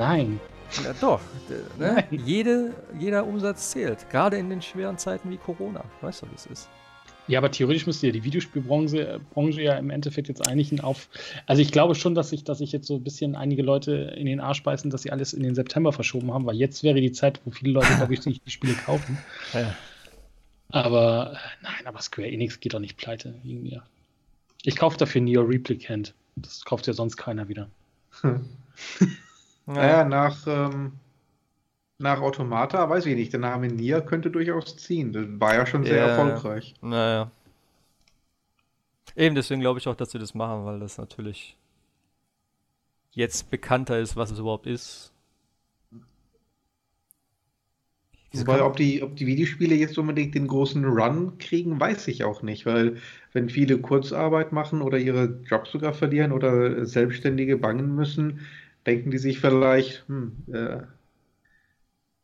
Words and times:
Nein. 0.00 0.40
Ja, 0.82 0.94
doch. 0.98 1.20
Ne? 1.78 2.04
Jede, 2.10 2.72
jeder 2.98 3.26
Umsatz 3.26 3.70
zählt. 3.70 4.08
Gerade 4.08 4.38
in 4.38 4.48
den 4.48 4.62
schweren 4.62 4.96
Zeiten 4.96 5.30
wie 5.30 5.36
Corona. 5.36 5.84
Weißt 6.00 6.22
du, 6.22 6.26
wie 6.30 6.34
es 6.34 6.46
ist? 6.46 6.70
Ja, 7.28 7.38
aber 7.38 7.50
theoretisch 7.50 7.86
müsste 7.86 8.06
ja 8.06 8.12
die 8.14 8.24
Videospielbranche 8.24 9.16
äh, 9.16 9.18
Branche 9.34 9.60
ja 9.60 9.76
im 9.76 9.90
Endeffekt 9.90 10.28
jetzt 10.28 10.48
einigen 10.48 10.80
auf. 10.80 11.10
Also 11.44 11.60
ich 11.60 11.70
glaube 11.70 11.94
schon, 11.94 12.14
dass 12.14 12.30
sich 12.30 12.44
dass 12.44 12.62
ich 12.62 12.72
jetzt 12.72 12.86
so 12.86 12.94
ein 12.94 13.04
bisschen 13.04 13.36
einige 13.36 13.62
Leute 13.62 13.92
in 14.16 14.24
den 14.24 14.40
Arsch 14.40 14.62
beißen, 14.62 14.90
dass 14.90 15.02
sie 15.02 15.12
alles 15.12 15.34
in 15.34 15.42
den 15.42 15.54
September 15.54 15.92
verschoben 15.92 16.32
haben, 16.32 16.46
weil 16.46 16.56
jetzt 16.56 16.82
wäre 16.82 16.98
die 16.98 17.12
Zeit, 17.12 17.42
wo 17.44 17.50
viele 17.50 17.72
Leute, 17.72 17.94
glaube 17.96 18.14
ich, 18.14 18.22
sich 18.22 18.40
die 18.40 18.50
Spiele 18.50 18.74
kaufen. 18.74 19.18
Ja. 19.52 19.74
Aber 20.72 21.32
äh, 21.32 21.62
nein, 21.62 21.86
aber 21.86 22.00
Square 22.00 22.28
Enix 22.28 22.58
geht 22.60 22.72
doch 22.72 22.78
nicht 22.78 22.96
pleite 22.96 23.34
wegen 23.42 23.64
mir. 23.64 23.82
Ich 24.62 24.76
kaufe 24.76 24.96
dafür 24.96 25.20
Neo 25.20 25.42
Replicant. 25.42 26.14
Das 26.36 26.64
kauft 26.64 26.86
ja 26.86 26.94
sonst 26.94 27.18
keiner 27.18 27.48
wieder. 27.48 27.68
Hm. 28.22 28.48
naja, 29.66 30.04
nach, 30.04 30.46
ähm, 30.46 30.92
nach 31.98 32.20
Automata 32.20 32.88
weiß 32.88 33.06
ich 33.06 33.16
nicht. 33.16 33.32
Der 33.32 33.40
Name 33.40 33.68
Nier 33.68 34.00
könnte 34.00 34.30
durchaus 34.30 34.76
ziehen. 34.76 35.12
Das 35.12 35.26
war 35.38 35.54
ja 35.54 35.66
schon 35.66 35.84
sehr 35.84 35.96
ja, 35.96 36.06
erfolgreich. 36.08 36.74
Naja. 36.80 37.30
Eben 39.16 39.34
deswegen 39.34 39.60
glaube 39.60 39.78
ich 39.78 39.88
auch, 39.88 39.96
dass 39.96 40.10
sie 40.10 40.18
das 40.18 40.34
machen, 40.34 40.64
weil 40.64 40.80
das 40.80 40.98
natürlich 40.98 41.56
jetzt 43.12 43.50
bekannter 43.50 43.98
ist, 43.98 44.16
was 44.16 44.30
es 44.30 44.38
überhaupt 44.38 44.66
ist. 44.66 45.12
Wobei, 48.32 48.62
ob 48.62 48.76
die, 48.76 49.02
ob 49.02 49.16
die 49.16 49.26
Videospiele 49.26 49.74
jetzt 49.74 49.98
unbedingt 49.98 50.36
den 50.36 50.46
großen 50.46 50.84
Run 50.84 51.38
kriegen, 51.38 51.80
weiß 51.80 52.06
ich 52.06 52.22
auch 52.22 52.42
nicht, 52.42 52.64
weil 52.64 52.98
wenn 53.32 53.48
viele 53.48 53.78
Kurzarbeit 53.78 54.52
machen 54.52 54.82
oder 54.82 54.98
ihre 54.98 55.40
Jobs 55.46 55.72
sogar 55.72 55.92
verlieren 55.94 56.30
oder 56.30 56.86
Selbstständige 56.86 57.56
bangen 57.56 57.96
müssen, 57.96 58.46
denken 58.86 59.10
die 59.10 59.18
sich 59.18 59.40
vielleicht, 59.40 60.06
hm, 60.08 60.44
äh, 60.52 60.82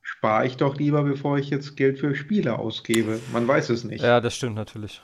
spare 0.00 0.46
ich 0.46 0.56
doch 0.56 0.76
lieber, 0.76 1.02
bevor 1.02 1.38
ich 1.38 1.50
jetzt 1.50 1.76
Geld 1.76 1.98
für 1.98 2.14
Spiele 2.14 2.58
ausgebe. 2.58 3.20
Man 3.32 3.46
weiß 3.46 3.70
es 3.70 3.84
nicht. 3.84 4.02
Ja, 4.02 4.20
das 4.20 4.34
stimmt 4.36 4.54
natürlich. 4.54 5.02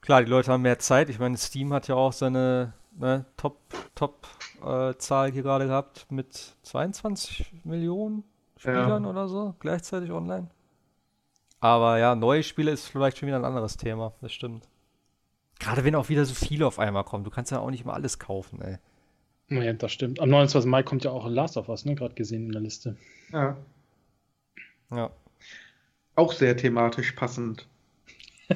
Klar, 0.00 0.24
die 0.24 0.30
Leute 0.30 0.52
haben 0.52 0.62
mehr 0.62 0.78
Zeit. 0.78 1.08
Ich 1.08 1.18
meine, 1.18 1.36
Steam 1.36 1.72
hat 1.72 1.88
ja 1.88 1.94
auch 1.94 2.12
seine 2.12 2.72
ne, 2.96 3.24
Top-Zahl 3.36 3.80
Top, 3.94 4.26
äh, 4.64 5.32
hier 5.32 5.42
gerade 5.42 5.66
gehabt 5.66 6.06
mit 6.10 6.56
22 6.62 7.52
Millionen 7.64 8.24
Spielern 8.56 9.04
ja. 9.04 9.10
oder 9.10 9.28
so, 9.28 9.54
gleichzeitig 9.60 10.10
online. 10.10 10.48
Aber 11.60 11.98
ja, 11.98 12.14
neue 12.14 12.42
Spiele 12.42 12.70
ist 12.70 12.86
vielleicht 12.86 13.18
schon 13.18 13.26
wieder 13.26 13.38
ein 13.38 13.44
anderes 13.44 13.76
Thema, 13.76 14.12
das 14.20 14.32
stimmt. 14.32 14.68
Gerade 15.58 15.84
wenn 15.84 15.94
auch 15.94 16.08
wieder 16.08 16.24
so 16.24 16.34
viele 16.34 16.66
auf 16.66 16.78
einmal 16.78 17.04
kommen. 17.04 17.24
Du 17.24 17.30
kannst 17.30 17.50
ja 17.50 17.58
auch 17.58 17.70
nicht 17.70 17.82
immer 17.82 17.94
alles 17.94 18.18
kaufen, 18.18 18.62
ey. 18.62 18.78
Ja, 19.50 19.72
das 19.72 19.92
stimmt. 19.92 20.20
Am 20.20 20.28
29. 20.28 20.68
Mai 20.68 20.82
kommt 20.82 21.04
ja 21.04 21.10
auch 21.10 21.28
Last 21.28 21.56
of 21.56 21.68
Us, 21.68 21.84
ne? 21.84 21.94
Gerade 21.94 22.14
gesehen 22.14 22.46
in 22.46 22.52
der 22.52 22.60
Liste. 22.60 22.96
Ja. 23.32 23.56
Ja. 24.90 25.10
Auch 26.14 26.32
sehr 26.32 26.56
thematisch 26.56 27.12
passend. 27.12 27.66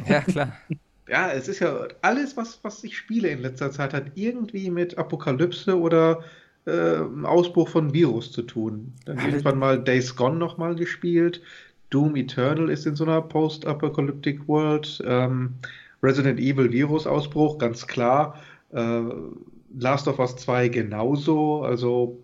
Ja, 0.06 0.22
klar. 0.22 0.56
ja, 1.06 1.30
es 1.32 1.48
ist 1.48 1.58
ja 1.60 1.86
alles, 2.00 2.34
was, 2.38 2.58
was 2.62 2.82
ich 2.82 2.96
spiele 2.96 3.28
in 3.28 3.42
letzter 3.42 3.70
Zeit, 3.70 3.92
hat 3.92 4.12
irgendwie 4.14 4.70
mit 4.70 4.96
Apokalypse 4.96 5.78
oder 5.78 6.24
äh, 6.64 6.96
Ausbruch 7.24 7.68
von 7.68 7.92
Virus 7.92 8.32
zu 8.32 8.40
tun. 8.40 8.94
Dann 9.04 9.18
ja, 9.18 9.26
irgendwann 9.26 9.58
mal 9.58 9.78
Days 9.84 10.16
Gone 10.16 10.36
nochmal 10.36 10.76
gespielt. 10.76 11.42
Doom 11.90 12.16
Eternal 12.16 12.70
ist 12.70 12.86
in 12.86 12.96
so 12.96 13.04
einer 13.04 13.20
Post-Apocalyptic 13.20 14.48
World. 14.48 15.02
Ähm, 15.04 15.56
Resident 16.02 16.40
Evil 16.40 16.72
Virus-Ausbruch, 16.72 17.58
ganz 17.58 17.86
klar. 17.86 18.40
Äh, 18.72 19.02
Last 19.78 20.08
of 20.08 20.18
Us 20.18 20.36
2 20.36 20.68
genauso. 20.68 21.62
Also. 21.62 22.18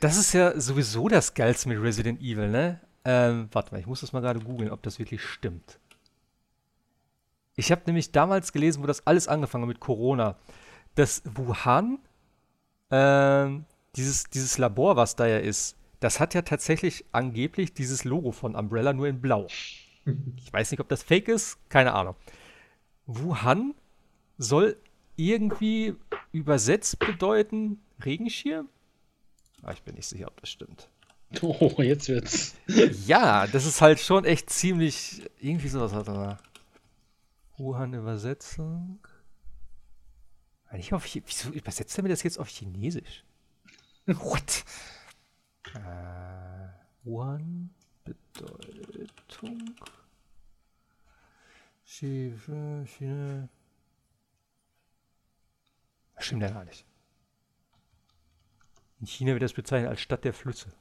Das 0.00 0.16
ist 0.16 0.32
ja 0.32 0.58
sowieso 0.58 1.08
das 1.08 1.34
Geilste 1.34 1.68
mit 1.68 1.80
Resident 1.80 2.20
Evil, 2.20 2.48
ne? 2.48 2.80
Ähm, 3.04 3.48
warte 3.52 3.72
mal, 3.72 3.80
ich 3.80 3.86
muss 3.86 4.00
das 4.00 4.12
mal 4.12 4.20
gerade 4.20 4.40
googeln, 4.40 4.70
ob 4.70 4.82
das 4.82 4.98
wirklich 4.98 5.22
stimmt. 5.22 5.78
Ich 7.56 7.72
habe 7.72 7.82
nämlich 7.86 8.12
damals 8.12 8.52
gelesen, 8.52 8.82
wo 8.82 8.86
das 8.86 9.06
alles 9.06 9.28
angefangen 9.28 9.62
hat 9.62 9.68
mit 9.68 9.80
Corona, 9.80 10.36
dass 10.94 11.22
Wuhan 11.24 11.98
ähm, 12.90 13.64
dieses, 13.96 14.24
dieses 14.24 14.58
Labor, 14.58 14.96
was 14.96 15.16
da 15.16 15.26
ja 15.26 15.38
ist, 15.38 15.76
das 16.00 16.20
hat 16.20 16.34
ja 16.34 16.42
tatsächlich 16.42 17.04
angeblich 17.12 17.74
dieses 17.74 18.04
Logo 18.04 18.32
von 18.32 18.54
Umbrella 18.54 18.92
nur 18.92 19.08
in 19.08 19.20
Blau. 19.20 19.46
Ich 20.36 20.52
weiß 20.52 20.70
nicht, 20.70 20.80
ob 20.80 20.88
das 20.88 21.02
fake 21.02 21.28
ist, 21.28 21.58
keine 21.68 21.92
Ahnung. 21.92 22.14
Wuhan 23.06 23.74
soll 24.38 24.76
irgendwie 25.18 25.96
übersetzt 26.32 26.98
bedeuten 26.98 27.80
Regenschirm? 28.04 28.68
Ah, 29.62 29.72
ich 29.72 29.82
bin 29.82 29.96
nicht 29.96 30.06
sicher, 30.06 30.28
ob 30.28 30.40
das 30.40 30.50
stimmt. 30.50 30.88
Oh, 31.42 31.74
jetzt 31.82 32.08
wird's. 32.08 32.54
ja, 33.06 33.46
das 33.46 33.66
ist 33.66 33.82
halt 33.82 34.00
schon 34.00 34.24
echt 34.24 34.48
ziemlich. 34.48 35.28
Irgendwie 35.38 35.68
sowas 35.68 35.92
hat 35.92 36.08
er. 36.08 36.38
Wuhan-Übersetzung. 37.58 38.98
Ich 40.72 40.94
auf, 40.94 41.04
wieso 41.12 41.50
übersetzt 41.50 41.98
er 41.98 42.02
mir 42.02 42.08
das 42.08 42.22
jetzt 42.22 42.38
auf 42.38 42.48
Chinesisch? 42.48 43.24
What? 44.06 44.64
Äh, 45.74 46.68
Wuhan 47.04 47.70
Bedeutung. 48.04 49.74
China. 51.84 52.84
China. 52.86 53.48
Stimmt 56.20 56.42
ja 56.42 56.50
gar 56.50 56.64
nicht. 56.64 56.84
In 59.00 59.06
China 59.06 59.32
wird 59.32 59.42
das 59.42 59.52
bezeichnet 59.52 59.90
als 59.90 60.00
Stadt 60.00 60.24
der 60.24 60.34
Flüsse. 60.34 60.72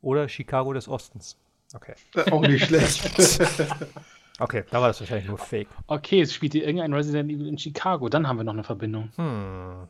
Oder 0.00 0.28
Chicago 0.28 0.72
des 0.72 0.88
Ostens. 0.88 1.36
Okay. 1.74 1.94
Auch 2.30 2.42
nicht 2.42 2.66
schlecht. 2.66 3.10
okay, 4.38 4.64
da 4.70 4.80
war 4.80 4.88
das 4.88 5.00
wahrscheinlich 5.00 5.28
nur 5.28 5.38
Fake. 5.38 5.68
Okay, 5.86 6.20
es 6.20 6.32
spielt 6.32 6.52
hier 6.52 6.64
irgendein 6.64 6.92
Resident 6.92 7.30
Evil 7.30 7.48
in 7.48 7.58
Chicago. 7.58 8.08
Dann 8.08 8.26
haben 8.26 8.36
wir 8.36 8.44
noch 8.44 8.52
eine 8.52 8.64
Verbindung. 8.64 9.10
Hm. 9.16 9.88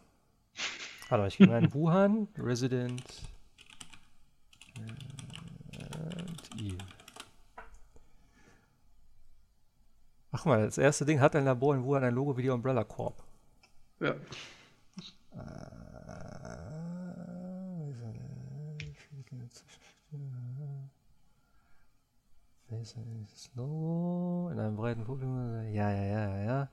Warte, 1.09 1.29
ich 1.29 1.37
gehe 1.39 1.47
mal 1.47 1.63
in 1.63 1.73
Wuhan. 1.73 2.29
Resident 2.39 3.03
Evil. 6.57 6.79
Ach 10.33 10.45
mal, 10.45 10.65
das 10.65 10.77
erste 10.77 11.07
Ding 11.07 11.21
hat 11.21 11.35
ein 11.35 11.45
Labor 11.45 11.75
in 11.75 11.85
Wuhan 11.85 12.05
ein 12.05 12.15
Logo 12.15 12.37
wie 12.37 12.43
die 12.43 12.51
Umbrella 12.51 12.85
Corp. 12.85 13.23
Ja. 14.01 14.15
Äh, 15.37 15.67
Logo 23.55 24.51
in 24.53 24.59
einem 24.59 24.77
breiten 24.77 25.05
Publikum. 25.05 25.37
Ja, 25.73 25.91
ja, 25.91 26.03
ja, 26.03 26.29
ja, 26.29 26.45
ja. 26.45 26.69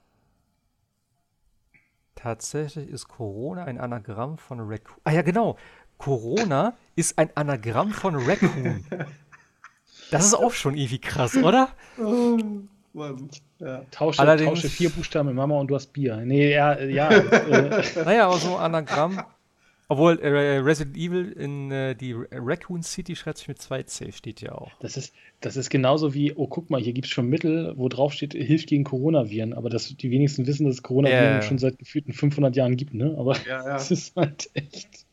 Tatsächlich 2.15 2.89
ist 2.89 3.07
Corona 3.07 3.65
ein 3.65 3.79
Anagramm 3.79 4.37
von 4.37 4.59
Raccoon. 4.59 4.97
Ah 5.03 5.11
ja, 5.11 5.21
genau. 5.21 5.57
Corona 5.97 6.73
ist 6.95 7.17
ein 7.17 7.35
Anagramm 7.35 7.91
von 7.91 8.15
Raccoon. 8.15 8.85
Das 10.11 10.25
ist 10.25 10.35
auch 10.35 10.51
schon 10.51 10.75
irgendwie 10.75 10.99
krass, 10.99 11.35
oder? 11.35 11.69
Ja. 12.93 13.85
Tausche, 13.91 14.19
Allerdings, 14.19 14.49
tausche 14.49 14.69
vier 14.69 14.89
Buchstaben 14.89 15.27
mit 15.27 15.35
Mama 15.35 15.59
und 15.59 15.67
du 15.67 15.75
hast 15.75 15.93
Bier. 15.93 16.17
Nee, 16.17 16.53
ja, 16.53 16.79
ja. 16.79 17.09
äh. 17.09 17.83
Naja, 18.05 18.27
aber 18.27 18.37
so 18.37 18.55
ein 18.55 18.75
Anagramm 18.75 19.23
obwohl 19.93 20.19
äh, 20.21 20.57
Resident 20.57 20.97
Evil 20.97 21.31
in 21.33 21.69
äh, 21.69 21.95
die 21.95 22.13
Raccoon 22.13 22.81
City 22.81 23.15
schreibt 23.15 23.37
sich 23.37 23.47
mit 23.47 23.59
2C, 23.59 24.11
steht 24.11 24.41
ja 24.41 24.53
auch. 24.53 24.71
Das 24.79 24.97
ist, 24.97 25.13
das 25.39 25.55
ist 25.55 25.69
genauso 25.69 26.15
wie, 26.15 26.33
oh 26.33 26.47
guck 26.47 26.71
mal, 26.71 26.81
hier 26.81 26.93
gibt 26.93 27.05
es 27.05 27.11
schon 27.11 27.27
Mittel, 27.27 27.73
wo 27.77 27.89
drauf 27.89 28.13
steht, 28.13 28.33
hilft 28.33 28.67
gegen 28.67 28.85
Coronaviren. 28.85 29.53
Aber 29.53 29.69
das, 29.69 29.95
die 29.95 30.09
wenigsten 30.09 30.47
wissen, 30.47 30.65
dass 30.65 30.75
es 30.75 30.83
Coronaviren 30.83 31.35
ja. 31.35 31.41
schon 31.43 31.59
seit 31.59 31.77
gefühlten 31.77 32.11
500 32.11 32.55
Jahren 32.55 32.75
gibt, 32.75 32.95
ne? 32.95 33.15
Aber 33.19 33.33
es 33.33 33.45
ja, 33.45 33.75
ist 33.75 34.15
halt 34.15 34.49
echt. 34.55 35.05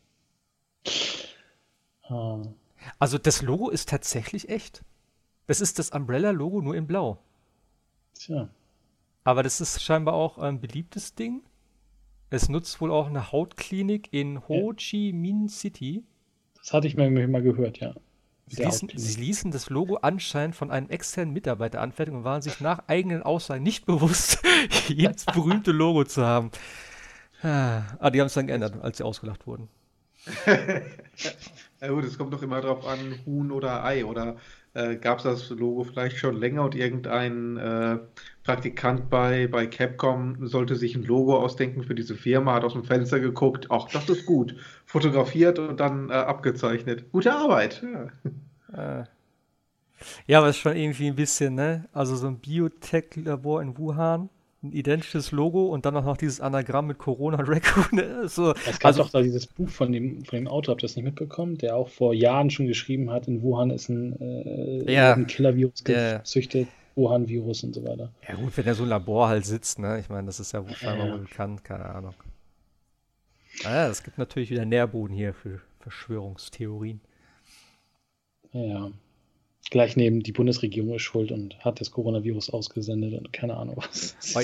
Ah. 2.03 2.41
Also 2.97 3.19
das 3.19 3.43
Logo 3.43 3.69
ist 3.69 3.89
tatsächlich 3.89 4.49
echt. 4.49 4.81
Das 5.45 5.61
ist 5.61 5.77
das 5.77 5.91
Umbrella-Logo 5.91 6.61
nur 6.61 6.75
in 6.75 6.87
Blau. 6.87 7.19
Tja. 8.21 8.49
Aber 9.23 9.41
das 9.41 9.61
ist 9.61 9.81
scheinbar 9.81 10.13
auch 10.13 10.37
ein 10.37 10.61
beliebtes 10.61 11.15
Ding. 11.15 11.41
Es 12.29 12.49
nutzt 12.49 12.79
wohl 12.79 12.91
auch 12.91 13.07
eine 13.07 13.31
Hautklinik 13.31 14.09
in 14.11 14.47
Ho 14.47 14.73
Chi 14.73 15.11
Minh 15.11 15.49
City. 15.49 16.03
Das 16.55 16.71
hatte 16.71 16.87
ich 16.87 16.95
mir 16.95 17.09
mal 17.09 17.41
gehört, 17.41 17.79
ja. 17.79 17.95
Sie 18.45 18.63
ließen, 18.63 18.89
sie 18.93 19.19
ließen, 19.19 19.51
das 19.51 19.69
Logo 19.69 19.95
anscheinend 19.95 20.55
von 20.55 20.71
einem 20.71 20.89
externen 20.89 21.33
Mitarbeiter 21.33 21.81
anfertigen 21.81 22.19
und 22.19 22.23
waren 22.25 22.41
sich 22.41 22.59
nach 22.59 22.87
eigenen 22.87 23.23
Aussagen 23.23 23.63
nicht 23.63 23.85
bewusst, 23.85 24.43
jedes 24.87 25.25
berühmte 25.25 25.71
Logo 25.71 26.03
zu 26.03 26.23
haben. 26.23 26.51
Ah, 27.41 28.09
die 28.11 28.19
haben 28.19 28.27
es 28.27 28.33
dann 28.33 28.47
geändert, 28.47 28.75
als 28.81 28.97
sie 28.97 29.03
ausgelacht 29.03 29.47
wurden. 29.47 29.67
ja 31.81 31.87
gut, 31.87 32.03
es 32.03 32.17
kommt 32.17 32.33
doch 32.33 32.43
immer 32.43 32.61
darauf 32.61 32.85
an, 32.85 33.15
Huhn 33.25 33.51
oder 33.51 33.83
Ei. 33.83 34.05
Oder 34.05 34.35
äh, 34.73 34.95
gab 34.95 35.17
es 35.17 35.23
das 35.23 35.49
Logo 35.49 35.83
vielleicht 35.83 36.17
schon 36.17 36.37
länger 36.37 36.63
und 36.63 36.75
irgendein 36.75 37.57
äh, 37.57 37.99
Praktikant 38.43 39.09
bei, 39.09 39.47
bei 39.47 39.67
Capcom 39.67 40.47
sollte 40.47 40.75
sich 40.75 40.95
ein 40.95 41.03
Logo 41.03 41.37
ausdenken 41.37 41.83
für 41.83 41.95
diese 41.95 42.15
Firma, 42.15 42.53
hat 42.53 42.63
aus 42.63 42.73
dem 42.73 42.83
Fenster 42.83 43.19
geguckt, 43.19 43.67
ach, 43.69 43.87
das 43.91 44.09
ist 44.09 44.25
gut. 44.25 44.55
Fotografiert 44.85 45.59
und 45.59 45.79
dann 45.79 46.09
äh, 46.09 46.13
abgezeichnet. 46.13 47.11
Gute 47.11 47.33
Arbeit. 47.33 47.83
Ja. 48.73 49.01
Äh. 49.01 49.03
Ja, 50.25 50.39
aber 50.39 50.47
es 50.47 50.55
ist 50.55 50.61
schon 50.61 50.75
irgendwie 50.75 51.07
ein 51.07 51.15
bisschen, 51.15 51.55
ne? 51.55 51.87
Also 51.93 52.15
so 52.15 52.27
ein 52.27 52.39
Biotech-Labor 52.39 53.61
in 53.61 53.77
Wuhan, 53.77 54.29
ein 54.63 54.71
identisches 54.73 55.31
Logo 55.31 55.65
und 55.65 55.85
dann 55.85 55.97
auch 55.97 56.05
noch 56.05 56.17
dieses 56.17 56.39
Anagramm 56.39 56.87
mit 56.87 56.99
Corona 56.99 57.37
Raccoon. 57.39 57.85
Ne? 57.91 58.27
So, 58.27 58.51
es 58.51 58.79
gab 58.79 58.85
also, 58.85 59.03
doch 59.03 59.09
da 59.09 59.21
dieses 59.21 59.47
Buch 59.47 59.69
von 59.69 59.91
dem, 59.91 60.23
von 60.23 60.37
dem 60.37 60.47
Autor, 60.47 60.73
habt 60.73 60.83
ihr 60.83 60.87
das 60.87 60.95
nicht 60.95 61.05
mitbekommen? 61.05 61.57
Der 61.57 61.75
auch 61.75 61.89
vor 61.89 62.13
Jahren 62.13 62.49
schon 62.51 62.67
geschrieben 62.67 63.09
hat, 63.09 63.27
in 63.27 63.41
Wuhan 63.41 63.71
ist 63.71 63.89
ein, 63.89 64.19
äh, 64.21 64.91
ja, 64.93 65.13
ein 65.13 65.27
Killer-Virus 65.27 65.83
gezüchtet. 65.83 66.67
Wuhan-Virus 66.95 67.63
und 67.63 67.73
so 67.73 67.83
weiter. 67.85 68.11
Ja 68.27 68.35
gut, 68.35 68.55
wenn 68.57 68.65
er 68.65 68.75
so 68.75 68.83
ein 68.83 68.89
Labor 68.89 69.29
halt 69.29 69.45
sitzt, 69.45 69.79
ne? 69.79 69.99
Ich 69.99 70.09
meine, 70.09 70.27
das 70.27 70.39
ist 70.39 70.51
ja 70.51 70.63
scheinbar 70.73 71.07
ja. 71.07 71.13
wohl 71.13 71.19
bekannt, 71.19 71.63
keine 71.63 71.85
Ahnung. 71.85 72.13
Naja, 73.63 73.87
es 73.87 74.03
gibt 74.03 74.17
natürlich 74.17 74.51
wieder 74.51 74.65
Nährboden 74.65 75.15
hier 75.15 75.33
für 75.33 75.61
Verschwörungstheorien. 75.79 76.99
Ja, 78.51 78.91
Gleich 79.71 79.95
neben 79.95 80.21
die 80.21 80.33
Bundesregierung 80.33 80.93
ist 80.95 81.03
schuld 81.03 81.31
und 81.31 81.57
hat 81.63 81.79
das 81.79 81.91
Coronavirus 81.91 82.49
ausgesendet 82.49 83.13
und 83.17 83.31
keine 83.31 83.55
Ahnung 83.55 83.77
was. 83.77 84.35
War 84.35 84.43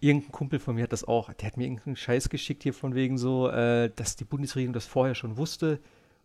irgendein 0.00 0.32
Kumpel 0.32 0.58
von 0.58 0.74
mir 0.74 0.82
hat 0.82 0.92
das 0.92 1.04
auch, 1.04 1.32
der 1.32 1.46
hat 1.46 1.56
mir 1.56 1.62
irgendeinen 1.62 1.94
Scheiß 1.94 2.28
geschickt 2.28 2.64
hier 2.64 2.74
von 2.74 2.96
wegen 2.96 3.16
so, 3.16 3.48
äh, 3.48 3.90
dass 3.94 4.16
die 4.16 4.24
Bundesregierung 4.24 4.74
das 4.74 4.84
vorher 4.84 5.14
schon 5.14 5.36
wusste 5.36 5.78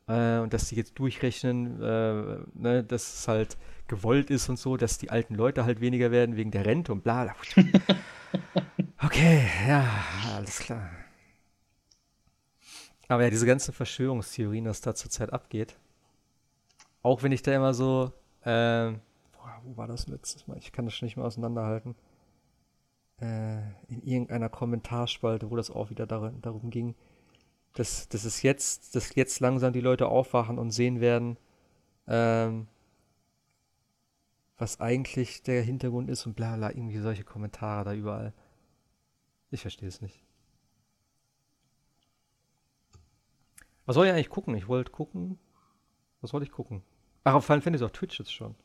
äh, 0.08 0.40
und 0.40 0.52
dass 0.52 0.68
sie 0.68 0.76
jetzt 0.76 0.98
durchrechnen, 0.98 1.80
äh, 1.80 2.38
ne, 2.56 2.84
dass 2.84 3.20
es 3.20 3.28
halt 3.28 3.56
gewollt 3.88 4.32
ist 4.32 4.50
und 4.50 4.58
so, 4.58 4.78
dass 4.78 4.98
die 4.98 5.12
alten 5.12 5.36
Leute 5.36 5.64
halt 5.64 5.80
weniger 5.80 6.10
werden 6.10 6.36
wegen 6.36 6.50
der 6.50 6.66
Rente 6.66 6.92
und 6.92 7.04
bla. 7.04 7.36
okay, 9.04 9.44
ja, 9.68 9.88
alles 10.36 10.58
klar. 10.58 10.90
Aber 13.08 13.24
ja, 13.24 13.30
diese 13.30 13.46
ganzen 13.46 13.76
Verschwörungstheorien, 13.76 14.66
was 14.66 14.82
da 14.82 14.96
zurzeit 14.96 15.32
abgeht, 15.32 15.78
auch 17.04 17.22
wenn 17.22 17.32
ich 17.32 17.44
da 17.44 17.56
immer 17.56 17.76
so 17.76 18.12
ähm, 18.46 19.02
boah, 19.32 19.62
wo 19.64 19.78
war 19.78 19.88
das 19.88 20.08
letztes 20.08 20.48
Mal? 20.48 20.58
Ich 20.58 20.72
kann 20.72 20.86
das 20.86 20.94
schon 20.94 21.06
nicht 21.06 21.18
mehr 21.18 21.26
auseinanderhalten. 21.26 21.96
Äh, 23.22 23.60
in 23.88 24.02
irgendeiner 24.04 24.50
Kommentarspalte, 24.50 25.52
wo 25.52 25.56
das 25.56 25.72
auch 25.72 25.90
wieder 25.90 26.08
dar 26.08 26.32
darum 26.42 26.70
ging, 26.70 26.96
dass, 27.74 28.08
dass 28.10 28.24
es 28.24 28.42
jetzt, 28.42 28.96
dass 28.96 29.16
jetzt 29.16 29.40
langsam 29.40 29.74
die 29.74 29.82
Leute 29.82 30.08
aufwachen 30.08 30.58
und 30.58 30.72
sehen 30.72 31.02
werden, 31.02 31.38
ähm, 32.08 32.68
was 34.58 34.80
eigentlich 34.80 35.44
der 35.44 35.62
Hintergrund 35.64 36.10
ist 36.10 36.26
und 36.26 36.36
bla 36.36 36.56
bla, 36.56 36.70
irgendwie 36.70 37.00
solche 37.00 37.24
Kommentare 37.24 37.86
da 37.86 37.94
überall. 37.94 38.34
Ich 39.52 39.62
verstehe 39.62 39.88
es 39.88 40.02
nicht. 40.02 40.24
Was 43.86 43.96
soll 43.96 44.06
ich 44.06 44.14
eigentlich 44.14 44.30
gucken? 44.30 44.56
Ich 44.56 44.68
wollte 44.68 44.92
gucken. 44.92 45.40
Was 46.22 46.34
wollte 46.34 46.46
ich 46.46 46.52
gucken? 46.52 46.84
Ach, 47.24 47.34
auf 47.34 47.46
Final 47.46 47.62
Fantasy 47.62 47.84
auf 47.84 47.92
Twitch 47.92 48.20
jetzt 48.20 48.34
schon. 48.34 48.56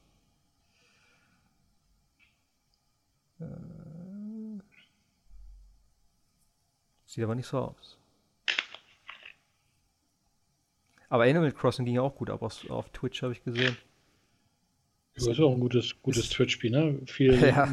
Äh, 3.40 3.44
sieht 7.06 7.24
aber 7.24 7.34
nicht 7.34 7.46
so 7.46 7.58
aus. 7.58 7.98
Aber 11.08 11.24
Animal 11.24 11.52
Crossing 11.52 11.84
ging 11.84 11.94
ja 11.94 12.02
auch 12.02 12.16
gut 12.16 12.30
ab 12.30 12.42
auf, 12.42 12.68
auf 12.70 12.88
Twitch, 12.90 13.22
habe 13.22 13.32
ich 13.32 13.44
gesehen. 13.44 13.76
Das 15.14 15.28
ist 15.28 15.38
auch 15.38 15.52
ein 15.52 15.60
gutes, 15.60 16.02
gutes 16.02 16.28
Twitch-Spiel, 16.28 16.72
ne? 16.72 16.98
Viel, 17.06 17.34
ja. 17.40 17.68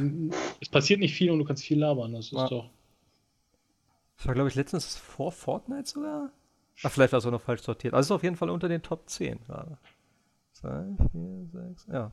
Es 0.60 0.70
passiert 0.70 1.00
nicht 1.00 1.16
viel 1.16 1.32
und 1.32 1.40
du 1.40 1.46
kannst 1.46 1.64
viel 1.64 1.80
labern. 1.80 2.14
Das 2.14 2.26
ist 2.26 2.34
ja. 2.34 2.48
doch. 2.48 2.70
Das 4.18 4.28
war, 4.28 4.36
glaube 4.36 4.50
ich, 4.50 4.56
letztens 4.56 4.96
vor 4.96 5.32
Fortnite 5.32 5.90
sogar. 5.90 6.32
Ach, 6.84 6.92
vielleicht 6.92 7.14
war 7.14 7.18
es 7.18 7.26
auch 7.26 7.32
noch 7.32 7.42
falsch 7.42 7.62
sortiert. 7.64 7.96
Also 7.96 8.14
ist 8.14 8.16
auf 8.18 8.24
jeden 8.24 8.36
Fall 8.36 8.52
unter 8.52 8.70
den 8.70 8.84
Top 8.84 9.10
10 9.10 9.40
gerade. 9.46 9.78
2, 10.62 10.84
4, 11.12 11.48
6, 11.52 11.88
ja. 11.92 12.12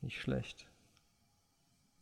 Nicht 0.00 0.20
schlecht. 0.20 0.66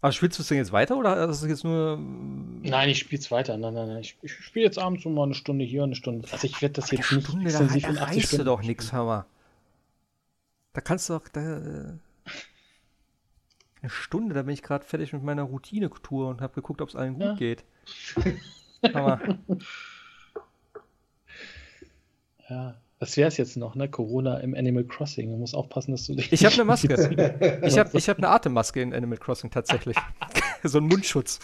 Aber 0.03 0.13
spielst 0.13 0.39
du 0.39 0.43
es 0.43 0.49
denn 0.49 0.59
jetzt 0.59 0.73
weiter 0.73 0.97
oder 0.97 1.29
ist 1.29 1.43
es 1.43 1.49
jetzt 1.49 1.65
nur. 1.65 1.99
Nein, 1.99 2.91
ich 2.91 2.99
spiele 2.99 3.21
es 3.21 3.31
weiter. 3.31 3.57
Nein, 3.57 3.75
nein, 3.75 3.89
nein. 3.89 4.01
Ich, 4.01 4.17
ich 4.23 4.33
spiele 4.33 4.65
jetzt 4.65 4.79
abends 4.79 5.05
mal 5.05 5.25
eine 5.25 5.35
Stunde 5.35 5.65
hier, 5.65 5.85
eine 5.85 5.95
Stunde. 5.95 6.29
Also 6.31 6.47
ich 6.47 6.61
werde 6.61 6.75
das 6.75 6.91
jetzt 6.91 7.11
nicht 7.11 7.25
Stunde, 7.27 7.47
extensiv 7.47 7.83
da, 7.83 7.89
in 7.89 7.99
80 7.99 8.25
Stunden. 8.27 8.45
doch 8.45 8.63
nichts, 8.63 8.93
Hammer. 8.93 9.27
Da 10.75 10.81
kannst 10.83 11.09
du 11.09 11.15
doch. 11.15 11.27
Da, 11.29 11.41
äh, 11.41 11.93
eine 13.81 13.91
Stunde, 13.91 14.35
da 14.35 14.43
bin 14.43 14.53
ich 14.53 14.63
gerade 14.63 14.85
fertig 14.85 15.13
mit 15.13 15.23
meiner 15.23 15.43
Routine-Tour 15.43 16.29
und 16.29 16.41
habe 16.41 16.55
geguckt, 16.55 16.83
ob 16.83 16.89
es 16.89 16.97
allen 16.97 17.15
gut 17.15 17.23
ja. 17.23 17.35
geht. 17.35 17.65
Hammer. 18.95 19.21
Ja. 22.49 22.81
Was 23.07 23.17
wäre 23.17 23.29
es 23.29 23.37
jetzt 23.37 23.57
noch, 23.57 23.77
ne? 23.77 23.89
Corona 23.89 24.39
im 24.39 24.53
Animal 24.53 24.83
Crossing. 24.83 25.31
Du 25.31 25.37
musst 25.37 25.55
aufpassen, 25.55 25.93
dass 25.93 26.07
du 26.07 26.17
dich. 26.17 26.33
Ich 26.33 26.45
habe 26.45 26.55
eine 26.55 26.65
Maske. 26.65 27.61
ich 27.63 27.79
habe 27.79 27.91
ich 27.97 28.09
hab 28.09 28.19
eine 28.19 28.29
Atemmaske 28.29 28.83
in 28.83 28.93
Animal 28.93 29.17
Crossing 29.17 29.49
tatsächlich. 29.49 29.97
so 30.65 30.79
ein 30.79 30.89
Mundschutz. 30.89 31.39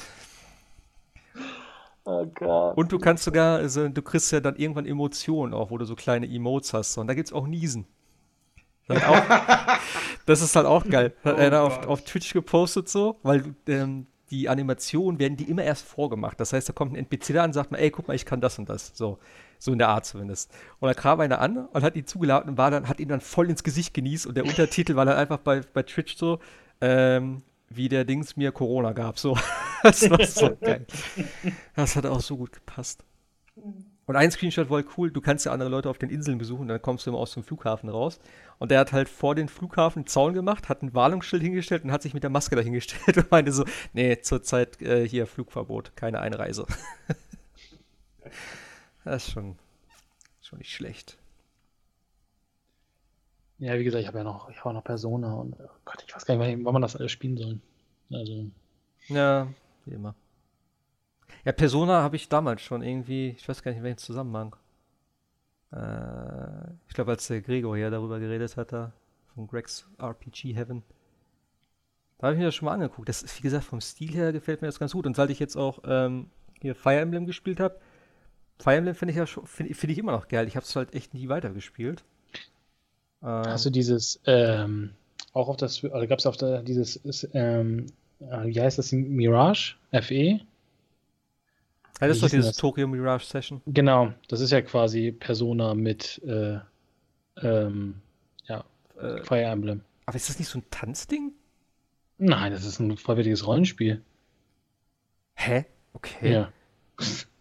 Oh 2.03 2.27
Gott. 2.35 2.77
Und 2.77 2.91
du 2.91 2.99
kannst 2.99 3.23
sogar, 3.23 3.59
also, 3.59 3.89
du 3.89 4.03
kriegst 4.03 4.33
ja 4.33 4.41
dann 4.41 4.57
irgendwann 4.57 4.87
Emotionen 4.87 5.55
auch, 5.55 5.71
wo 5.71 5.79
du 5.79 5.85
so 5.85 5.95
kleine 5.95 6.27
Emotes 6.27 6.75
hast. 6.75 6.99
Und 6.99 7.07
da 7.07 7.15
gibt 7.15 7.29
es 7.29 7.33
auch 7.33 7.47
Niesen. 7.47 7.87
Das, 8.89 9.05
auch, 9.05 9.23
das 10.27 10.43
ist 10.43 10.57
halt 10.57 10.67
auch 10.67 10.85
geil. 10.85 11.15
Hat 11.23 11.37
oh 11.37 11.39
einer 11.39 11.63
auf, 11.63 11.87
auf, 11.87 12.03
Twitch 12.03 12.33
gepostet 12.33 12.89
so, 12.89 13.21
weil 13.23 13.55
ähm, 13.69 14.09
die 14.33 14.49
Animationen 14.49 15.21
werden 15.21 15.37
die 15.37 15.49
immer 15.49 15.63
erst 15.63 15.87
vorgemacht. 15.87 16.41
Das 16.41 16.53
heißt, 16.53 16.69
da 16.69 16.73
kommt 16.73 16.95
ein 16.95 16.97
NPC 16.97 17.35
da 17.35 17.45
und 17.45 17.53
sagt 17.53 17.71
mal, 17.71 17.79
ey, 17.79 17.93
guck 17.93 18.09
mal, 18.09 18.15
ich 18.15 18.27
kann 18.27 18.41
das 18.41 18.59
und 18.59 18.69
das. 18.69 18.91
So. 18.95 19.21
So 19.63 19.71
in 19.71 19.79
der 19.79 19.91
Art 19.91 20.05
zumindest. 20.05 20.51
Und 20.81 20.89
dann 20.89 20.97
kam 20.97 21.21
einer 21.21 21.41
an 21.41 21.67
und 21.67 21.85
hat 21.85 21.95
ihn 21.95 22.05
zugeladen 22.05 22.51
und 22.51 22.59
war 22.59 22.73
dann, 22.73 22.89
hat 22.89 22.99
ihn 22.99 23.07
dann 23.07 23.21
voll 23.21 23.49
ins 23.49 23.63
Gesicht 23.63 23.95
genießt 23.95 24.27
und 24.27 24.37
der 24.37 24.45
Untertitel 24.45 24.97
war 24.97 25.05
dann 25.05 25.17
einfach 25.17 25.39
bei, 25.39 25.61
bei 25.61 25.85
Twitch 25.85 26.17
so, 26.17 26.41
ähm, 26.81 27.43
wie 27.69 27.89
der 27.89 28.05
Dings 28.05 28.37
mir 28.37 28.51
Corona 28.51 28.91
gab. 28.91 29.21
So. 29.21 29.39
das 29.85 30.11
war 30.11 30.27
so 30.27 30.57
geil. 30.61 30.85
Das 31.77 31.95
hat 31.95 32.07
auch 32.07 32.21
so 32.21 32.37
gut 32.39 32.51
gepasst. 32.51 33.05
Und 33.55 34.17
ein 34.17 34.33
Screenshot 34.33 34.69
war 34.69 34.83
cool, 34.99 35.13
du 35.13 35.21
kannst 35.21 35.47
ja 35.47 35.53
andere 35.53 35.69
Leute 35.69 35.89
auf 35.89 35.99
den 35.99 36.11
Inseln 36.11 36.39
besuchen, 36.39 36.67
dann 36.67 36.83
kommst 36.83 37.07
du 37.07 37.11
immer 37.11 37.21
aus 37.21 37.33
dem 37.35 37.45
Flughafen 37.45 37.89
raus. 37.89 38.19
Und 38.59 38.73
der 38.73 38.81
hat 38.81 38.93
halt 38.93 39.09
vor 39.09 39.37
den 39.37 39.49
Flughafen 39.49 40.01
einen 40.01 40.07
Zaun 40.09 40.35
gemacht, 40.35 40.69
hat 40.69 40.83
ein 40.83 40.93
Warnungsschild 40.93 41.41
hingestellt 41.41 41.85
und 41.85 41.93
hat 41.93 42.03
sich 42.03 42.15
mit 42.15 42.25
der 42.25 42.31
Maske 42.31 42.57
dahingestellt 42.57 43.17
und 43.17 43.31
meinte 43.31 43.53
so, 43.53 43.65
nee, 43.93 44.21
zurzeit 44.21 44.83
äh, 44.83 45.07
hier 45.07 45.29
Flugverbot, 45.29 45.95
keine 45.95 46.19
Einreise. 46.19 46.67
Das 49.05 49.27
ist 49.27 49.33
schon, 49.33 49.57
schon 50.41 50.59
nicht 50.59 50.73
schlecht. 50.73 51.19
Ja, 53.59 53.79
wie 53.79 53.85
gesagt, 53.85 54.03
ich 54.03 54.09
habe 54.09 54.19
ja 54.19 54.25
noch, 54.25 54.51
ich 54.51 54.65
habe 54.65 54.75
noch 54.75 54.85
Persona 54.85 55.35
und 55.35 55.55
oh 55.61 55.69
Gott, 55.85 56.05
ich 56.07 56.15
weiß 56.15 56.27
gar 56.27 56.37
nicht, 56.37 56.65
wann 56.65 56.73
man 56.73 56.83
das 56.83 56.97
alles 56.97 57.13
spielen 57.13 57.37
soll. 57.37 57.61
Also. 58.11 58.47
Ja, 59.09 59.49
wie 59.85 59.95
immer. 59.95 60.15
Ja, 61.45 61.53
Persona 61.53 62.03
habe 62.03 62.17
ich 62.17 62.29
damals 62.29 62.63
schon 62.63 62.83
irgendwie, 62.83 63.31
ich 63.31 63.49
weiß 63.49 63.63
gar 63.63 63.71
nicht, 63.71 63.79
in 63.79 63.85
welchem 63.85 63.99
Zusammenhang. 63.99 64.57
Äh, 65.73 66.71
ich 66.89 66.95
glaube, 66.95 67.13
als 67.13 67.27
der 67.27 67.41
Gregor 67.41 67.77
ja 67.77 67.91
darüber 67.91 68.21
geredet 68.21 68.57
hat, 68.57 68.73
da, 68.73 68.93
von 69.35 69.47
Greg's 69.47 69.89
RPG 69.99 70.55
Heaven. 70.55 70.83
Da 72.19 72.27
habe 72.27 72.35
ich 72.35 72.39
mir 72.39 72.47
das 72.47 72.55
schon 72.55 72.67
mal 72.67 72.75
angeguckt. 72.75 73.09
Das 73.09 73.23
ist, 73.23 73.39
wie 73.39 73.43
gesagt, 73.43 73.65
vom 73.65 73.81
Stil 73.81 74.13
her 74.13 74.33
gefällt 74.33 74.63
mir 74.63 74.69
das 74.69 74.79
ganz 74.79 74.93
gut. 74.93 75.07
Und 75.07 75.17
seit 75.17 75.31
ich 75.31 75.41
jetzt 75.41 75.57
auch 75.57 75.81
ähm, 75.85 76.31
hier 76.61 76.75
Fire 76.75 77.01
Emblem 77.01 77.27
gespielt 77.27 77.59
habe, 77.59 77.81
Fire 78.63 78.77
Emblem 78.77 78.95
finde 78.95 79.13
ich 79.13 79.19
ja 79.19 79.27
finde 79.27 79.75
find 79.75 79.93
ich 79.93 79.99
immer 79.99 80.13
noch 80.13 80.29
geil. 80.29 80.47
Ich 80.47 80.55
habe 80.55 80.65
es 80.65 80.77
halt 80.77 80.95
echt 80.95 81.15
nie 81.15 81.29
weitergespielt. 81.29 82.05
Ähm, 83.21 83.29
Hast 83.47 83.67
du 83.67 83.71
dieses, 83.71 84.21
ähm, 84.27 84.91
auch 85.33 85.49
auf 85.49 85.57
das, 85.57 85.83
oder 85.83 86.07
gab 86.07 86.21
es 86.21 86.27
auf 86.27 86.37
der, 86.37 86.63
dieses, 86.63 87.29
ähm, 87.33 87.87
äh, 88.21 88.47
wie 88.47 88.61
heißt 88.61 88.79
das, 88.79 88.93
Mirage? 88.93 89.75
FE? 89.91 90.15
Ja, 92.01 92.09
das 92.09 92.17
ist 92.17 92.23
doch 92.23 92.31
dieses 92.31 92.57
Tokyo 92.57 92.87
Mirage 92.87 93.27
Session. 93.27 93.61
Genau, 93.67 94.13
das 94.29 94.41
ist 94.41 94.53
ja 94.53 94.63
quasi 94.63 95.11
Persona 95.11 95.75
mit, 95.75 96.21
äh, 96.25 96.59
ähm, 97.43 98.01
ja, 98.47 98.65
äh, 99.01 99.23
Fire 99.25 99.43
Emblem. 99.43 99.83
Aber 100.07 100.17
ist 100.17 100.29
das 100.29 100.39
nicht 100.39 100.49
so 100.49 100.59
ein 100.59 100.65
Tanzding? 100.71 101.33
Nein, 102.19 102.53
das 102.53 102.65
ist 102.65 102.79
ein 102.79 102.97
vollwertiges 102.97 103.45
Rollenspiel. 103.47 104.03
Hä? 105.35 105.65
Okay. 105.95 106.33
Ja. 106.33 106.53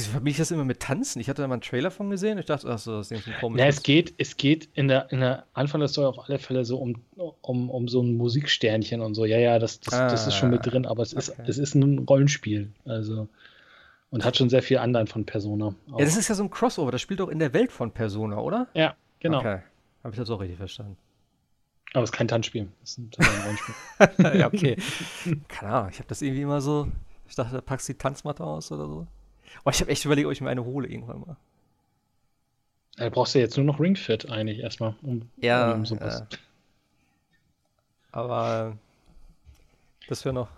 Wieso 0.00 0.12
verbinde 0.12 0.30
ich 0.30 0.36
das 0.38 0.50
immer 0.50 0.64
mit 0.64 0.80
Tanzen? 0.80 1.20
Ich 1.20 1.28
hatte 1.28 1.42
da 1.42 1.48
mal 1.48 1.56
einen 1.56 1.60
Trailer 1.60 1.90
von 1.90 2.08
gesehen. 2.08 2.38
Ich 2.38 2.46
dachte, 2.46 2.66
ach 2.70 2.78
so, 2.78 2.96
das 2.96 3.10
ist 3.10 3.26
ein 3.26 3.34
komisches. 3.38 3.60
Ja, 3.60 3.68
es 3.68 3.82
geht, 3.82 4.14
es 4.16 4.38
geht 4.38 4.70
in 4.72 4.88
der, 4.88 5.12
in 5.12 5.20
der 5.20 5.44
Anfang 5.52 5.80
der 5.80 5.88
Story 5.88 6.06
auf 6.06 6.26
alle 6.26 6.38
Fälle 6.38 6.64
so 6.64 6.78
um, 6.78 7.02
um, 7.42 7.68
um 7.68 7.86
so 7.86 8.02
ein 8.02 8.16
Musiksternchen 8.16 9.02
und 9.02 9.14
so. 9.14 9.26
Ja, 9.26 9.36
ja, 9.38 9.58
das, 9.58 9.80
das, 9.80 9.92
ah, 9.92 10.08
das 10.08 10.26
ist 10.26 10.36
schon 10.36 10.48
mit 10.48 10.64
drin, 10.64 10.86
aber 10.86 11.02
es, 11.02 11.14
okay. 11.14 11.20
ist, 11.42 11.48
es 11.50 11.58
ist 11.58 11.74
ein 11.74 11.98
Rollenspiel. 11.98 12.72
Also. 12.86 13.28
Und 14.08 14.24
hat 14.24 14.38
schon 14.38 14.48
sehr 14.48 14.62
viel 14.62 14.78
anderen 14.78 15.06
von 15.06 15.26
Persona. 15.26 15.74
Auch. 15.92 15.98
Ja, 15.98 16.04
das 16.06 16.16
ist 16.16 16.28
ja 16.28 16.34
so 16.34 16.44
ein 16.44 16.50
Crossover. 16.50 16.92
Das 16.92 17.02
spielt 17.02 17.20
doch 17.20 17.28
in 17.28 17.38
der 17.38 17.52
Welt 17.52 17.70
von 17.70 17.92
Persona, 17.92 18.38
oder? 18.38 18.68
Ja, 18.72 18.96
genau. 19.20 19.40
Okay. 19.40 19.58
Habe 20.02 20.14
ich 20.14 20.18
das 20.18 20.30
auch 20.30 20.40
richtig 20.40 20.56
verstanden. 20.56 20.96
Aber 21.92 22.04
es 22.04 22.10
ist 22.10 22.16
kein 22.16 22.26
Tanzspiel. 22.26 22.68
Es 22.82 22.96
ist 22.96 22.98
ein, 22.98 23.10
ein 24.16 24.38
ja, 24.38 24.46
okay. 24.46 24.76
Keine 25.48 25.72
Ahnung, 25.72 25.90
ich 25.90 25.98
habe 25.98 26.08
das 26.08 26.22
irgendwie 26.22 26.42
immer 26.42 26.62
so. 26.62 26.88
Ich 27.28 27.34
dachte, 27.34 27.52
da 27.52 27.60
packst 27.60 27.88
du 27.88 27.92
die 27.92 27.98
Tanzmatte 27.98 28.42
aus 28.42 28.72
oder 28.72 28.86
so. 28.86 29.06
Aber 29.62 29.74
ich 29.74 29.80
habe 29.80 29.90
echt 29.90 30.04
überlegt, 30.04 30.26
ob 30.26 30.32
ich 30.32 30.40
mir 30.40 30.50
eine 30.50 30.64
hole 30.64 30.88
irgendwann 30.88 31.20
mal. 31.20 31.36
Da 32.96 33.08
brauchst 33.08 33.34
du 33.34 33.38
jetzt 33.38 33.56
nur 33.56 33.66
noch 33.66 33.80
Ringfit 33.80 34.30
eigentlich 34.30 34.58
erstmal. 34.58 34.94
Um, 35.02 35.28
ja, 35.38 35.72
um 35.72 35.86
sowas. 35.86 36.24
ja. 36.30 36.38
Aber 38.12 38.76
das 40.08 40.24
wäre 40.24 40.34
noch 40.34 40.48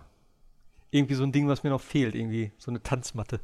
irgendwie 0.90 1.14
so 1.14 1.22
ein 1.22 1.32
Ding, 1.32 1.49
was 1.49 1.62
mir 1.62 1.70
noch 1.70 1.80
fehlt, 1.80 2.14
irgendwie. 2.14 2.52
So 2.58 2.70
eine 2.70 2.82
Tanzmatte. 2.82 3.40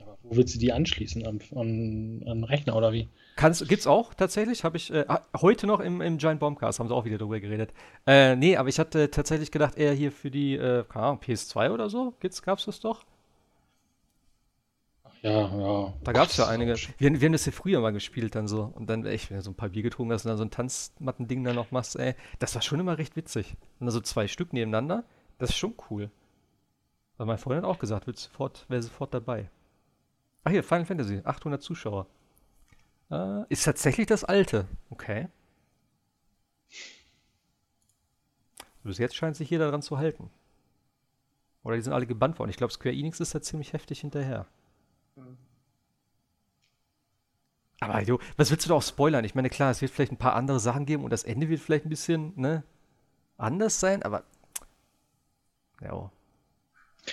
Aber 0.00 0.18
wo 0.22 0.36
willst 0.36 0.54
du 0.54 0.58
die 0.58 0.72
anschließen? 0.72 1.26
Am, 1.26 1.40
am, 1.54 2.22
am 2.26 2.44
Rechner 2.44 2.76
oder 2.76 2.92
wie? 2.92 3.08
Kannst, 3.36 3.66
gibt's 3.68 3.86
auch 3.86 4.12
tatsächlich, 4.12 4.64
habe 4.64 4.76
ich 4.76 4.92
äh, 4.92 5.06
heute 5.40 5.66
noch 5.66 5.80
im, 5.80 6.02
im 6.02 6.18
Giant 6.18 6.40
Bombcast, 6.40 6.78
haben 6.78 6.88
sie 6.88 6.94
auch 6.94 7.06
wieder 7.06 7.16
drüber 7.16 7.40
geredet. 7.40 7.72
Äh, 8.06 8.36
nee, 8.36 8.56
aber 8.56 8.68
ich 8.68 8.78
hatte 8.78 9.10
tatsächlich 9.10 9.50
gedacht, 9.50 9.78
eher 9.78 9.94
hier 9.94 10.12
für 10.12 10.30
die, 10.30 10.56
äh, 10.56 10.84
keine 10.88 11.06
Ahnung, 11.06 11.20
PS2 11.20 11.70
oder 11.70 11.88
so, 11.88 12.14
gibt's, 12.20 12.42
gab's 12.42 12.66
das 12.66 12.80
doch? 12.80 13.02
Ja, 15.22 15.54
ja. 15.54 15.94
Da 16.02 16.12
gab's 16.12 16.36
ja 16.38 16.48
einige. 16.48 16.76
Wir, 16.98 17.20
wir 17.20 17.26
haben 17.26 17.32
das 17.32 17.44
ja 17.44 17.52
früher 17.52 17.80
mal 17.80 17.92
gespielt 17.92 18.34
dann 18.34 18.48
so. 18.48 18.72
Und 18.74 18.88
dann 18.88 19.04
echt, 19.04 19.30
wenn 19.30 19.36
du 19.36 19.42
so 19.42 19.50
ein 19.50 19.56
paar 19.56 19.68
Bier 19.68 19.82
getrunken 19.82 20.12
hast 20.12 20.24
und 20.24 20.30
dann 20.30 20.38
so 20.38 20.44
ein 20.44 20.50
Tanzmatten-Ding 20.50 21.44
dann 21.44 21.56
noch 21.56 21.70
machst, 21.70 21.96
ey, 21.96 22.14
das 22.38 22.54
war 22.54 22.62
schon 22.62 22.80
immer 22.80 22.96
recht 22.96 23.16
witzig. 23.16 23.56
Und 23.78 23.86
dann 23.86 23.90
so 23.90 24.00
zwei 24.00 24.28
Stück 24.28 24.52
nebeneinander, 24.52 25.04
das 25.38 25.50
ist 25.50 25.56
schon 25.56 25.74
cool. 25.90 26.10
Weil 27.18 27.26
mein 27.26 27.38
Freund 27.38 27.58
hat 27.58 27.68
auch 27.68 27.78
gesagt, 27.78 28.06
wird 28.06 28.18
sofort, 28.18 28.64
wäre 28.68 28.82
sofort 28.82 29.12
dabei. 29.12 29.50
Ach 30.44 30.50
hier, 30.50 30.64
Final 30.64 30.86
Fantasy, 30.86 31.20
800 31.22 31.62
Zuschauer. 31.62 32.06
Äh, 33.10 33.44
ist 33.50 33.64
tatsächlich 33.64 34.06
das 34.06 34.24
alte. 34.24 34.66
Okay. 34.88 35.28
Bis 38.82 38.96
jetzt 38.96 39.14
scheint 39.14 39.36
sich 39.36 39.50
jeder 39.50 39.66
daran 39.66 39.82
zu 39.82 39.98
halten. 39.98 40.30
Oder 41.62 41.76
die 41.76 41.82
sind 41.82 41.92
alle 41.92 42.06
gebannt 42.06 42.38
worden. 42.38 42.48
Ich 42.48 42.56
glaube, 42.56 42.72
Square 42.72 42.94
Enix 42.94 43.20
ist 43.20 43.34
da 43.34 43.42
ziemlich 43.42 43.74
heftig 43.74 44.00
hinterher. 44.00 44.46
Aber 47.80 48.02
jo, 48.02 48.18
was 48.36 48.50
willst 48.50 48.66
du 48.66 48.68
da 48.68 48.74
auch 48.74 48.82
spoilern? 48.82 49.24
Ich 49.24 49.34
meine, 49.34 49.48
klar, 49.48 49.70
es 49.70 49.80
wird 49.80 49.90
vielleicht 49.90 50.12
ein 50.12 50.18
paar 50.18 50.34
andere 50.34 50.60
Sachen 50.60 50.84
geben 50.84 51.02
und 51.02 51.10
das 51.10 51.24
Ende 51.24 51.48
wird 51.48 51.60
vielleicht 51.60 51.86
ein 51.86 51.88
bisschen 51.88 52.32
ne, 52.36 52.62
anders 53.38 53.80
sein, 53.80 54.02
aber 54.02 54.24
ja. 55.80 56.10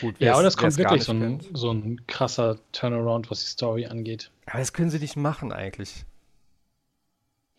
Gut, 0.02 0.20
ja, 0.20 0.34
aber 0.34 0.44
das 0.44 0.58
kommt 0.58 0.78
wirklich 0.78 1.04
so 1.04 1.14
ein, 1.14 1.40
so 1.54 1.72
ein, 1.72 2.06
krasser 2.08 2.60
Turnaround, 2.74 3.32
was 3.32 3.40
die 3.40 3.48
Story 3.48 3.86
angeht. 3.86 4.30
Aber 4.46 4.60
das 4.60 4.74
können 4.74 4.90
sie 4.90 5.00
nicht 5.00 5.16
machen 5.16 5.54
eigentlich. 5.54 6.06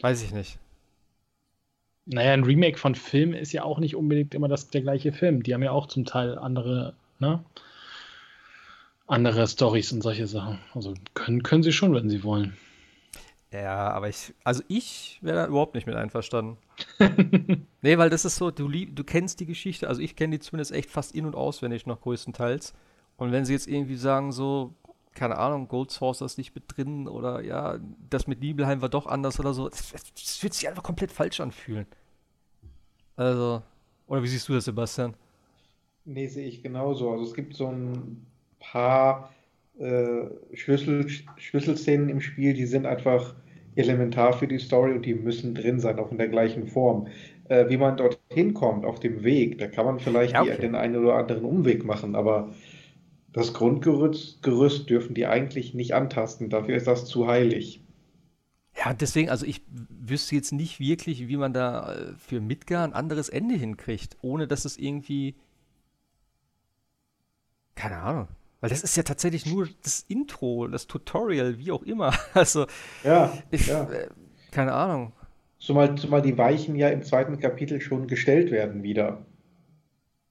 Weiß 0.01 0.23
ich 0.23 0.33
nicht. 0.33 0.59
Naja, 2.05 2.33
ein 2.33 2.45
Remake 2.45 2.79
von 2.79 2.95
Film 2.95 3.33
ist 3.33 3.53
ja 3.53 3.65
auch 3.65 3.79
nicht 3.79 3.97
unbedingt 3.97 4.35
immer 4.35 4.49
das, 4.49 4.69
der 4.69 4.83
gleiche 4.83 5.13
Film. 5.13 5.43
Die 5.43 5.55
haben 5.55 5.63
ja 5.63 5.73
auch 5.73 5.87
zum 5.87 6.05
Teil 6.05 6.39
andere, 6.39 6.95
ne? 7.19 7.43
Andere 9.09 9.49
Stories 9.49 9.91
und 9.93 10.03
solche 10.03 10.27
Sachen. 10.27 10.59
Also 10.75 10.95
können, 11.15 11.43
können 11.43 11.63
sie 11.63 11.73
schon, 11.73 11.95
wenn 11.95 12.11
sie 12.11 12.23
wollen. 12.23 12.57
Ja, 13.51 13.91
aber 13.91 14.11
ich, 14.11 14.35
also 14.45 14.63
ich 14.69 15.19
wäre 15.23 15.39
da 15.39 15.47
überhaupt 15.47 15.75
nicht 15.75 15.87
mit 15.87 15.97
einverstanden. 15.97 16.59
nee, 17.83 17.97
weil 17.97 18.11
das 18.11 18.27
ist 18.27 18.37
so, 18.37 18.51
du, 18.51 18.69
du 18.69 19.05
kennst 19.05 19.41
die 19.41 19.47
Geschichte, 19.47 19.89
also 19.89 20.03
ich 20.03 20.15
kenne 20.15 20.37
die 20.37 20.41
zumindest 20.41 20.73
echt 20.73 20.91
fast 20.91 21.15
in- 21.15 21.25
und 21.25 21.35
auswendig 21.35 21.87
noch 21.87 22.03
größtenteils. 22.03 22.75
Und 23.17 23.33
wenn 23.33 23.47
sie 23.47 23.55
jetzt 23.55 23.67
irgendwie 23.67 23.97
sagen, 23.97 24.33
so, 24.33 24.75
keine 25.15 25.39
Ahnung, 25.39 25.69
Gold 25.69 25.91
Source 25.91 26.21
ist 26.21 26.37
nicht 26.37 26.55
mit 26.55 26.65
drin 26.69 27.09
oder 27.09 27.41
ja, 27.43 27.79
das 28.11 28.27
mit 28.27 28.41
Nibelheim 28.41 28.83
war 28.83 28.91
doch 28.91 29.07
anders 29.07 29.41
oder 29.41 29.55
so, 29.55 29.71
das, 29.71 29.93
das 29.93 30.43
wird 30.43 30.53
sich 30.53 30.69
einfach 30.69 30.83
komplett 30.83 31.11
falsch 31.11 31.41
anfühlen. 31.41 31.87
Also, 33.17 33.63
oder 34.07 34.23
wie 34.23 34.29
siehst 34.29 34.49
du 34.51 34.53
das, 34.53 34.67
Sebastian? 34.67 35.15
Nee, 36.05 36.27
sehe 36.27 36.47
ich 36.47 36.63
genauso. 36.63 37.11
Also 37.11 37.25
es 37.25 37.35
gibt 37.35 37.55
so 37.57 37.69
ein 37.69 38.27
paar 38.59 39.33
äh, 39.79 40.27
Schlüssel, 40.55 41.07
Schlüsselszenen 41.37 42.09
im 42.09 42.21
Spiel, 42.21 42.55
die 42.55 42.67
sind 42.67 42.87
einfach 42.87 43.35
elementar 43.77 44.33
für 44.33 44.49
die 44.49 44.59
Story 44.59 44.93
und 44.93 45.07
die 45.07 45.15
müssen 45.15 45.55
drin 45.55 45.79
sein, 45.79 45.99
auch 45.99 46.11
in 46.11 46.19
der 46.19 46.29
gleichen 46.29 46.67
Form. 46.67 47.07
Äh, 47.49 47.69
wie 47.71 47.77
man 47.77 47.97
dorthin 47.97 48.55
kommt, 48.55 48.85
auf 48.85 49.01
dem 49.01 49.23
Weg, 49.23 49.59
da 49.59 49.69
kann 49.69 49.87
man 49.87 50.01
vielleicht 50.01 50.35
ja, 50.35 50.43
okay. 50.43 50.57
die, 50.57 50.63
den 50.63 50.75
einen 50.75 50.97
oder 50.97 51.15
anderen 51.15 51.45
Umweg 51.45 51.85
machen, 51.85 52.15
aber 52.15 52.53
das 53.33 53.55
Grundgerüst 53.55 54.43
Gerüst 54.43 54.91
dürfen 54.91 55.15
die 55.15 55.27
eigentlich 55.27 55.75
nicht 55.75 55.95
antasten. 55.95 56.51
Dafür 56.51 56.77
ist 56.77 56.87
das 56.87 57.07
zu 57.07 57.27
heilig. 57.27 57.83
Ja, 58.77 58.93
deswegen, 58.93 59.31
also 59.31 59.47
ich 59.47 59.63
wüsste 59.71 60.35
jetzt 60.35 60.53
nicht 60.53 60.79
wirklich, 60.79 61.29
wie 61.29 61.37
man 61.37 61.53
da 61.53 61.95
äh, 61.95 62.13
für 62.17 62.41
Midgar 62.41 62.85
ein 62.85 62.93
anderes 62.93 63.29
Ende 63.29 63.55
hinkriegt, 63.55 64.17
ohne 64.23 64.47
dass 64.47 64.65
es 64.65 64.77
irgendwie. 64.77 65.35
Keine 67.75 67.99
Ahnung. 67.99 68.29
Weil 68.61 68.71
das 68.71 68.83
ist 68.83 68.97
ja 68.97 69.03
tatsächlich 69.03 69.47
nur 69.47 69.69
das 69.83 70.05
Intro, 70.09 70.67
das 70.67 70.87
Tutorial, 70.87 71.59
wie 71.59 71.71
auch 71.71 71.83
immer. 71.83 72.13
Also, 72.35 72.67
ja, 73.05 73.33
ich, 73.51 73.67
ja. 73.69 73.85
Äh, 73.85 74.09
keine 74.51 74.73
Ahnung. 74.73 75.13
Zumal, 75.59 75.97
zumal 75.97 76.23
die 76.23 76.39
Weichen 76.39 76.77
ja 76.77 76.89
im 76.89 77.03
zweiten 77.03 77.39
Kapitel 77.39 77.81
schon 77.81 78.07
gestellt 78.07 78.51
werden 78.51 78.83
wieder. 78.83 79.25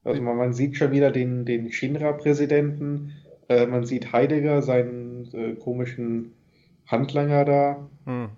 Also 0.03 0.22
man, 0.22 0.38
man 0.38 0.53
sieht 0.53 0.77
schon 0.77 0.91
wieder 0.91 1.12
den, 1.12 1.46
den 1.46 1.72
Shinra-Präsidenten, 1.72 3.13
äh, 3.50 3.65
man 3.65 3.86
sieht 3.86 4.13
Heidegger, 4.13 4.62
seinen 4.62 5.29
äh, 5.34 5.55
komischen 5.55 6.34
Handlanger 6.86 7.43
da. 7.43 7.89
Hm. 8.05 8.29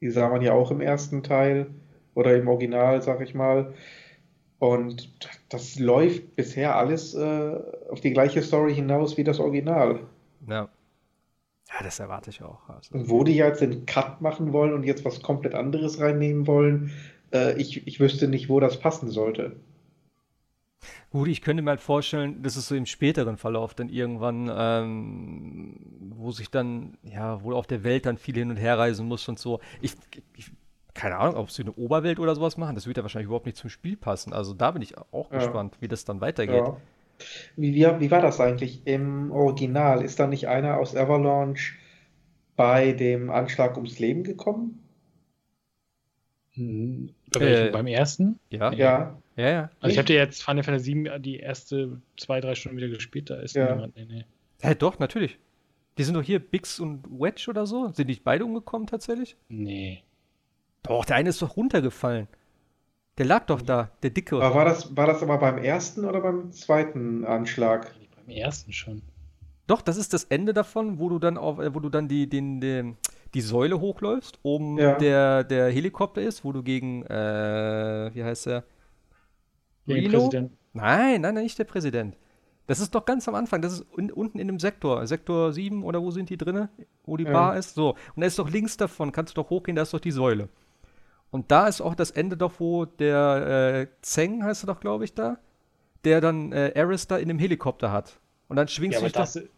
Die 0.00 0.10
sah 0.10 0.28
man 0.28 0.42
ja 0.42 0.52
auch 0.52 0.72
im 0.72 0.80
ersten 0.80 1.22
Teil 1.22 1.68
oder 2.14 2.36
im 2.36 2.48
Original, 2.48 3.00
sag 3.00 3.20
ich 3.20 3.34
mal. 3.34 3.74
Und 4.58 5.10
das 5.50 5.78
läuft 5.78 6.34
bisher 6.34 6.76
alles 6.76 7.14
äh, 7.14 7.56
auf 7.90 8.00
die 8.00 8.12
gleiche 8.12 8.42
Story 8.42 8.74
hinaus 8.74 9.16
wie 9.16 9.24
das 9.24 9.38
Original. 9.38 10.00
Ja. 10.48 10.68
Ja, 11.68 11.84
das 11.84 11.98
erwarte 11.98 12.30
ich 12.30 12.42
auch. 12.42 12.68
Also. 12.68 12.94
Und 12.94 13.10
wo 13.10 13.24
die 13.24 13.34
jetzt 13.34 13.60
den 13.60 13.86
Cut 13.86 14.20
machen 14.20 14.52
wollen 14.52 14.72
und 14.72 14.84
jetzt 14.84 15.04
was 15.04 15.20
komplett 15.20 15.54
anderes 15.54 16.00
reinnehmen 16.00 16.46
wollen, 16.46 16.92
äh, 17.32 17.60
ich, 17.60 17.86
ich 17.86 18.00
wüsste 18.00 18.28
nicht, 18.28 18.48
wo 18.48 18.60
das 18.60 18.78
passen 18.78 19.10
sollte. 19.10 19.56
Gut, 21.10 21.28
ich 21.28 21.42
könnte 21.42 21.62
mir 21.62 21.70
halt 21.70 21.80
vorstellen, 21.80 22.42
dass 22.42 22.56
es 22.56 22.68
so 22.68 22.74
im 22.74 22.86
späteren 22.86 23.36
Verlauf 23.36 23.74
dann 23.74 23.88
irgendwann, 23.88 24.50
ähm, 24.54 25.76
wo 26.16 26.30
sich 26.30 26.50
dann, 26.50 26.96
ja, 27.02 27.42
wohl 27.42 27.54
auf 27.54 27.66
der 27.66 27.84
Welt 27.84 28.06
dann 28.06 28.18
viel 28.18 28.34
hin 28.34 28.50
und 28.50 28.56
her 28.56 28.78
reisen 28.78 29.06
muss 29.06 29.28
und 29.28 29.38
so. 29.38 29.60
Ich, 29.80 29.94
ich 30.36 30.50
keine 30.96 31.18
Ahnung, 31.18 31.36
ob 31.36 31.50
sie 31.50 31.62
eine 31.62 31.72
Oberwelt 31.72 32.18
oder 32.18 32.34
sowas 32.34 32.56
machen. 32.56 32.74
Das 32.74 32.86
wird 32.86 32.96
ja 32.96 33.02
wahrscheinlich 33.02 33.26
überhaupt 33.26 33.46
nicht 33.46 33.58
zum 33.58 33.70
Spiel 33.70 33.96
passen. 33.96 34.32
Also 34.32 34.54
da 34.54 34.70
bin 34.70 34.82
ich 34.82 34.96
auch 34.98 35.30
ja. 35.30 35.38
gespannt, 35.38 35.76
wie 35.80 35.88
das 35.88 36.04
dann 36.04 36.20
weitergeht. 36.20 36.56
Ja. 36.56 36.76
Wie, 37.56 37.74
wie, 37.74 38.00
wie, 38.00 38.10
war 38.10 38.20
das 38.20 38.40
eigentlich 38.40 38.82
im 38.86 39.30
Original? 39.30 40.02
Ist 40.02 40.18
da 40.18 40.26
nicht 40.26 40.48
einer 40.48 40.78
aus 40.78 40.96
Avalanche 40.96 41.74
bei 42.56 42.92
dem 42.92 43.30
Anschlag 43.30 43.76
ums 43.76 43.98
Leben 43.98 44.24
gekommen? 44.24 44.82
Hm, 46.54 47.10
äh, 47.38 47.70
beim 47.70 47.86
ersten? 47.86 48.38
Ja. 48.50 48.72
Ja. 48.72 49.18
Ja, 49.36 49.48
ja. 49.50 49.70
Also 49.80 49.92
ich 49.92 49.98
habe 49.98 50.06
dir 50.06 50.16
jetzt 50.16 50.42
Final 50.42 50.62
Fantasy 50.62 50.84
7 50.84 51.22
die 51.22 51.36
erste 51.38 52.00
zwei, 52.16 52.40
drei 52.40 52.54
Stunden 52.54 52.78
wieder 52.78 52.88
gespielt, 52.88 53.28
da 53.28 53.36
ist 53.36 53.54
ja. 53.54 53.74
niemand. 53.74 53.94
Nee, 53.96 54.06
nee. 54.08 54.24
Hä, 54.62 54.74
doch, 54.74 54.98
natürlich. 54.98 55.38
Die 55.98 56.04
sind 56.04 56.14
doch 56.14 56.22
hier 56.22 56.38
Bix 56.38 56.80
und 56.80 57.04
Wedge 57.10 57.46
oder 57.48 57.66
so. 57.66 57.90
Sind 57.92 58.06
nicht 58.08 58.24
beide 58.24 58.46
umgekommen 58.46 58.86
tatsächlich? 58.86 59.36
Nee. 59.48 60.02
Doch, 60.86 61.04
der 61.04 61.16
eine 61.16 61.30
ist 61.30 61.42
doch 61.42 61.56
runtergefallen. 61.56 62.28
Der 63.18 63.26
lag 63.26 63.46
doch 63.46 63.62
da, 63.62 63.90
der 64.02 64.10
dicke. 64.10 64.36
Aber 64.36 64.54
war 64.54 64.64
das, 64.64 64.94
war 64.96 65.06
das 65.06 65.22
aber 65.22 65.38
beim 65.38 65.58
ersten 65.58 66.04
oder 66.04 66.20
beim 66.20 66.52
zweiten 66.52 67.24
Anschlag? 67.24 67.94
Beim 68.16 68.36
ersten 68.36 68.72
schon. 68.72 69.02
Doch, 69.66 69.80
das 69.82 69.96
ist 69.96 70.12
das 70.12 70.24
Ende 70.24 70.52
davon, 70.52 70.98
wo 70.98 71.08
du 71.08 71.18
dann 71.18 71.38
auf, 71.38 71.58
äh, 71.58 71.74
wo 71.74 71.80
du 71.80 71.88
dann 71.88 72.08
die, 72.08 72.28
den, 72.28 72.60
den 72.60 72.96
die 73.34 73.40
Säule 73.40 73.80
hochläufst, 73.80 74.38
oben 74.42 74.78
ja. 74.78 74.96
der, 74.96 75.44
der 75.44 75.70
Helikopter 75.70 76.22
ist, 76.22 76.44
wo 76.44 76.52
du 76.52 76.62
gegen, 76.62 77.04
äh, 77.04 78.10
wie 78.14 78.22
heißt 78.22 78.46
der? 78.46 78.64
Reno? 79.88 80.30
Nein, 80.72 81.20
nein, 81.20 81.34
nein, 81.34 81.42
nicht 81.42 81.58
der 81.58 81.64
Präsident. 81.64 82.16
Das 82.66 82.80
ist 82.80 82.94
doch 82.94 83.04
ganz 83.04 83.28
am 83.28 83.34
Anfang. 83.34 83.62
Das 83.62 83.72
ist 83.72 83.86
in, 83.96 84.10
unten 84.10 84.38
in 84.38 84.48
dem 84.48 84.58
Sektor. 84.58 85.06
Sektor 85.06 85.52
7 85.52 85.84
oder 85.84 86.02
wo 86.02 86.10
sind 86.10 86.30
die 86.30 86.36
drinne? 86.36 86.68
Wo 87.04 87.16
die 87.16 87.24
ja. 87.24 87.32
Bar 87.32 87.56
ist. 87.56 87.74
So. 87.74 87.90
Und 88.14 88.20
da 88.20 88.26
ist 88.26 88.38
doch 88.38 88.50
links 88.50 88.76
davon. 88.76 89.12
Kannst 89.12 89.36
du 89.36 89.42
doch 89.42 89.50
hochgehen, 89.50 89.76
da 89.76 89.82
ist 89.82 89.94
doch 89.94 90.00
die 90.00 90.10
Säule. 90.10 90.48
Und 91.30 91.50
da 91.50 91.66
ist 91.66 91.80
auch 91.80 91.94
das 91.94 92.10
Ende 92.10 92.36
doch, 92.36 92.54
wo 92.58 92.84
der 92.84 93.78
äh, 93.80 93.86
Zeng, 94.02 94.44
heißt 94.44 94.64
er 94.64 94.66
doch, 94.68 94.80
glaube 94.80 95.04
ich, 95.04 95.14
da, 95.14 95.38
der 96.04 96.20
dann 96.20 96.52
äh, 96.52 96.68
Eris 96.70 97.06
da 97.06 97.16
in 97.16 97.28
dem 97.28 97.38
Helikopter 97.38 97.90
hat. 97.90 98.20
Und 98.48 98.56
dann 98.56 98.68
schwingst 98.68 99.00
ja, 99.00 99.06
du 99.06 99.12
dich 99.12 99.48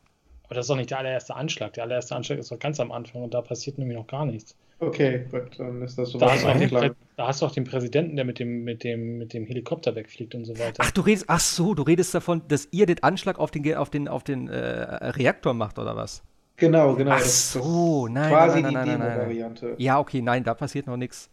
aber 0.49 0.55
das 0.55 0.65
ist 0.65 0.71
doch 0.71 0.77
nicht 0.77 0.91
der 0.91 0.99
allererste 1.01 1.37
Anschlag. 1.37 1.75
Der 1.75 1.85
allererste 1.85 2.17
Anschlag 2.17 2.39
ist 2.39 2.51
doch 2.51 2.59
ganz 2.59 2.81
am 2.81 2.91
Anfang 2.91 3.23
und 3.23 3.35
da 3.35 3.43
passiert 3.43 3.77
nämlich 3.77 3.99
noch 3.99 4.07
gar 4.07 4.25
nichts. 4.25 4.57
Okay, 4.81 5.27
gut, 5.31 5.59
dann 5.59 5.83
ist 5.83 5.99
das 5.99 6.11
so. 6.11 6.19
Da 6.19 6.31
hast, 6.31 6.45
den, 6.45 6.95
da 7.17 7.27
hast, 7.27 7.43
du 7.43 7.47
auch 7.47 7.53
den 7.53 7.65
Präsidenten, 7.65 8.17
der 8.17 8.25
mit 8.25 8.39
dem, 8.39 8.65
mit, 8.65 8.83
dem, 8.83 9.19
mit 9.19 9.35
dem 9.35 9.45
Helikopter 9.45 9.95
wegfliegt 9.95 10.35
und 10.35 10.47
so 10.47 10.59
weiter. 10.59 10.77
Ach, 10.79 10.91
du 10.91 11.03
redest, 11.03 11.27
ach 11.29 11.41
so, 11.41 11.75
du 11.75 11.83
redest 11.83 12.15
davon, 12.15 12.43
dass 12.49 12.69
ihr 12.71 12.87
den 12.87 13.03
Anschlag 13.03 13.39
auf 13.39 13.51
den, 13.51 13.75
auf 13.75 13.91
den, 13.91 14.09
auf 14.09 14.25
den 14.25 14.49
äh, 14.49 14.57
Reaktor 14.57 15.53
macht, 15.53 15.79
oder 15.79 15.97
was? 15.97 16.23
Genau, 16.57 16.95
genau. 16.95 17.11
Ach 17.11 17.21
so, 17.21 18.09
nein, 18.09 18.31
quasi 18.31 18.63
nein, 18.63 18.73
nein, 18.73 18.85
die 18.85 18.91
nein, 18.91 19.01
nein, 19.01 19.19
variante 19.19 19.75
Ja, 19.77 19.99
okay, 19.99 20.23
nein, 20.23 20.45
da 20.45 20.55
passiert 20.55 20.87
noch 20.87 20.97
nichts. 20.97 21.29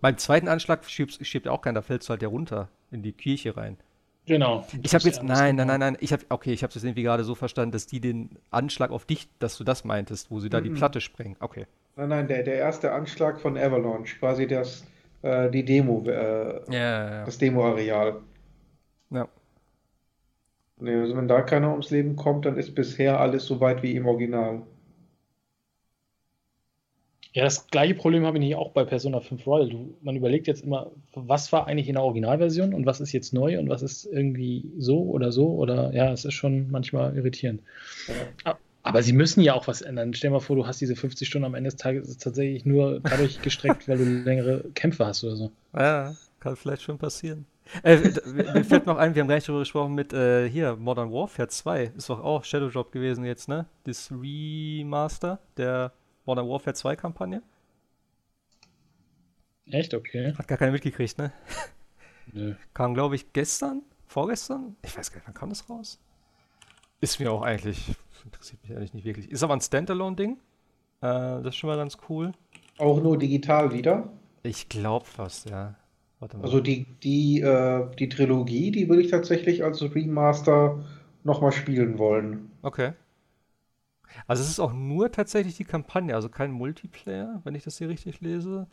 Beim 0.00 0.16
zweiten 0.18 0.48
Anschlag 0.48 0.84
schiebt, 0.88 1.24
schiebt 1.26 1.48
auch 1.48 1.60
keiner, 1.62 1.76
da 1.80 1.82
fällst 1.82 2.08
du 2.08 2.10
halt 2.10 2.22
ja 2.22 2.28
runter 2.28 2.68
in 2.90 3.02
die 3.02 3.12
Kirche 3.12 3.56
rein. 3.56 3.78
Genau. 4.26 4.66
Ich 4.82 4.94
habe 4.94 5.04
jetzt, 5.04 5.22
nein, 5.22 5.56
nein, 5.56 5.66
nein, 5.66 5.80
nein, 5.80 5.96
ich 6.00 6.12
habe, 6.12 6.24
okay, 6.28 6.52
ich 6.52 6.62
habe 6.62 6.72
das 6.72 6.84
irgendwie 6.84 7.02
gerade 7.02 7.24
so 7.24 7.34
verstanden, 7.34 7.72
dass 7.72 7.86
die 7.86 8.00
den 8.00 8.38
Anschlag 8.50 8.90
auf 8.92 9.04
dich, 9.06 9.28
dass 9.40 9.56
du 9.58 9.64
das 9.64 9.84
meintest, 9.84 10.30
wo 10.30 10.40
sie 10.40 10.50
da 10.50 10.60
die 10.60 10.70
Mhm. 10.70 10.74
Platte 10.74 11.00
sprengen. 11.00 11.36
Okay. 11.40 11.66
Nein, 11.96 12.08
nein, 12.10 12.28
der, 12.28 12.42
der 12.42 12.56
erste 12.56 12.92
Anschlag 12.92 13.40
von 13.40 13.56
Avalanche, 13.56 14.18
quasi 14.18 14.46
das, 14.46 14.84
äh, 15.22 15.50
die 15.50 15.64
Demo, 15.64 16.02
äh, 16.06 16.60
Ja, 16.68 16.78
ja, 17.10 17.24
das 17.24 17.38
Demo-Areal. 17.38 18.22
ja. 19.10 19.28
Nee, 20.76 20.96
also 20.96 21.16
wenn 21.16 21.28
da 21.28 21.40
keiner 21.40 21.70
ums 21.70 21.88
Leben 21.90 22.14
kommt, 22.16 22.44
dann 22.44 22.58
ist 22.58 22.74
bisher 22.74 23.18
alles 23.20 23.46
so 23.46 23.60
weit 23.60 23.82
wie 23.82 23.96
im 23.96 24.06
Original. 24.06 24.62
Ja, 27.34 27.44
das 27.44 27.66
gleiche 27.68 27.94
Problem 27.94 28.26
habe 28.26 28.36
ich 28.36 28.44
nicht 28.44 28.56
auch 28.56 28.72
bei 28.72 28.84
Persona 28.84 29.20
5 29.20 29.46
Royal. 29.46 29.68
Du, 29.70 29.94
man 30.02 30.16
überlegt 30.16 30.46
jetzt 30.46 30.62
immer, 30.62 30.90
was 31.14 31.50
war 31.50 31.66
eigentlich 31.66 31.88
in 31.88 31.94
der 31.94 32.02
Originalversion 32.02 32.74
und 32.74 32.84
was 32.84 33.00
ist 33.00 33.12
jetzt 33.12 33.32
neu 33.32 33.58
und 33.58 33.70
was 33.70 33.82
ist 33.82 34.04
irgendwie 34.04 34.70
so 34.78 35.00
oder 35.04 35.32
so 35.32 35.48
oder 35.54 35.94
ja, 35.94 36.12
es 36.12 36.26
ist 36.26 36.34
schon 36.34 36.70
manchmal 36.70 37.16
irritierend. 37.16 37.62
Ja. 38.44 38.58
Aber 38.82 39.02
sie 39.02 39.12
müssen 39.12 39.40
ja 39.40 39.54
auch 39.54 39.66
was 39.66 39.80
ändern. 39.80 40.12
Stell 40.12 40.28
dir 40.28 40.34
mal 40.34 40.40
vor, 40.40 40.56
du 40.56 40.66
hast 40.66 40.80
diese 40.80 40.96
50 40.96 41.26
Stunden 41.26 41.46
am 41.46 41.54
Ende 41.54 41.68
des 41.68 41.76
Tages 41.76 42.16
tatsächlich 42.18 42.66
nur 42.66 43.00
dadurch 43.00 43.40
gestreckt, 43.40 43.88
weil 43.88 43.96
du 43.96 44.04
längere 44.04 44.64
Kämpfe 44.74 45.06
hast 45.06 45.24
oder 45.24 45.36
so. 45.36 45.52
Ja, 45.74 46.14
kann 46.40 46.56
vielleicht 46.56 46.82
schon 46.82 46.98
passieren. 46.98 47.46
Äh, 47.84 47.98
mir 48.26 48.64
fällt 48.64 48.86
noch 48.86 48.98
ein, 48.98 49.14
wir 49.14 49.22
haben 49.22 49.28
gar 49.28 49.36
nicht 49.36 49.48
darüber 49.48 49.60
gesprochen 49.60 49.94
mit 49.94 50.12
äh, 50.12 50.48
hier, 50.50 50.76
Modern 50.76 51.12
Warfare 51.12 51.48
2. 51.48 51.92
Ist 51.96 52.10
doch 52.10 52.22
auch 52.22 52.44
Shadow 52.44 52.68
Drop 52.68 52.90
gewesen 52.90 53.24
jetzt, 53.24 53.48
ne? 53.48 53.66
Das 53.84 54.10
Remaster 54.10 55.38
der 55.56 55.92
Modern 56.24 56.48
Warfare 56.48 56.74
2 56.74 56.96
Kampagne. 56.96 57.42
Echt? 59.66 59.94
Okay. 59.94 60.34
Hat 60.36 60.48
gar 60.48 60.58
keiner 60.58 60.72
mitgekriegt, 60.72 61.18
ne? 61.18 61.32
Nö. 62.32 62.54
Kam, 62.74 62.94
glaube 62.94 63.14
ich, 63.16 63.32
gestern, 63.32 63.82
vorgestern? 64.06 64.76
Ich 64.82 64.96
weiß 64.96 65.10
gar 65.10 65.18
nicht, 65.18 65.26
wann 65.26 65.34
kam 65.34 65.48
das 65.48 65.68
raus? 65.68 65.98
Ist 67.00 67.18
mir 67.18 67.32
auch 67.32 67.42
eigentlich, 67.42 67.94
interessiert 68.24 68.62
mich 68.62 68.76
eigentlich 68.76 68.94
nicht 68.94 69.04
wirklich. 69.04 69.30
Ist 69.30 69.42
aber 69.42 69.54
ein 69.54 69.60
Standalone-Ding. 69.60 70.32
Äh, 70.32 70.36
das 71.00 71.46
ist 71.46 71.56
schon 71.56 71.68
mal 71.68 71.76
ganz 71.76 71.96
cool. 72.08 72.32
Auch 72.78 73.02
nur 73.02 73.18
digital 73.18 73.72
wieder. 73.72 74.08
Ich 74.42 74.68
glaube 74.68 75.04
fast, 75.04 75.50
ja. 75.50 75.74
Warte 76.20 76.36
mal. 76.36 76.44
Also 76.44 76.60
die, 76.60 76.86
die, 77.02 77.40
äh, 77.40 77.88
die 77.98 78.08
Trilogie, 78.08 78.70
die 78.70 78.88
würde 78.88 79.02
ich 79.02 79.10
tatsächlich 79.10 79.64
als 79.64 79.82
Remaster 79.82 80.84
nochmal 81.24 81.52
spielen 81.52 81.98
wollen. 81.98 82.50
Okay. 82.62 82.92
Also 84.26 84.42
es 84.42 84.48
ist 84.48 84.60
auch 84.60 84.72
nur 84.72 85.10
tatsächlich 85.10 85.56
die 85.56 85.64
Kampagne, 85.64 86.14
also 86.14 86.28
kein 86.28 86.50
Multiplayer, 86.52 87.40
wenn 87.44 87.54
ich 87.54 87.64
das 87.64 87.78
hier 87.78 87.88
richtig 87.88 88.20
lese. 88.20 88.66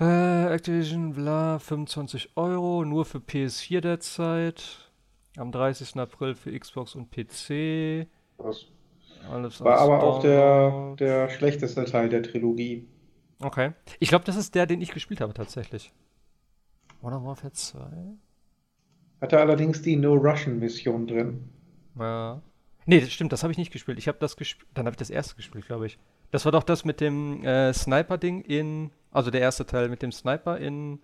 Äh, 0.00 0.52
Activision, 0.52 1.12
bla, 1.12 1.58
25 1.58 2.36
Euro, 2.36 2.84
nur 2.84 3.04
für 3.04 3.18
PS4 3.18 3.80
derzeit. 3.80 4.90
Am 5.36 5.50
30. 5.50 5.96
April 5.96 6.34
für 6.34 6.58
Xbox 6.58 6.94
und 6.94 7.10
PC. 7.10 8.06
Das 8.38 8.66
Alles 9.30 9.60
war 9.62 9.78
aber 9.78 10.02
auch 10.02 10.20
der, 10.20 10.94
der 10.96 11.30
schlechteste 11.30 11.84
Teil 11.84 12.08
der 12.08 12.22
Trilogie. 12.22 12.86
Okay. 13.40 13.72
Ich 13.98 14.08
glaube, 14.08 14.24
das 14.24 14.36
ist 14.36 14.54
der, 14.54 14.66
den 14.66 14.80
ich 14.80 14.92
gespielt 14.92 15.20
habe, 15.20 15.34
tatsächlich. 15.34 15.92
Modern 17.00 17.24
Warfare 17.24 17.52
2? 17.52 17.80
Hatte 19.20 19.40
allerdings 19.40 19.82
die 19.82 19.96
No-Russian-Mission 19.96 21.06
drin. 21.06 21.48
Ja. 21.98 22.42
Nee, 22.86 23.00
das 23.00 23.12
stimmt, 23.12 23.32
das 23.32 23.42
habe 23.42 23.52
ich 23.52 23.58
nicht 23.58 23.72
gespielt. 23.72 23.98
Ich 23.98 24.08
habe 24.08 24.18
das 24.20 24.36
gespielt, 24.36 24.66
dann 24.74 24.86
habe 24.86 24.94
ich 24.94 24.98
das 24.98 25.10
erste 25.10 25.36
gespielt, 25.36 25.66
glaube 25.66 25.86
ich. 25.86 25.98
Das 26.30 26.44
war 26.44 26.52
doch 26.52 26.62
das 26.64 26.84
mit 26.84 27.00
dem 27.00 27.44
äh, 27.44 27.72
Sniper-Ding 27.72 28.42
in, 28.42 28.90
also 29.12 29.30
der 29.30 29.40
erste 29.40 29.64
Teil 29.66 29.88
mit 29.88 30.02
dem 30.02 30.10
Sniper 30.12 30.58
in 30.58 30.98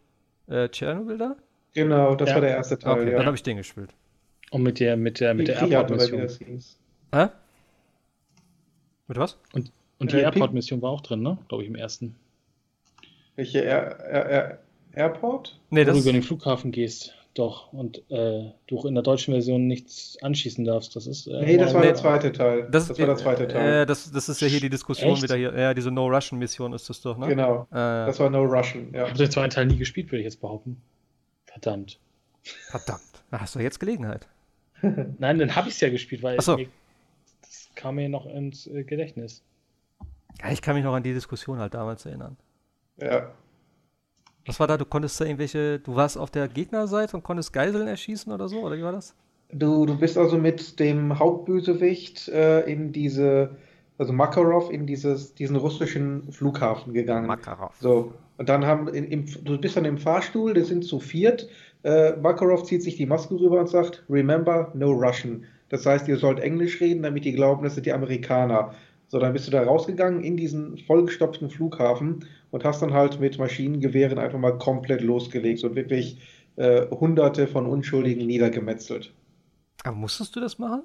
äh, 0.48 0.68
Tschernobyl 0.68 1.18
da? 1.18 1.36
Genau, 1.74 2.14
das 2.16 2.30
Ja. 2.30 2.34
war 2.36 2.40
der 2.40 2.50
erste 2.56 2.78
Teil, 2.78 2.92
Okay, 3.02 3.10
ja. 3.12 3.16
dann 3.18 3.26
habe 3.26 3.36
ich 3.36 3.42
den 3.42 3.58
gespielt. 3.58 3.94
Und 4.50 4.62
mit 4.62 4.80
der, 4.80 4.96
mit 4.96 5.20
der, 5.20 5.34
mit 5.34 5.46
Die 5.48 5.52
der 5.52 5.68
Airport-Mission. 5.68 6.58
Hä? 7.14 7.28
Mit 9.06 9.18
was? 9.18 9.38
Und 9.52 10.12
die 10.12 10.16
Äh, 10.16 10.22
Airport-Mission 10.22 10.80
war 10.82 10.90
auch 10.90 11.00
drin, 11.02 11.22
ne? 11.22 11.38
Glaube 11.48 11.62
ich, 11.64 11.68
im 11.68 11.74
ersten. 11.76 12.14
Welche 13.36 13.60
Air, 13.60 13.98
Air, 14.00 14.26
Air, 14.30 14.58
Airport? 14.94 15.58
Nee, 15.70 15.82
Wo 15.82 15.84
du 15.84 15.92
das 15.92 16.02
über 16.02 16.12
den 16.12 16.22
Flughafen 16.22 16.72
gehst. 16.72 17.14
Doch. 17.38 17.72
Und 17.72 17.98
äh, 18.10 18.50
du 18.66 18.84
in 18.88 18.94
der 18.94 19.04
deutschen 19.04 19.32
Version 19.32 19.68
nichts 19.68 20.18
anschießen 20.22 20.64
darfst. 20.64 20.96
Das 20.96 21.06
ist. 21.06 21.28
Äh, 21.28 21.40
Nee, 21.40 21.56
das 21.56 21.72
war 21.72 21.82
der 21.82 21.94
zweite 21.94 22.32
Teil. 22.32 22.68
das, 22.68 22.88
Das 22.88 22.98
war 22.98 23.06
der 23.06 23.16
zweite 23.16 23.46
Teil. 23.46 23.82
Äh, 23.82 23.86
das, 23.86 24.10
das 24.10 24.28
ist 24.28 24.40
ja 24.40 24.48
hier 24.48 24.58
die 24.58 24.68
Diskussion 24.70 25.12
Echt? 25.12 25.22
wieder 25.22 25.36
hier. 25.36 25.56
Ja, 25.56 25.72
diese 25.72 25.92
No-Russian-Mission 25.92 26.72
ist 26.72 26.90
das 26.90 27.00
doch, 27.00 27.16
ne? 27.16 27.28
Genau, 27.28 27.62
Äh, 27.70 27.74
das 27.76 28.18
war 28.18 28.28
No 28.28 28.42
Russian, 28.42 28.92
ja. 28.92 29.04
Ich 29.04 29.10
habe 29.10 29.18
den 29.18 29.30
zweiten 29.30 29.50
Teil 29.50 29.66
nie 29.66 29.76
gespielt, 29.76 30.10
würde 30.10 30.18
ich 30.18 30.24
jetzt 30.24 30.40
behaupten. 30.40 30.82
Verdammt. 31.46 32.00
verdammt. 32.42 33.02
Da 33.30 33.40
hast 33.40 33.54
du 33.54 33.60
jetzt 33.60 33.78
Gelegenheit. 33.78 34.26
Nein, 34.82 35.38
dann 35.38 35.54
habe 35.54 35.68
ich 35.68 35.74
es 35.74 35.80
ja 35.80 35.90
gespielt, 35.90 36.24
weil 36.24 36.40
so. 36.40 36.56
mir, 36.56 36.66
das 37.42 37.68
kam 37.76 37.94
mir 37.94 38.08
noch 38.08 38.26
ins 38.26 38.66
äh, 38.66 38.82
Gedächtnis. 38.82 39.44
Ja, 40.42 40.50
ich 40.50 40.60
kann 40.60 40.74
mich 40.74 40.82
noch 40.82 40.94
an 40.94 41.04
die 41.04 41.14
Diskussion 41.14 41.60
halt 41.60 41.74
damals 41.74 42.04
erinnern. 42.04 42.36
Ja, 43.00 43.30
Was 44.48 44.58
war 44.58 44.66
da? 44.66 44.78
Du 44.78 44.86
konntest 44.86 45.20
da 45.20 45.26
irgendwelche, 45.26 45.78
du 45.78 45.94
warst 45.94 46.16
auf 46.16 46.30
der 46.30 46.48
Gegnerseite 46.48 47.16
und 47.16 47.22
konntest 47.22 47.52
Geiseln 47.52 47.86
erschießen 47.86 48.32
oder 48.32 48.48
so? 48.48 48.60
Oder 48.60 48.78
wie 48.78 48.82
war 48.82 48.92
das? 48.92 49.14
Du, 49.52 49.84
du 49.84 49.96
bist 49.96 50.16
also 50.16 50.38
mit 50.38 50.80
dem 50.80 51.18
Hauptbösewicht 51.18 52.28
äh, 52.28 52.60
in 52.60 52.92
diese, 52.92 53.50
also 53.98 54.12
Makarov, 54.12 54.70
in 54.70 54.86
dieses, 54.86 55.34
diesen 55.34 55.56
russischen 55.56 56.32
Flughafen 56.32 56.94
gegangen. 56.94 57.26
Makarov. 57.26 57.74
So, 57.78 58.14
und 58.38 58.48
dann 58.48 58.64
haben, 58.64 58.88
in, 58.88 59.04
im, 59.04 59.26
du 59.44 59.58
bist 59.58 59.76
dann 59.76 59.84
im 59.84 59.98
Fahrstuhl, 59.98 60.54
die 60.54 60.62
sind 60.62 60.82
zu 60.82 60.98
viert. 60.98 61.48
Äh, 61.82 62.16
Makarov 62.16 62.64
zieht 62.64 62.82
sich 62.82 62.96
die 62.96 63.06
Maske 63.06 63.34
rüber 63.38 63.60
und 63.60 63.68
sagt, 63.68 64.02
Remember, 64.08 64.72
no 64.74 64.92
Russian. 64.92 65.44
Das 65.68 65.84
heißt, 65.84 66.08
ihr 66.08 66.16
sollt 66.16 66.40
Englisch 66.40 66.80
reden, 66.80 67.02
damit 67.02 67.26
die 67.26 67.32
glauben, 67.32 67.64
das 67.64 67.74
sind 67.74 67.84
die 67.84 67.92
Amerikaner. 67.92 68.72
So, 69.08 69.18
dann 69.18 69.32
bist 69.34 69.46
du 69.46 69.50
da 69.50 69.62
rausgegangen 69.62 70.22
in 70.22 70.36
diesen 70.36 70.78
vollgestopften 70.78 71.50
Flughafen 71.50 72.24
und 72.50 72.64
hast 72.64 72.82
dann 72.82 72.94
halt 72.94 73.20
mit 73.20 73.38
Maschinengewehren 73.38 74.18
einfach 74.18 74.38
mal 74.38 74.58
komplett 74.58 75.00
losgelegt 75.02 75.64
und 75.64 75.74
wirklich 75.76 76.18
äh, 76.56 76.86
Hunderte 76.90 77.46
von 77.48 77.66
Unschuldigen 77.66 78.26
niedergemetzelt. 78.26 79.12
Aber 79.84 79.96
musstest 79.96 80.36
du 80.36 80.40
das 80.40 80.58
machen? 80.58 80.84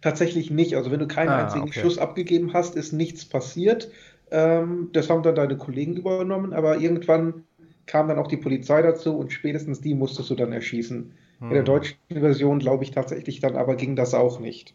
Tatsächlich 0.00 0.50
nicht. 0.50 0.74
Also 0.76 0.90
wenn 0.90 1.00
du 1.00 1.06
keinen 1.08 1.32
Ah, 1.32 1.34
einzigen 1.34 1.72
okay. 1.72 1.72
Schuss 1.72 1.98
abgegeben 1.98 2.52
hast, 2.54 2.76
ist 2.76 2.92
nichts 2.92 3.24
passiert. 3.24 3.90
Ähm, 4.30 4.90
das 4.92 5.10
haben 5.10 5.22
dann 5.22 5.34
deine 5.34 5.56
Kollegen 5.56 5.96
übernommen, 5.96 6.52
aber 6.52 6.78
irgendwann 6.78 7.44
kam 7.86 8.08
dann 8.08 8.18
auch 8.18 8.26
die 8.28 8.36
Polizei 8.36 8.82
dazu 8.82 9.16
und 9.16 9.32
spätestens 9.32 9.80
die 9.80 9.94
musstest 9.94 10.30
du 10.30 10.34
dann 10.34 10.52
erschießen. 10.52 11.12
In 11.48 11.54
der 11.54 11.62
Hm. 11.62 11.64
deutschen 11.64 11.96
Version 12.10 12.58
glaube 12.58 12.84
ich 12.84 12.90
tatsächlich 12.90 13.40
dann 13.40 13.56
aber 13.56 13.76
ging 13.76 13.96
das 13.96 14.14
auch 14.14 14.38
nicht. 14.40 14.74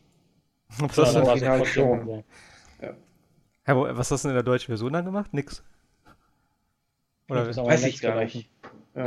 Das 0.95 1.15
das 1.15 1.15
Original 1.15 1.65
schon. 1.65 2.11
Wo- 3.67 3.87
was 3.97 4.11
hast 4.11 4.25
du 4.25 4.29
in 4.29 4.33
der 4.35 4.43
deutschen 4.43 4.67
Version 4.67 4.93
dann 4.93 5.05
gemacht? 5.05 5.33
Nix. 5.33 5.63
Oder 7.29 7.41
aber 7.41 7.65
Weiß 7.65 7.85
ich 7.85 8.01
gar 8.01 8.23
nicht. 8.23 8.49
Ja. 8.95 9.05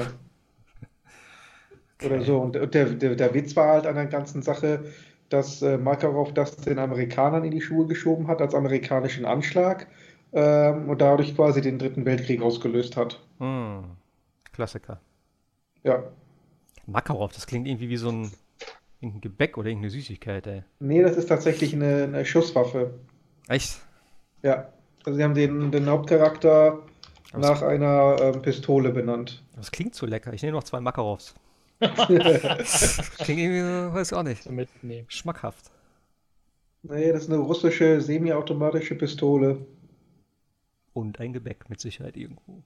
Oder 2.04 2.22
so. 2.22 2.40
Und 2.40 2.54
der, 2.54 2.66
der, 2.66 3.14
der 3.14 3.34
Witz 3.34 3.56
war 3.56 3.68
halt 3.68 3.86
an 3.86 3.94
der 3.94 4.06
ganzen 4.06 4.42
Sache, 4.42 4.84
dass 5.28 5.62
äh, 5.62 5.78
Makarov 5.78 6.32
das 6.34 6.56
den 6.56 6.78
Amerikanern 6.78 7.44
in 7.44 7.50
die 7.50 7.60
Schuhe 7.60 7.86
geschoben 7.86 8.28
hat 8.28 8.40
als 8.40 8.54
amerikanischen 8.54 9.24
Anschlag 9.24 9.86
ähm, 10.32 10.88
und 10.88 11.00
dadurch 11.00 11.34
quasi 11.34 11.60
den 11.60 11.78
Dritten 11.78 12.04
Weltkrieg 12.04 12.42
ausgelöst 12.42 12.96
hat. 12.96 13.22
Hm. 13.38 13.96
Klassiker. 14.52 15.00
Ja. 15.82 16.02
Makarov, 16.86 17.32
das 17.32 17.46
klingt 17.46 17.66
irgendwie 17.66 17.88
wie 17.88 17.96
so 17.96 18.10
ein 18.10 18.30
irgendein 19.00 19.20
Gebäck 19.22 19.58
oder 19.58 19.68
irgendeine 19.68 19.90
Süßigkeit, 19.90 20.46
ey. 20.46 20.62
Nee, 20.78 21.02
das 21.02 21.16
ist 21.16 21.26
tatsächlich 21.26 21.74
eine, 21.74 22.04
eine 22.04 22.24
Schusswaffe. 22.24 22.94
Echt? 23.48 23.80
Ja. 24.42 24.68
Also 25.04 25.16
sie 25.16 25.24
haben 25.24 25.34
den, 25.34 25.70
den 25.70 25.88
Hauptcharakter 25.88 26.82
Aber 27.32 27.40
nach 27.40 27.62
einer 27.62 28.16
ähm, 28.20 28.42
Pistole 28.42 28.90
benannt. 28.90 29.42
Das 29.54 29.70
klingt 29.70 29.94
so 29.94 30.06
lecker. 30.06 30.32
Ich 30.32 30.42
nehme 30.42 30.56
noch 30.56 30.64
zwei 30.64 30.80
Makarovs. 30.80 31.34
Klingt 31.80 33.40
irgendwie 33.40 33.60
so, 33.60 33.94
weiß 33.94 34.10
ich 34.10 34.16
auch 34.16 34.22
nicht. 34.22 34.50
Mitnehmen. 34.50 35.06
Schmackhaft. 35.08 35.70
Nee, 36.82 37.12
das 37.12 37.24
ist 37.24 37.30
eine 37.30 37.38
russische 37.38 38.00
semiautomatische 38.00 38.94
Pistole. 38.94 39.58
Und 40.94 41.20
ein 41.20 41.32
Gebäck 41.32 41.68
mit 41.68 41.80
Sicherheit 41.80 42.16
irgendwo. 42.16 42.62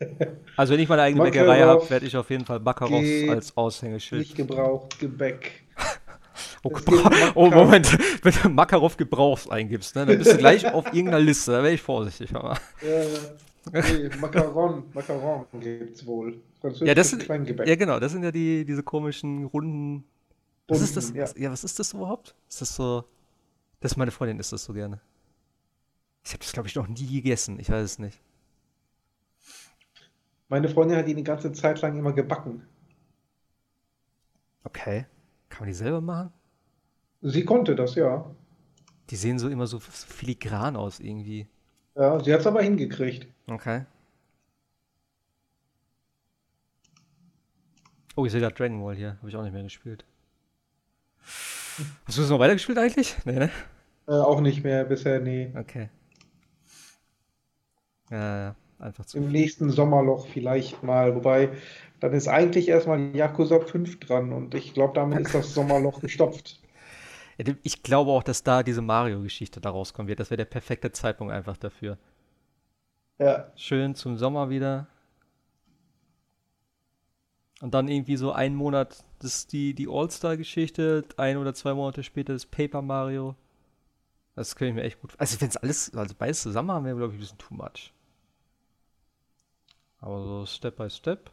Also 0.56 0.74
wenn 0.74 0.80
ich 0.80 0.88
meine 0.88 1.02
eigene 1.02 1.24
Makarov 1.24 1.46
Bäckerei 1.46 1.62
habe, 1.62 1.90
werde 1.90 2.06
ich 2.06 2.16
auf 2.16 2.30
jeden 2.30 2.44
Fall 2.44 2.60
Makarovs 2.60 3.02
geht 3.02 3.30
als 3.30 3.56
Aushängeschild. 3.56 4.20
Nicht 4.20 4.36
gebraucht, 4.36 5.00
Gebäck. 5.00 5.64
Oh, 6.64 6.72
oh 7.34 7.50
Moment, 7.50 7.98
wenn 8.24 8.32
du 8.42 8.48
Makarov 8.48 8.96
Gebrauchs 8.96 9.48
eingibst, 9.48 9.94
ne, 9.94 10.06
dann 10.06 10.18
bist 10.18 10.32
du 10.32 10.36
gleich 10.36 10.66
auf 10.72 10.86
irgendeiner 10.86 11.20
Liste. 11.20 11.52
Da 11.52 11.62
wäre 11.62 11.74
ich 11.74 11.82
vorsichtig. 11.82 12.34
Aber. 12.34 12.58
Äh, 13.72 13.82
nee, 13.82 14.16
Macaron, 14.16 14.84
Macaron 14.94 15.44
gibt's 15.60 16.06
wohl. 16.06 16.40
Ja, 16.80 16.94
das 16.94 17.10
sind, 17.10 17.28
ja 17.28 17.76
genau, 17.76 18.00
das 18.00 18.12
sind 18.12 18.22
ja 18.22 18.30
die, 18.30 18.64
diese 18.64 18.82
komischen 18.82 19.44
runden. 19.44 20.04
Was 20.68 20.80
ist 20.80 20.96
das? 20.96 21.12
Ja. 21.12 21.24
Was, 21.24 21.34
ja, 21.36 21.50
was 21.50 21.64
ist 21.64 21.78
das 21.78 21.92
überhaupt? 21.92 22.34
Ist 22.48 22.62
das 22.62 22.74
so? 22.74 23.04
Das 23.80 23.94
meine 23.98 24.10
Freundin 24.10 24.38
isst 24.38 24.54
das 24.54 24.64
so 24.64 24.72
gerne. 24.72 25.02
Ich 26.24 26.30
habe 26.32 26.38
das 26.38 26.52
glaube 26.52 26.68
ich 26.68 26.76
noch 26.76 26.88
nie 26.88 27.06
gegessen. 27.06 27.60
Ich 27.60 27.68
weiß 27.68 27.84
es 27.84 27.98
nicht. 27.98 28.18
Meine 30.48 30.70
Freundin 30.70 30.96
hat 30.96 31.06
die 31.06 31.22
ganze 31.22 31.52
Zeit 31.52 31.82
lang 31.82 31.98
immer 31.98 32.14
gebacken. 32.14 32.66
Okay. 34.64 35.04
Kann 35.50 35.60
man 35.60 35.68
die 35.68 35.74
selber 35.74 36.00
machen? 36.00 36.32
Sie 37.20 37.44
konnte 37.44 37.74
das, 37.74 37.94
ja. 37.94 38.24
Die 39.10 39.16
sehen 39.16 39.38
so 39.38 39.48
immer 39.48 39.66
so 39.66 39.78
filigran 39.80 40.76
aus 40.76 41.00
irgendwie. 41.00 41.46
Ja, 41.96 42.22
sie 42.22 42.32
hat 42.32 42.40
es 42.40 42.46
aber 42.46 42.62
hingekriegt. 42.62 43.26
Okay. 43.48 43.84
Oh, 48.14 48.26
ich 48.26 48.32
sehe 48.32 48.40
da 48.40 48.50
Dragon 48.50 48.80
Ball 48.80 48.96
hier. 48.96 49.16
Habe 49.18 49.28
ich 49.28 49.36
auch 49.36 49.42
nicht 49.42 49.52
mehr 49.52 49.62
gespielt. 49.62 50.04
Hast 52.04 52.18
du 52.18 52.22
das 52.22 52.30
noch 52.30 52.40
weitergespielt 52.40 52.78
eigentlich? 52.78 53.16
Nee, 53.24 53.38
ne? 53.38 53.50
Äh, 54.08 54.12
auch 54.12 54.40
nicht 54.40 54.64
mehr 54.64 54.84
bisher, 54.84 55.20
nee. 55.20 55.52
Okay. 55.56 55.88
Ja, 58.10 58.56
einfach 58.78 59.04
zu. 59.04 59.18
Im 59.18 59.30
nächsten 59.30 59.70
Sommerloch 59.70 60.26
vielleicht 60.28 60.82
mal. 60.82 61.14
Wobei, 61.14 61.50
dann 62.00 62.12
ist 62.12 62.28
eigentlich 62.28 62.68
erstmal 62.68 63.14
Yakuza 63.14 63.60
5 63.60 64.00
dran 64.00 64.32
und 64.32 64.54
ich 64.54 64.74
glaube, 64.74 64.94
damit 64.94 65.20
ist 65.20 65.34
das 65.34 65.54
Sommerloch 65.54 66.00
gestopft. 66.00 66.60
Ich 67.62 67.82
glaube 67.82 68.10
auch, 68.10 68.22
dass 68.22 68.42
da 68.42 68.62
diese 68.62 68.82
Mario-Geschichte 68.82 69.60
da 69.60 69.70
rauskommen 69.70 70.08
wird. 70.08 70.20
Das 70.20 70.30
wäre 70.30 70.38
der 70.38 70.44
perfekte 70.44 70.90
Zeitpunkt 70.90 71.32
einfach 71.32 71.56
dafür. 71.56 71.96
Ja. 73.18 73.50
Schön 73.56 73.94
zum 73.94 74.16
Sommer 74.16 74.50
wieder. 74.50 74.88
Und 77.60 77.74
dann 77.74 77.88
irgendwie 77.88 78.16
so 78.16 78.32
einen 78.32 78.54
Monat 78.54 79.04
das 79.18 79.34
ist 79.34 79.52
die, 79.52 79.74
die 79.74 79.88
All-Star-Geschichte, 79.88 81.04
ein 81.16 81.38
oder 81.38 81.54
zwei 81.54 81.74
Monate 81.74 82.02
später 82.04 82.32
das 82.32 82.46
Paper 82.46 82.82
Mario. 82.82 83.34
Das 84.36 84.54
könnte 84.54 84.70
ich 84.70 84.74
mir 84.76 84.82
echt 84.82 85.00
gut. 85.00 85.14
Also, 85.18 85.40
wenn 85.40 85.48
es 85.48 85.56
alles, 85.56 85.94
also 85.94 86.14
beides 86.16 86.42
zusammen 86.42 86.70
haben, 86.70 86.84
wäre, 86.84 86.96
glaube 86.96 87.12
ich, 87.14 87.18
ein 87.18 87.20
bisschen 87.20 87.38
too 87.38 87.54
much. 87.54 87.92
Aber 90.00 90.22
so 90.22 90.46
Step 90.46 90.76
by 90.76 90.88
Step. 90.88 91.30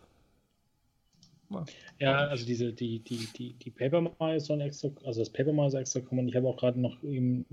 Ja, 2.00 2.28
also 2.28 2.46
diese, 2.46 2.74
die, 2.74 3.00
die, 3.00 3.28
die, 3.36 3.54
die 3.54 3.72
Paper 3.72 4.02
Mario 4.20 4.40
sollen 4.40 4.62
extra, 4.62 4.90
also 5.06 5.22
das 5.22 5.30
Paper 5.30 5.54
Mario 5.54 5.70
soll 5.70 5.82
extra 5.82 6.00
kommen. 6.02 6.28
Ich 6.28 6.36
habe 6.36 6.48
auch 6.48 6.58
gerade 6.58 6.80
noch 6.80 7.02
eben 7.04 7.46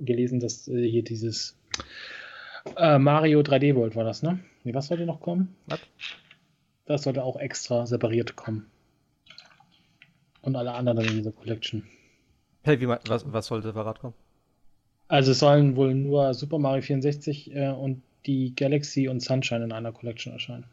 gelesen, 0.00 0.40
dass 0.40 0.68
äh, 0.68 0.88
hier 0.88 1.02
dieses 1.02 1.58
äh, 2.76 2.98
Mario 2.98 3.40
3D 3.40 3.74
World 3.74 3.96
war 3.96 4.04
das, 4.04 4.22
ne? 4.22 4.40
Nee, 4.64 4.74
was 4.74 4.88
sollte 4.88 5.06
noch 5.06 5.20
kommen? 5.20 5.54
Was? 5.66 5.80
Das 6.86 7.02
sollte 7.02 7.24
auch 7.24 7.36
extra 7.36 7.86
separiert 7.86 8.36
kommen. 8.36 8.66
Und 10.42 10.54
alle 10.54 10.72
anderen 10.72 11.00
in 11.00 11.16
dieser 11.16 11.32
Collection. 11.32 11.84
Hey, 12.62 12.80
wie, 12.80 12.88
was, 12.88 13.32
was 13.32 13.46
sollte 13.46 13.68
separat 13.68 14.00
kommen? 14.00 14.14
Also 15.08 15.32
es 15.32 15.38
sollen 15.38 15.76
wohl 15.76 15.94
nur 15.94 16.34
Super 16.34 16.58
Mario 16.58 16.82
64 16.82 17.54
äh, 17.54 17.68
und 17.70 18.02
die 18.26 18.54
Galaxy 18.54 19.08
und 19.08 19.20
Sunshine 19.20 19.64
in 19.64 19.72
einer 19.72 19.92
Collection 19.92 20.32
erscheinen. 20.32 20.66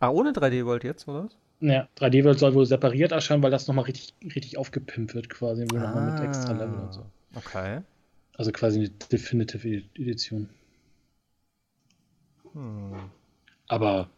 Ah, 0.00 0.08
ohne 0.08 0.32
3D 0.32 0.64
World 0.64 0.82
jetzt, 0.82 1.06
oder 1.06 1.24
was? 1.24 1.36
Ja, 1.60 1.86
3D 1.98 2.24
World 2.24 2.38
soll 2.38 2.54
wohl 2.54 2.64
separiert 2.64 3.12
erscheinen, 3.12 3.42
weil 3.42 3.50
das 3.50 3.68
nochmal 3.68 3.84
richtig, 3.84 4.14
richtig 4.34 4.56
aufgepimpt 4.56 5.14
wird, 5.14 5.28
quasi. 5.28 5.66
Wohl 5.70 5.78
ah, 5.78 5.82
nochmal 5.88 6.12
mit 6.12 6.24
extra 6.24 6.52
Level 6.52 6.78
und 6.78 6.92
so. 6.92 7.04
Okay. 7.34 7.82
Also 8.36 8.50
quasi 8.50 8.78
eine 8.78 8.88
Definitive 8.88 9.82
Edition. 9.94 10.48
Hm. 12.54 13.10
Aber 13.68 14.08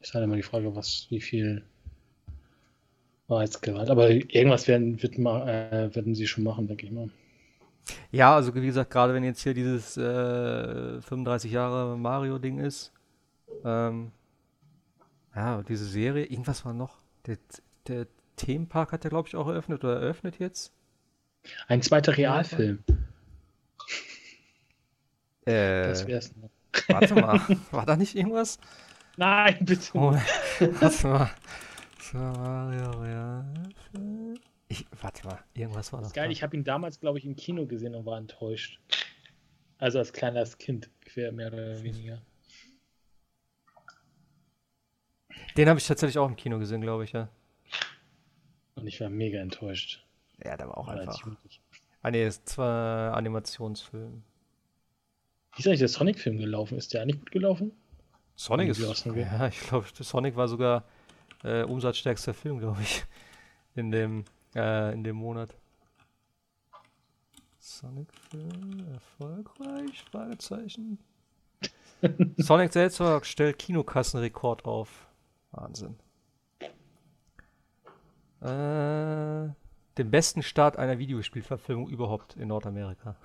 ist 0.00 0.14
halt 0.14 0.24
immer 0.24 0.36
die 0.36 0.42
Frage, 0.42 0.74
was, 0.74 1.06
wie 1.10 1.20
viel 1.20 1.62
Wahrheitsgehalt. 3.28 3.90
Aber 3.90 4.08
irgendwas 4.08 4.66
werden, 4.66 5.02
wird 5.02 5.18
mal, 5.18 5.46
äh, 5.46 5.94
werden 5.94 6.14
sie 6.14 6.26
schon 6.26 6.44
machen, 6.44 6.66
denke 6.66 6.86
ich 6.86 6.92
mal. 6.92 7.10
Ja, 8.10 8.34
also 8.34 8.54
wie 8.54 8.66
gesagt, 8.66 8.90
gerade 8.90 9.12
wenn 9.14 9.22
jetzt 9.22 9.42
hier 9.42 9.54
dieses 9.54 9.96
äh, 9.96 11.00
35 11.02 11.52
Jahre 11.52 11.96
Mario-Ding 11.98 12.58
ist, 12.58 12.92
ähm, 13.64 14.12
ja, 15.36 15.62
diese 15.62 15.84
Serie, 15.84 16.24
irgendwas 16.24 16.64
war 16.64 16.72
noch. 16.72 16.98
Der, 17.26 17.36
der 17.86 18.06
Themenpark 18.36 18.92
hat 18.92 19.04
ja, 19.04 19.10
glaube 19.10 19.28
ich, 19.28 19.36
auch 19.36 19.46
eröffnet 19.46 19.84
oder 19.84 20.00
eröffnet 20.00 20.38
jetzt. 20.38 20.72
Ein 21.68 21.82
zweiter 21.82 22.16
Realfilm. 22.16 22.82
Äh, 25.44 25.88
das 25.88 26.06
wär's 26.06 26.34
noch. 26.36 26.50
Warte 26.88 27.14
mal, 27.14 27.40
war 27.70 27.86
da 27.86 27.96
nicht 27.96 28.16
irgendwas? 28.16 28.58
Nein, 29.16 29.58
bitte. 29.60 29.90
Oh, 29.94 30.12
warte 30.80 31.06
mal. 31.06 31.30
Ich, 34.68 34.86
warte 35.00 35.26
mal, 35.26 35.38
irgendwas 35.54 35.92
war 35.92 36.00
das. 36.00 36.08
Ist 36.08 36.14
geil, 36.14 36.30
ich 36.30 36.42
habe 36.42 36.56
ihn 36.56 36.64
damals, 36.64 36.98
glaube 36.98 37.18
ich, 37.18 37.24
im 37.24 37.36
Kino 37.36 37.66
gesehen 37.66 37.94
und 37.94 38.06
war 38.06 38.18
enttäuscht. 38.18 38.80
Also 39.78 39.98
als 39.98 40.12
kleines 40.12 40.58
Kind, 40.58 40.90
mehr 41.14 41.30
oder 41.30 41.82
weniger. 41.82 42.20
Den 45.56 45.68
habe 45.68 45.78
ich 45.78 45.86
tatsächlich 45.86 46.18
auch 46.18 46.28
im 46.28 46.36
Kino 46.36 46.58
gesehen, 46.58 46.80
glaube 46.80 47.04
ich, 47.04 47.12
ja. 47.12 47.28
Und 48.74 48.86
ich 48.86 49.00
war 49.00 49.08
mega 49.08 49.40
enttäuscht. 49.40 50.04
Ja, 50.44 50.56
der 50.56 50.68
war 50.68 50.76
auch 50.76 50.88
einfach. 50.88 51.18
Ah, 52.02 52.10
nee, 52.10 52.26
ist 52.26 52.48
zwar 52.48 53.14
Animationsfilm. 53.14 54.22
Wie 55.54 55.60
ist 55.60 55.66
eigentlich 55.66 55.78
der 55.78 55.88
Sonic-Film 55.88 56.38
gelaufen? 56.38 56.76
Ist 56.76 56.92
der 56.92 57.02
eigentlich 57.02 57.20
gut 57.20 57.30
gelaufen? 57.30 57.72
Sonic 58.36 58.68
ist. 58.68 59.06
Ja, 59.06 59.48
ich 59.48 59.60
glaube, 59.60 59.86
Sonic 59.92 60.36
war 60.36 60.46
sogar 60.46 60.84
äh, 61.42 61.62
umsatzstärkster 61.62 62.34
Film, 62.34 62.58
glaube 62.58 62.82
ich, 62.82 63.04
in 63.74 63.90
dem, 63.90 64.24
äh, 64.54 64.92
in 64.92 65.02
dem 65.02 65.16
Monat. 65.16 65.54
Sonic-Film 67.58 68.86
erfolgreich? 68.92 70.04
Fragezeichen. 70.12 70.98
Sonic 72.36 72.72
selbst 72.72 73.02
stellt 73.22 73.58
Kinokassenrekord 73.58 74.66
auf. 74.66 75.05
Wahnsinn. 75.56 75.96
Äh, 78.40 79.52
den 79.98 80.10
besten 80.10 80.42
Start 80.42 80.76
einer 80.76 80.98
Videospielverfilmung 80.98 81.88
überhaupt 81.88 82.36
in 82.36 82.48
Nordamerika. 82.48 83.16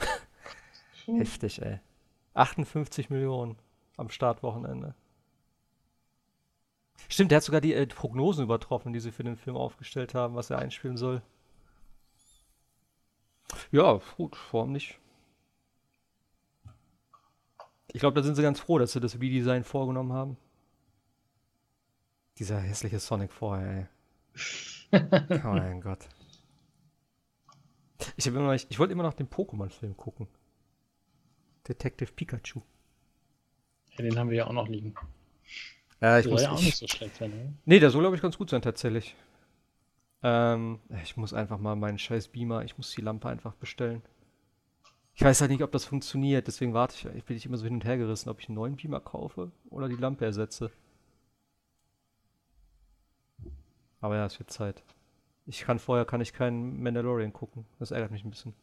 Heftig, 1.06 1.62
ey. 1.62 1.80
58 2.34 3.10
Millionen 3.10 3.58
am 3.98 4.10
Startwochenende. 4.10 4.96
Stimmt, 7.10 7.32
der 7.32 7.38
hat 7.38 7.44
sogar 7.44 7.62
die 7.62 7.74
äh, 7.74 7.86
Prognosen 7.88 8.46
übertroffen, 8.46 8.94
die 8.94 9.00
sie 9.00 9.12
für 9.12 9.24
den 9.24 9.36
Film 9.36 9.58
aufgestellt 9.58 10.14
haben, 10.14 10.36
was 10.36 10.50
er 10.50 10.60
einspielen 10.60 10.98
soll. 10.98 11.22
Ja, 13.72 14.00
gut, 14.16 14.38
warum 14.52 14.72
nicht? 14.72 14.98
Ich 17.92 18.00
glaube, 18.00 18.16
da 18.16 18.24
sind 18.24 18.36
sie 18.36 18.42
ganz 18.42 18.62
froh, 18.62 18.80
dass 18.80 18.94
sie 18.94 19.02
das 19.02 19.20
Redesign 19.20 19.66
vorgenommen 19.66 20.14
haben. 20.14 20.38
Dieser 22.38 22.60
hässliche 22.60 23.00
Sonic 23.00 23.32
vorher, 23.32 23.90
ey. 24.94 25.00
oh 25.44 25.48
mein 25.48 25.82
Gott. 25.82 26.08
Ich, 28.16 28.26
ich 28.26 28.80
wollte 28.80 28.94
immer 28.94 29.04
noch 29.04 29.14
den 29.14 29.30
Pokémon-Film 29.30 29.96
gucken. 29.96 30.28
Detective 31.68 32.12
Pikachu. 32.12 32.62
Ja, 33.98 34.04
den 34.04 34.18
haben 34.18 34.30
wir 34.30 34.38
ja 34.38 34.48
auch 34.48 34.54
noch 34.54 34.68
liegen. 34.68 34.96
Ja, 36.00 36.18
ich 36.18 36.24
soll 36.24 36.34
muss, 36.34 36.42
ja 36.42 36.52
auch 36.52 36.60
ich, 36.60 36.66
nicht 36.66 36.78
so 36.78 36.88
schlecht 36.88 37.16
sein, 37.18 37.32
oder? 37.32 37.54
Nee, 37.66 37.80
der 37.80 37.92
soll, 37.92 38.02
glaube 38.02 38.16
ich, 38.16 38.22
ganz 38.22 38.38
gut 38.38 38.50
sein, 38.50 38.62
tatsächlich. 38.62 39.16
Ähm, 40.24 40.80
ich 41.04 41.18
muss 41.18 41.34
einfach 41.34 41.60
mal 41.60 41.76
meinen 41.76 42.00
scheiß 42.00 42.30
Beamer, 42.30 42.64
ich 42.64 42.78
muss 42.78 42.92
die 42.92 43.02
Lampe 43.02 43.30
einfach 43.30 43.54
bestellen. 43.54 44.02
Ich 45.14 45.22
weiß 45.22 45.42
halt 45.42 45.52
nicht, 45.52 45.64
ob 45.64 45.72
das 45.72 45.86
funktioniert, 45.86 46.48
deswegen 46.48 46.74
warte 46.74 46.96
ich, 46.96 47.16
ich 47.16 47.26
bin 47.26 47.38
ich 47.38 47.46
immer 47.46 47.58
so 47.58 47.66
hin 47.66 47.76
und 47.76 47.86
her 47.86 47.98
gerissen, 47.98 48.30
ob 48.30 48.40
ich 48.40 48.48
einen 48.48 48.56
neuen 48.56 48.76
Beamer 48.76 49.00
kaufe 49.00 49.52
oder 49.70 49.90
die 49.90 49.96
Lampe 49.96 50.26
ersetze. 50.26 50.72
Aber 54.02 54.16
ja, 54.16 54.26
es 54.26 54.40
wird 54.40 54.52
Zeit. 54.52 54.84
Ich 55.48 55.62
kann 55.62 55.80
vorher 55.80 56.06
kann 56.06 56.22
ich 56.22 56.34
keinen 56.34 56.82
Mandalorian 56.82 57.34
gucken. 57.34 57.66
Das 57.80 57.92
ärgert 57.92 58.12
mich 58.12 58.24
ein 58.24 58.30
bisschen. 58.32 58.54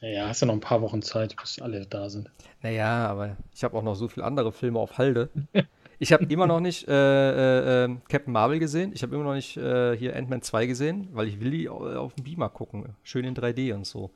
Ja, 0.00 0.28
hast 0.28 0.40
ja 0.40 0.48
noch 0.48 0.54
ein 0.54 0.60
paar 0.60 0.82
Wochen 0.82 1.00
Zeit, 1.00 1.36
bis 1.36 1.60
alle 1.60 1.86
da 1.86 2.10
sind. 2.10 2.28
Naja, 2.60 3.06
aber 3.06 3.36
ich 3.54 3.62
habe 3.62 3.76
auch 3.76 3.82
noch 3.82 3.94
so 3.94 4.08
viele 4.08 4.26
andere 4.26 4.50
Filme 4.50 4.78
auf 4.78 4.98
Halde. 4.98 5.30
Ich 5.98 6.12
habe 6.12 6.24
immer 6.24 6.48
noch 6.48 6.58
nicht 6.58 6.88
äh, 6.88 7.84
äh, 7.84 7.96
Captain 8.08 8.32
Marvel 8.32 8.58
gesehen. 8.58 8.90
Ich 8.92 9.04
habe 9.04 9.14
immer 9.14 9.22
noch 9.22 9.34
nicht 9.34 9.56
äh, 9.56 9.96
hier 9.96 10.16
Ant-Man 10.16 10.42
2 10.42 10.66
gesehen, 10.66 11.08
weil 11.12 11.28
ich 11.28 11.38
will 11.38 11.52
die 11.52 11.68
auf 11.68 12.14
dem 12.14 12.24
Beamer 12.24 12.48
gucken. 12.48 12.96
Schön 13.04 13.24
in 13.24 13.36
3D 13.36 13.72
und 13.72 13.86
so. 13.86 14.10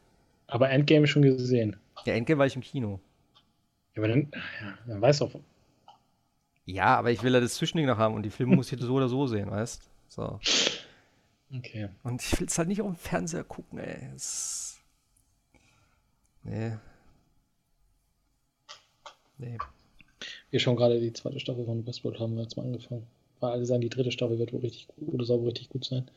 Aber 0.48 0.68
Endgame 0.68 1.06
schon 1.06 1.22
gesehen. 1.22 1.76
Ja, 2.04 2.14
Endgame 2.14 2.40
war 2.40 2.46
ich 2.46 2.56
im 2.56 2.62
Kino. 2.62 2.98
Ja, 3.94 4.02
aber 4.02 4.08
dann, 4.08 4.32
ja, 4.32 4.78
dann 4.88 5.00
weißt 5.00 5.20
du 5.20 5.26
auch. 5.26 5.40
Ja, 6.66 6.96
aber 6.96 7.12
ich 7.12 7.22
will 7.22 7.32
ja 7.32 7.40
das 7.40 7.54
Zwischending 7.54 7.86
noch 7.86 7.96
haben 7.96 8.14
und 8.14 8.24
die 8.24 8.30
Filme 8.30 8.56
muss 8.56 8.70
ich 8.70 8.80
so 8.80 8.94
oder 8.94 9.08
so 9.08 9.26
sehen, 9.28 9.50
weißt 9.50 9.88
So. 10.08 10.40
Okay. 11.54 11.88
Und 12.02 12.22
ich 12.22 12.38
will 12.40 12.48
es 12.48 12.58
halt 12.58 12.68
nicht 12.68 12.82
auf 12.82 12.88
dem 12.88 12.96
Fernseher 12.96 13.44
gucken, 13.44 13.78
ey. 13.78 14.10
Es... 14.14 14.80
Nee. 16.42 16.72
Nee. 19.38 19.58
Wir 20.50 20.60
schauen 20.60 20.76
gerade 20.76 21.00
die 21.00 21.12
zweite 21.12 21.38
Staffel 21.38 21.64
von 21.64 21.86
Westworld, 21.86 22.18
haben 22.18 22.34
wir 22.34 22.42
jetzt 22.42 22.56
mal 22.56 22.64
angefangen. 22.64 23.06
Weil 23.38 23.52
alle 23.52 23.66
sagen, 23.66 23.80
die 23.80 23.88
dritte 23.88 24.10
Staffel 24.10 24.38
wird 24.38 24.52
wohl 24.52 24.60
richtig 24.60 24.88
gut 24.88 25.14
oder 25.14 25.24
soll 25.24 25.40
wohl 25.40 25.48
richtig 25.48 25.68
gut 25.68 25.84
sein. 25.84 26.10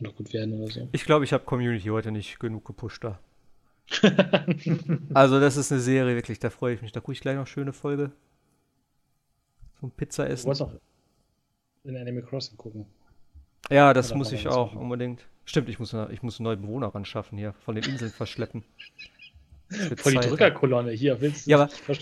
Oder 0.00 0.12
gut 0.12 0.32
werden 0.32 0.60
oder 0.60 0.70
so. 0.70 0.88
Ich 0.92 1.04
glaube, 1.04 1.24
ich 1.24 1.32
habe 1.32 1.44
Community 1.44 1.88
heute 1.88 2.12
nicht 2.12 2.38
genug 2.38 2.66
gepusht 2.66 3.02
da. 3.02 3.18
also, 5.14 5.40
das 5.40 5.56
ist 5.56 5.72
eine 5.72 5.80
Serie, 5.80 6.14
wirklich, 6.14 6.38
da 6.38 6.50
freue 6.50 6.74
ich 6.74 6.82
mich. 6.82 6.92
Da 6.92 7.00
gucke 7.00 7.12
ich 7.12 7.20
gleich 7.20 7.36
noch 7.36 7.46
schöne 7.46 7.72
Folge. 7.72 8.12
Vom 9.80 9.90
Pizza 9.90 10.24
Du 10.26 10.32
essen. 10.32 10.46
wolltest 10.46 10.62
auch 10.62 10.72
in 11.84 11.96
Animal 11.96 12.22
Crossing 12.22 12.56
gucken. 12.56 12.86
Ja, 13.70 13.92
das 13.92 14.10
Oder 14.10 14.18
muss 14.18 14.32
ich 14.32 14.46
auch 14.48 14.72
machen? 14.74 14.82
unbedingt. 14.82 15.26
Stimmt, 15.44 15.68
ich 15.68 15.78
muss, 15.78 15.94
ich 16.10 16.22
muss 16.22 16.38
einen 16.38 16.44
neuen 16.44 16.60
Bewohner 16.62 16.88
ran 16.94 17.04
schaffen 17.04 17.38
hier. 17.38 17.54
Von 17.64 17.74
den 17.74 17.84
Inseln 17.84 18.10
verschleppen. 18.10 18.64
Vor 19.96 20.12
die. 20.12 20.18
Drückerkolonne. 20.18 20.92
Hier, 20.92 21.20
willst 21.20 21.46
du 21.46 21.50
Ja, 21.50 21.58
aber-? 21.62 21.96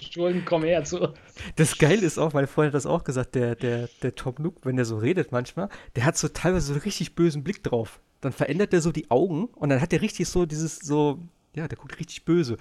Komm 0.45 0.62
her 0.65 0.85
zu. 0.85 1.12
Das 1.57 1.79
Geile 1.79 2.03
ist 2.03 2.19
auch, 2.19 2.33
meine 2.33 2.47
Freundin 2.47 2.71
hat 2.71 2.75
das 2.77 2.87
auch 2.87 3.03
gesagt, 3.05 3.35
der, 3.35 3.57
der, 3.57 3.89
der 4.03 4.15
Tom 4.15 4.35
Nook, 4.39 4.65
wenn 4.65 4.77
der 4.77 4.85
so 4.85 4.99
redet 4.99 5.33
manchmal, 5.33 5.69
der 5.97 6.05
hat 6.05 6.17
so 6.17 6.29
teilweise 6.29 6.67
so 6.67 6.73
einen 6.75 6.83
richtig 6.83 7.15
bösen 7.17 7.43
Blick 7.43 7.62
drauf. 7.65 8.01
Dann 8.21 8.33
verändert 8.33 8.73
er 8.73 8.81
so 8.81 8.93
die 8.93 9.11
Augen 9.11 9.47
und 9.47 9.69
dann 9.69 9.81
hat 9.81 9.93
er 9.93 10.01
richtig 10.01 10.29
so 10.29 10.47
dieses 10.47 10.79
so, 10.79 11.19
ja, 11.55 11.67
der 11.67 11.77
guckt 11.77 11.99
richtig 11.99 12.25
böse. 12.25 12.57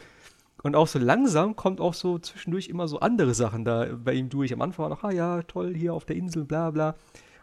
Und 0.63 0.76
auch 0.76 0.88
so 0.88 0.98
langsam 1.00 1.56
kommt 1.56 1.80
auch 1.80 1.94
so 1.94 2.18
zwischendurch 2.18 2.70
immer 2.70 2.88
so 2.88 3.00
andere 3.00 3.34
Sachen 3.36 3.65
da 3.65 3.88
bei 3.96 4.13
ihm 4.13 4.30
durch. 4.30 4.52
Am 4.54 4.62
Anfang 4.62 4.84
war 4.84 4.89
noch, 4.89 5.04
ah 5.04 5.12
ja, 5.12 5.44
toll, 5.44 5.76
hier 5.76 5.94
auf 5.94 6.06
der 6.06 6.15
Insel, 6.15 6.46
bla 6.46 6.72
bla. 6.72 6.96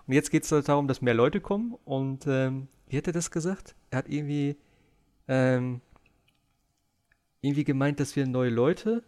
Und 0.07 0.15
jetzt 0.15 0.31
geht 0.31 0.43
es 0.45 0.51
halt 0.51 0.69
darum, 0.69 0.89
dass 0.89 1.03
mehr 1.03 1.15
Leute 1.15 1.41
kommen. 1.41 1.77
Und 1.85 2.27
ähm, 2.27 2.67
wie 2.89 2.97
hat 2.97 3.07
er 3.07 3.13
das 3.13 3.31
gesagt? 3.31 3.77
Er 3.91 3.99
hat 3.99 4.09
irgendwie, 4.09 4.57
ähm, 5.29 5.81
irgendwie 7.41 7.65
gemeint, 7.65 8.01
dass 8.01 8.17
wir 8.17 8.27
neue 8.27 8.51
Leute 8.51 9.05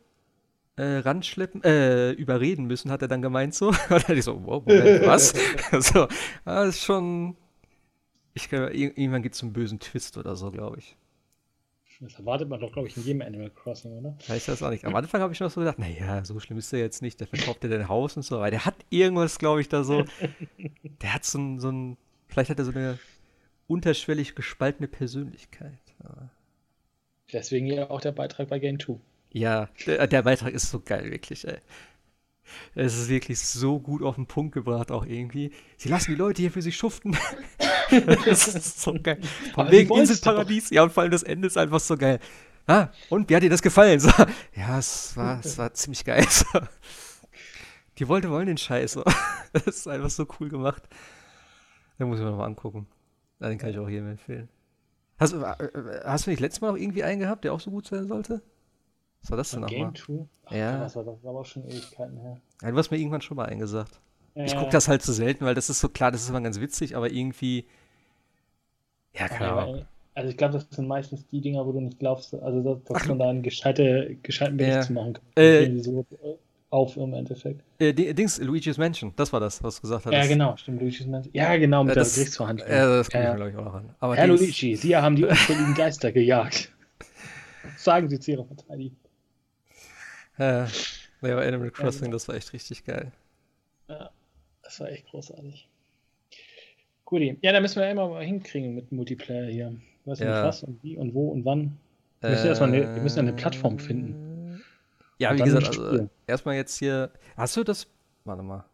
äh, 0.76 0.98
ranschleppen, 0.98 1.62
äh, 1.64 2.12
überreden 2.12 2.66
müssen, 2.66 2.90
hat 2.90 3.02
er 3.02 3.08
dann 3.08 3.22
gemeint 3.22 3.54
so. 3.54 3.68
Und 3.90 4.08
dann 4.08 4.16
ich 4.16 4.24
so, 4.24 4.40
wow, 4.44 4.62
Moment, 4.64 5.06
was? 5.06 5.34
so, 5.80 6.02
ah, 6.44 6.64
das 6.64 6.76
ist 6.76 6.84
schon. 6.84 7.36
Ich 8.34 8.48
glaube, 8.48 8.72
ir- 8.72 8.96
irgendwann 8.96 9.22
gibt 9.22 9.36
es 9.36 9.42
einen 9.42 9.52
bösen 9.52 9.78
Twist 9.78 10.18
oder 10.18 10.34
so, 10.36 10.50
glaube 10.50 10.78
ich. 10.78 10.96
Das 12.04 12.18
erwartet 12.18 12.48
man 12.48 12.60
doch, 12.60 12.72
glaube 12.72 12.88
ich, 12.88 12.96
in 12.96 13.04
jedem 13.04 13.22
Animal 13.22 13.50
Crossing, 13.50 13.92
oder? 13.92 14.16
Weiß 14.28 14.62
auch 14.62 14.70
nicht. 14.70 14.84
Am 14.84 14.94
Anfang 14.94 15.20
habe 15.20 15.32
ich 15.32 15.40
noch 15.40 15.50
so 15.50 15.60
gedacht, 15.60 15.78
naja, 15.78 16.24
so 16.24 16.38
schlimm 16.38 16.58
ist 16.58 16.72
der 16.72 16.80
jetzt 16.80 17.02
nicht. 17.02 17.18
Der 17.20 17.26
verkauft 17.26 17.64
ja 17.64 17.70
dein 17.70 17.88
Haus 17.88 18.16
und 18.16 18.22
so. 18.22 18.36
Aber 18.36 18.50
der 18.50 18.64
hat 18.64 18.76
irgendwas, 18.90 19.38
glaube 19.38 19.60
ich, 19.60 19.68
da 19.68 19.84
so. 19.84 20.04
Der 21.02 21.14
hat 21.14 21.24
so 21.24 21.38
ein, 21.38 21.58
so 21.58 21.70
ein. 21.70 21.96
Vielleicht 22.28 22.50
hat 22.50 22.58
er 22.58 22.64
so 22.64 22.72
eine 22.72 22.98
unterschwellig 23.66 24.34
gespaltene 24.34 24.88
Persönlichkeit. 24.88 25.80
Aber 25.98 26.30
Deswegen 27.32 27.66
ja 27.66 27.90
auch 27.90 28.00
der 28.00 28.12
Beitrag 28.12 28.48
bei 28.48 28.58
Game 28.58 28.78
2. 28.78 28.96
Ja, 29.32 29.68
der, 29.86 30.06
der 30.06 30.22
Beitrag 30.22 30.54
ist 30.54 30.70
so 30.70 30.80
geil, 30.80 31.10
wirklich, 31.10 31.46
ey. 31.46 31.58
Es 32.74 32.96
ist 32.98 33.08
wirklich 33.08 33.38
so 33.40 33.80
gut 33.80 34.02
auf 34.02 34.16
den 34.16 34.26
Punkt 34.26 34.52
gebracht, 34.54 34.90
auch 34.90 35.06
irgendwie. 35.06 35.52
Sie 35.76 35.88
lassen 35.88 36.10
die 36.12 36.16
Leute 36.16 36.42
hier 36.42 36.50
für 36.50 36.62
sich 36.62 36.76
schuften. 36.76 37.16
das 38.26 38.48
ist 38.48 38.80
so 38.82 38.94
geil. 39.02 39.20
Von 39.54 39.70
wegen 39.70 39.94
Inselparadies. 39.96 40.70
Ja, 40.70 40.82
und 40.82 40.92
vor 40.92 41.02
allem 41.02 41.12
das 41.12 41.22
Ende 41.22 41.46
ist 41.46 41.56
einfach 41.58 41.80
so 41.80 41.96
geil. 41.96 42.18
Ah, 42.66 42.88
und 43.10 43.28
wie 43.28 43.36
hat 43.36 43.42
dir 43.42 43.50
das 43.50 43.62
gefallen? 43.62 44.00
So, 44.00 44.10
ja, 44.54 44.78
es 44.78 45.16
war, 45.16 45.40
es 45.44 45.58
war 45.58 45.72
ziemlich 45.74 46.04
geil. 46.04 46.24
So. 46.28 46.60
Die 47.98 48.04
Leute 48.04 48.30
wollen 48.30 48.46
den 48.46 48.58
Scheiß. 48.58 48.92
So. 48.92 49.04
Das 49.52 49.66
ist 49.68 49.86
einfach 49.86 50.10
so 50.10 50.26
cool 50.40 50.48
gemacht. 50.48 50.82
Den 51.98 52.08
muss 52.08 52.18
ich 52.18 52.24
mir 52.24 52.30
nochmal 52.30 52.48
angucken. 52.48 52.88
Ja, 53.38 53.48
Den 53.48 53.58
kann 53.58 53.70
ich 53.70 53.78
auch 53.78 53.88
jedem 53.88 54.10
empfehlen. 54.10 54.48
Hast, 55.18 55.32
du- 55.32 55.42
äh, 55.42 56.00
hast 56.04 56.26
du 56.26 56.30
nicht 56.30 56.40
letztes 56.40 56.60
Mal 56.60 56.72
noch 56.72 56.76
irgendwie 56.76 57.04
einen 57.04 57.20
gehabt, 57.20 57.44
der 57.44 57.52
auch 57.52 57.60
so 57.60 57.70
gut 57.70 57.86
sein 57.86 58.08
sollte? 58.08 58.42
Was 59.24 59.30
war 59.30 59.36
das 59.38 59.50
denn 59.50 59.60
nochmal? 59.60 59.78
Game 59.78 59.94
2? 59.94 60.12
Ach, 60.46 60.52
Ja. 60.52 60.80
Was 60.80 60.96
war 60.96 61.04
das? 61.04 61.14
Das 61.16 61.24
war 61.24 61.30
aber 61.30 61.40
auch 61.40 61.44
schon 61.46 61.64
Ewigkeiten 61.68 62.16
her. 62.18 62.36
Ja, 62.62 62.70
du 62.70 62.76
hast 62.78 62.90
mir 62.90 62.98
irgendwann 62.98 63.20
schon 63.22 63.36
mal 63.36 63.46
eingesagt. 63.46 63.98
Ich 64.36 64.52
Ja. 64.52 64.58
gucke 64.60 64.70
das 64.72 64.88
halt 64.88 65.02
so 65.02 65.12
selten, 65.12 65.44
weil 65.44 65.54
das 65.54 65.70
ist 65.70 65.80
so 65.80 65.88
klar, 65.88 66.10
das 66.12 66.22
ist 66.22 66.28
immer 66.28 66.40
ganz 66.40 66.60
witzig, 66.60 66.96
aber 66.96 67.10
irgendwie. 67.10 67.66
Ja, 69.12 69.28
keine 69.28 69.52
Ahnung. 69.52 69.74
äh, 69.78 69.84
Also 70.16 70.30
ich 70.30 70.36
glaube, 70.36 70.54
das 70.54 70.66
sind 70.70 70.86
meistens 70.86 71.26
die 71.28 71.40
Dinger, 71.40 71.64
wo 71.66 71.72
du 71.72 71.80
nicht 71.80 71.98
glaubst, 71.98 72.34
also 72.34 72.62
dass, 72.62 72.84
dass 72.84 73.08
man 73.08 73.18
da 73.18 73.30
einen 73.30 73.42
gescheite, 73.42 74.16
gescheiten 74.22 74.56
Bericht 74.56 74.74
Ja. 74.76 74.80
zu 74.82 74.92
machen 74.92 75.14
kann. 75.14 75.22
Äh, 75.36 75.78
so 75.80 76.00
äh, 76.22 76.34
auf 76.70 76.96
im 76.96 77.14
Endeffekt. 77.14 77.62
Äh, 77.78 77.92
Di- 77.92 78.12
Dings, 78.14 78.38
Luigi's 78.40 78.76
Mansion, 78.78 79.12
das 79.16 79.32
war 79.32 79.38
das, 79.40 79.62
was 79.62 79.76
du 79.76 79.82
gesagt 79.82 80.06
hattest. 80.06 80.22
Ja, 80.22 80.28
genau, 80.28 80.56
stimmt. 80.56 80.80
Luigi's 80.82 81.06
Mansion. 81.06 81.32
Ja, 81.34 81.56
genau, 81.56 81.84
mit 81.84 81.92
Äh, 81.92 81.94
der 81.94 82.02
das, 82.04 82.14
Gerichtsverhandlung. 82.16 82.68
Ja, 82.68 82.96
das 82.96 83.06
gucke 83.08 83.18
Ja, 83.18 83.22
ich 83.22 83.26
ja. 83.26 83.32
mir, 83.32 83.36
glaube 83.36 83.50
ich, 83.50 83.56
auch 83.56 83.64
noch 83.64 83.74
an. 83.74 83.94
Aber 84.00 84.16
Herr 84.16 84.26
Dings- 84.26 84.40
Luigi, 84.40 84.76
Sie 84.76 84.96
haben 84.96 85.16
die 85.16 85.24
unschuldigen 85.24 85.74
Geister 85.74 86.10
gejagt. 86.12 86.72
Sagen 87.76 88.08
Sie 88.08 88.18
zu 88.20 88.32
Ihrer 88.32 88.44
Verteidigung. 88.44 88.96
Ja, 90.38 90.66
nee, 91.20 91.30
aber 91.30 91.42
Animal 91.42 91.70
Crossing, 91.70 92.10
das 92.10 92.26
war 92.28 92.34
echt 92.34 92.52
richtig 92.52 92.84
geil. 92.84 93.12
Das 94.62 94.80
war 94.80 94.88
echt 94.88 95.06
großartig. 95.08 95.68
Guti. 97.04 97.38
Ja, 97.42 97.52
da 97.52 97.60
müssen 97.60 97.76
wir 97.76 97.84
ja 97.84 97.90
immer 97.92 98.08
mal 98.08 98.24
hinkriegen 98.24 98.74
mit 98.74 98.90
Multiplayer 98.90 99.46
hier. 99.50 99.76
Weiß 100.06 100.18
Ja. 100.18 100.26
nicht 100.36 100.44
was 100.48 100.62
und 100.62 100.82
wie 100.82 100.96
und 100.96 101.14
wo 101.14 101.28
und 101.30 101.44
wann. 101.44 101.78
Wir 102.20 102.30
müssen, 102.30 102.46
erst 102.46 102.60
mal 102.60 102.68
eine, 102.68 102.94
wir 102.94 103.02
müssen 103.02 103.16
ja 103.18 103.22
eine 103.22 103.32
Plattform 103.34 103.78
finden. 103.78 104.62
Ja, 105.18 105.30
Und 105.30 105.38
wie 105.38 105.42
gesagt, 105.44 105.66
also, 105.78 106.08
erstmal 106.26 106.56
jetzt 106.56 106.78
hier. 106.78 107.10
Hast 107.36 107.56
du 107.56 107.62
das? 107.64 107.86
Warte 108.24 108.42
mal. 108.42 108.64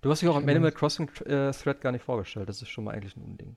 Du 0.00 0.10
hast 0.10 0.22
dich 0.22 0.28
auch 0.28 0.36
am 0.36 0.48
Animal 0.48 0.72
Crossing 0.72 1.08
äh, 1.26 1.50
Thread 1.52 1.80
gar 1.80 1.92
nicht 1.92 2.04
vorgestellt. 2.04 2.48
Das 2.48 2.62
ist 2.62 2.68
schon 2.68 2.84
mal 2.84 2.94
eigentlich 2.94 3.16
ein 3.16 3.22
Unding. 3.22 3.56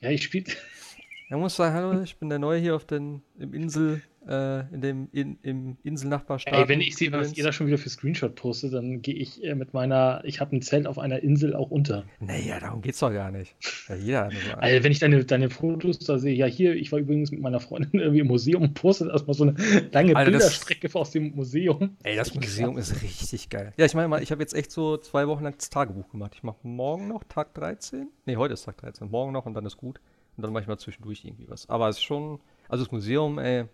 Ja, 0.00 0.10
ich 0.10 0.22
spiele. 0.24 0.46
Er 1.30 1.36
muss 1.36 1.54
sagen, 1.54 1.72
hallo, 1.76 2.02
ich 2.02 2.16
bin 2.16 2.28
der 2.28 2.40
Neue 2.40 2.58
hier 2.58 2.74
auf 2.74 2.84
den, 2.84 3.22
im 3.38 3.54
Insel, 3.54 4.02
äh, 4.28 4.62
in 4.74 4.80
dem, 4.80 5.08
in, 5.12 5.38
im 5.42 5.76
Inselnachbarstaat. 5.84 6.52
Ey, 6.54 6.68
wenn 6.68 6.80
ich 6.80 6.96
sehe, 6.96 7.12
was 7.12 7.34
ihr 7.36 7.44
da 7.44 7.52
schon 7.52 7.68
wieder 7.68 7.78
für 7.78 7.88
Screenshot 7.88 8.34
postet, 8.34 8.74
dann 8.74 9.00
gehe 9.00 9.14
ich 9.14 9.42
äh, 9.44 9.54
mit 9.54 9.72
meiner, 9.72 10.22
ich 10.24 10.40
habe 10.40 10.56
ein 10.56 10.60
Zelt 10.60 10.88
auf 10.88 10.98
einer 10.98 11.22
Insel 11.22 11.54
auch 11.54 11.70
unter. 11.70 12.04
Naja, 12.18 12.58
darum 12.58 12.82
geht's 12.82 12.98
doch 12.98 13.12
gar 13.12 13.30
nicht. 13.30 13.54
Ja, 13.88 13.94
jeder. 13.94 14.30
Also 14.58 14.82
wenn 14.82 14.90
ich 14.90 14.98
deine, 14.98 15.24
deine 15.24 15.50
Fotos 15.50 16.00
da 16.00 16.18
sehe, 16.18 16.34
ja 16.34 16.46
hier, 16.46 16.74
ich 16.74 16.90
war 16.90 16.98
übrigens 16.98 17.30
mit 17.30 17.40
meiner 17.40 17.60
Freundin 17.60 17.92
irgendwie 18.00 18.20
im 18.20 18.26
Museum 18.26 18.62
und 18.62 18.74
postet 18.74 19.08
erstmal 19.12 19.34
so 19.34 19.44
eine 19.44 19.54
lange 19.92 20.16
Alter, 20.16 20.32
das- 20.32 20.42
Bilderstrecke 20.42 20.90
aus 20.98 21.12
dem 21.12 21.30
Museum. 21.36 21.96
Ey, 22.02 22.16
das 22.16 22.34
Museum 22.34 22.76
ist 22.76 23.00
richtig 23.04 23.48
geil. 23.50 23.72
Ja, 23.76 23.86
ich 23.86 23.94
meine 23.94 24.08
mal, 24.08 24.20
ich 24.20 24.32
habe 24.32 24.42
jetzt 24.42 24.54
echt 24.54 24.72
so 24.72 24.96
zwei 24.96 25.28
Wochen 25.28 25.44
lang 25.44 25.54
das 25.56 25.70
Tagebuch 25.70 26.10
gemacht. 26.10 26.32
Ich 26.34 26.42
mache 26.42 26.58
morgen 26.64 27.06
noch 27.06 27.22
Tag 27.22 27.54
13. 27.54 28.08
Nee, 28.26 28.34
heute 28.36 28.54
ist 28.54 28.64
Tag 28.64 28.78
13. 28.78 29.08
Morgen 29.08 29.30
noch 29.32 29.46
und 29.46 29.54
dann 29.54 29.64
ist 29.64 29.76
gut. 29.76 30.00
Und 30.36 30.42
dann 30.42 30.52
mache 30.52 30.62
ich 30.62 30.68
mal 30.68 30.78
zwischendurch 30.78 31.24
irgendwie 31.24 31.48
was. 31.48 31.68
Aber 31.68 31.88
es 31.88 31.96
ist 31.98 32.02
schon, 32.04 32.40
also 32.68 32.84
das 32.84 32.92
Museum, 32.92 33.38
ey, 33.38 33.66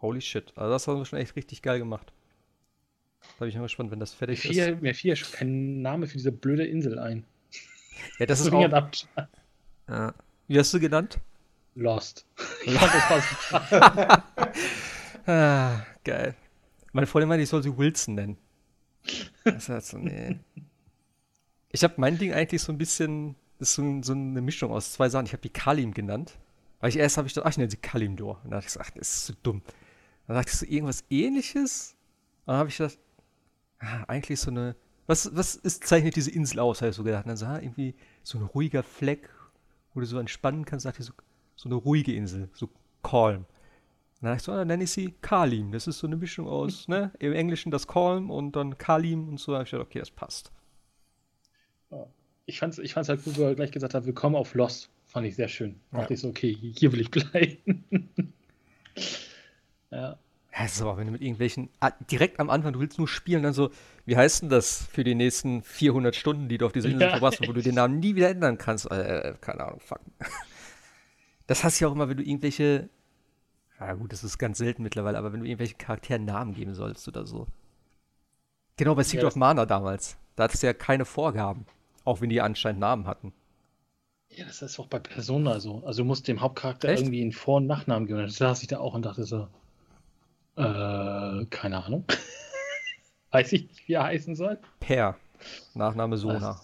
holy 0.00 0.20
shit. 0.20 0.52
Also 0.56 0.72
das 0.72 0.88
haben 0.88 0.98
wir 0.98 1.04
schon 1.04 1.18
echt 1.18 1.36
richtig 1.36 1.62
geil 1.62 1.78
gemacht. 1.78 2.12
Da 3.38 3.40
bin 3.40 3.48
ich 3.48 3.56
mal 3.56 3.62
gespannt, 3.62 3.90
wenn 3.90 4.00
das 4.00 4.12
Mir 4.12 4.18
fertig 4.18 4.44
ist. 4.44 4.50
fiel, 4.50 4.76
mir 4.76 4.94
fiel 4.94 5.10
ja 5.10 5.16
schon 5.16 5.32
kein 5.32 5.82
Name 5.82 6.06
für 6.06 6.16
diese 6.16 6.32
blöde 6.32 6.66
Insel 6.66 6.98
ein. 6.98 7.24
Ja, 8.18 8.26
das 8.26 8.40
ist 8.40 8.46
Deswegen 8.46 8.72
auch, 8.74 8.92
ja. 9.88 10.14
Wie 10.48 10.58
hast 10.58 10.72
du 10.74 10.80
genannt? 10.80 11.18
Lost. 11.74 12.24
Ich 12.64 12.72
fand 12.74 12.92
das 13.10 13.24
so 13.50 15.30
Ah, 15.32 15.84
geil. 16.04 16.34
Meine 16.92 17.06
Freundin 17.06 17.28
meinte, 17.28 17.42
ich 17.42 17.48
soll 17.48 17.62
sie 17.62 17.76
Wilson 17.76 18.14
nennen. 18.14 18.38
Das 19.44 19.68
heißt 19.68 19.88
so, 19.88 19.98
nee. 19.98 20.38
Ich 21.70 21.84
habe 21.84 21.94
mein 21.98 22.16
Ding 22.18 22.32
eigentlich 22.32 22.62
so 22.62 22.72
ein 22.72 22.78
bisschen, 22.78 23.34
das 23.34 23.36
ist 23.58 23.74
so, 23.74 24.02
so 24.02 24.12
eine 24.12 24.40
Mischung 24.40 24.70
aus 24.70 24.92
zwei 24.92 25.08
Sachen. 25.08 25.26
Ich 25.26 25.32
habe 25.32 25.42
die 25.42 25.50
Kalim 25.50 25.92
genannt. 25.92 26.38
Weil 26.80 26.90
ich 26.90 26.98
erst 26.98 27.16
habe 27.16 27.26
ich 27.26 27.34
gedacht, 27.34 27.46
ach, 27.46 27.50
ich 27.52 27.58
nenne 27.58 27.70
sie 27.70 27.78
Kalimdor. 27.78 28.36
Und 28.44 28.50
dann 28.50 28.60
dachte 28.60 28.68
ich 28.68 28.80
ach, 28.80 28.90
das 28.90 29.08
ist 29.08 29.26
so 29.26 29.34
dumm. 29.42 29.62
Dann 30.26 30.36
dachte 30.36 30.50
ich 30.50 30.58
so, 30.58 30.66
irgendwas 30.66 31.04
ähnliches. 31.10 31.96
Und 32.44 32.52
dann 32.52 32.56
habe 32.58 32.68
ich 32.68 32.76
gedacht, 32.76 32.98
ah, 33.78 34.04
eigentlich 34.08 34.40
so 34.40 34.50
eine, 34.50 34.76
was, 35.06 35.34
was 35.34 35.54
ist, 35.56 35.86
zeichnet 35.86 36.16
diese 36.16 36.30
Insel 36.30 36.60
aus, 36.60 36.80
habe 36.80 36.90
ich 36.90 36.96
so 36.96 37.04
gedacht. 37.04 37.24
Und 37.24 37.28
dann 37.30 37.36
so, 37.36 37.46
ah, 37.46 37.58
irgendwie 37.58 37.94
so 38.22 38.38
ein 38.38 38.44
ruhiger 38.44 38.82
Fleck, 38.82 39.30
wo 39.94 40.00
du 40.00 40.06
so 40.06 40.18
entspannen 40.18 40.64
kannst, 40.64 40.84
dachte 40.86 41.00
ich 41.00 41.06
so, 41.06 41.12
so 41.56 41.68
eine 41.68 41.76
ruhige 41.76 42.14
Insel, 42.14 42.50
so 42.52 42.68
calm. 43.02 43.46
Dann 44.20 44.30
dachte 44.30 44.36
ich 44.36 44.42
so, 44.42 44.52
ah, 44.52 44.56
dann 44.58 44.68
nenne 44.68 44.84
ich 44.84 44.90
sie 44.90 45.14
Kalim. 45.22 45.72
Das 45.72 45.86
ist 45.86 45.98
so 45.98 46.06
eine 46.06 46.16
Mischung 46.16 46.46
aus, 46.46 46.88
ne, 46.88 47.12
im 47.18 47.32
Englischen 47.32 47.70
das 47.70 47.86
Calm 47.86 48.30
und 48.30 48.56
dann 48.56 48.76
Kalim 48.76 49.28
und 49.28 49.40
so. 49.40 49.52
Da 49.52 49.58
habe 49.58 49.64
ich 49.64 49.70
gedacht, 49.70 49.86
okay, 49.86 50.00
das 50.00 50.10
passt. 50.10 50.52
Ich 52.48 52.60
fand's, 52.60 52.78
ich 52.78 52.94
fand's 52.94 53.08
halt 53.08 53.24
gut, 53.24 53.36
wo 53.38 53.42
er 53.42 53.56
gleich 53.56 53.72
gesagt 53.72 53.92
hat, 53.94 54.06
willkommen 54.06 54.36
auf 54.36 54.54
Lost. 54.54 54.88
Fand 55.06 55.26
ich 55.26 55.34
sehr 55.34 55.48
schön. 55.48 55.80
Ja. 55.90 55.98
Dachte 55.98 56.14
ich 56.14 56.20
so, 56.20 56.28
okay, 56.28 56.56
hier 56.76 56.92
will 56.92 57.00
ich 57.00 57.10
bleiben. 57.10 57.84
ja. 59.90 60.16
Es 60.52 60.76
ist 60.76 60.82
aber, 60.82 60.96
wenn 60.96 61.06
du 61.06 61.12
mit 61.12 61.22
irgendwelchen, 61.22 61.68
ah, 61.80 61.90
direkt 62.08 62.38
am 62.38 62.48
Anfang, 62.48 62.72
du 62.72 62.78
willst 62.78 62.98
nur 62.98 63.08
spielen, 63.08 63.42
dann 63.42 63.52
so, 63.52 63.70
wie 64.06 64.16
heißt 64.16 64.42
denn 64.42 64.48
das 64.48 64.86
für 64.86 65.02
die 65.02 65.16
nächsten 65.16 65.62
400 65.62 66.14
Stunden, 66.14 66.48
die 66.48 66.56
du 66.56 66.66
auf 66.66 66.72
dieser 66.72 66.88
Insel 66.88 67.08
Ja, 67.08 67.10
verbracht, 67.10 67.46
wo 67.46 67.52
du 67.52 67.60
den 67.60 67.74
Namen 67.74 67.98
nie 67.98 68.14
wieder 68.14 68.30
ändern 68.30 68.56
kannst? 68.58 68.90
Äh, 68.90 69.34
keine 69.40 69.64
Ahnung, 69.64 69.80
fuck. 69.80 70.00
Das 71.48 71.62
hast 71.62 71.80
du 71.80 71.84
ja 71.84 71.88
auch 71.88 71.94
immer, 71.94 72.08
wenn 72.08 72.16
du 72.16 72.24
irgendwelche, 72.24 72.88
ja 73.78 73.94
gut, 73.94 74.12
das 74.12 74.24
ist 74.24 74.36
ganz 74.38 74.58
selten 74.58 74.82
mittlerweile, 74.82 75.16
aber 75.18 75.32
wenn 75.32 75.40
du 75.40 75.46
irgendwelchen 75.46 75.78
Charakteren 75.78 76.24
Namen 76.24 76.54
geben 76.54 76.74
sollst 76.74 77.06
oder 77.06 77.24
so. 77.24 77.46
Genau, 78.76 78.96
bei 78.96 79.04
Secret 79.04 79.22
Ja, 79.22 79.28
of 79.28 79.36
Mana 79.36 79.64
damals. 79.64 80.16
Da 80.34 80.44
hattest 80.44 80.64
du 80.64 80.66
ja 80.66 80.72
keine 80.72 81.04
Vorgaben, 81.04 81.64
auch 82.06 82.20
wenn 82.20 82.30
die 82.30 82.40
anscheinend 82.40 82.80
Namen 82.80 83.06
hatten. 83.06 83.32
Ja, 84.30 84.44
das 84.44 84.62
ist 84.62 84.78
auch 84.78 84.86
bei 84.86 84.98
Persona 84.98 85.60
so. 85.60 85.82
Also 85.84 86.02
du 86.02 86.06
musst 86.06 86.28
dem 86.28 86.40
Hauptcharakter 86.40 86.88
Echt? 86.88 87.02
irgendwie 87.02 87.22
einen 87.22 87.32
Vor- 87.32 87.56
und 87.56 87.66
Nachnamen 87.66 88.06
geben. 88.06 88.20
Da 88.20 88.28
saß 88.28 88.62
ich 88.62 88.68
da 88.68 88.78
auch 88.78 88.94
und 88.94 89.04
dachte 89.04 89.24
so, 89.24 89.48
äh, 90.56 91.44
keine 91.46 91.84
Ahnung. 91.84 92.04
Weiß 93.30 93.52
ich 93.52 93.68
nicht, 93.68 93.88
wie 93.88 93.94
er 93.94 94.04
heißen 94.04 94.34
soll. 94.34 94.58
Per, 94.80 95.16
Nachname 95.74 96.16
Sona. 96.16 96.60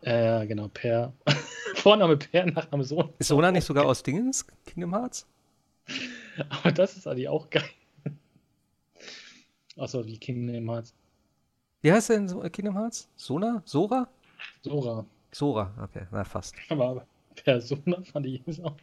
Äh, 0.00 0.46
genau, 0.46 0.68
Per. 0.68 1.12
Vorname 1.74 2.16
Per, 2.16 2.46
Nachname 2.46 2.84
Sohn. 2.84 3.12
Ist 3.18 3.28
Sona 3.28 3.52
nicht 3.52 3.64
sogar 3.64 3.84
aus 3.84 4.02
Dingens, 4.02 4.46
Kingdom 4.64 4.94
Hearts? 4.94 5.26
Aber 6.48 6.72
das 6.72 6.96
ist 6.96 7.06
eigentlich 7.06 7.28
auch 7.28 7.50
geil. 7.50 7.68
Achso, 9.76 10.04
wie 10.06 10.18
Kingdom 10.18 10.70
Hearts. 10.70 10.94
Wie 11.82 11.92
heißt 11.92 12.08
der 12.08 12.16
in 12.16 12.52
Kingdom 12.52 12.76
Hearts? 12.76 13.08
Sona? 13.16 13.62
Sora? 13.64 14.08
Sora. 14.62 15.04
Sora, 15.32 15.72
okay, 15.82 16.06
na 16.10 16.24
fast. 16.24 16.54
Aber 16.68 17.06
Persona 17.44 18.02
fand 18.02 18.26
ich 18.26 18.42
jetzt 18.46 18.62
auch. 18.64 18.74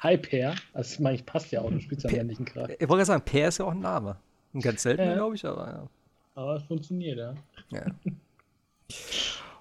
Hi 0.00 0.16
Per, 0.18 0.54
das 0.74 0.98
meine 0.98 1.16
ich 1.16 1.24
passt 1.26 1.50
ja 1.52 1.60
auch, 1.62 1.70
du 1.70 1.80
spielst 1.80 2.04
ja 2.04 2.08
einen 2.10 2.18
männlichen 2.18 2.44
Charakter. 2.44 2.74
Ich 2.74 2.80
wollte 2.88 2.98
gerade 2.98 3.04
sagen, 3.06 3.24
Per 3.24 3.48
ist 3.48 3.58
ja 3.58 3.64
auch 3.64 3.70
ein 3.72 3.80
Name. 3.80 4.16
Ein 4.52 4.60
ganz 4.60 4.82
seltener, 4.82 5.10
Ja. 5.10 5.14
glaube 5.14 5.34
ich, 5.36 5.44
aber 5.46 5.66
ja. 5.68 5.86
Aber 6.34 6.56
es 6.56 6.62
funktioniert, 6.64 7.18
ja. 7.18 7.34
ja. 7.70 7.86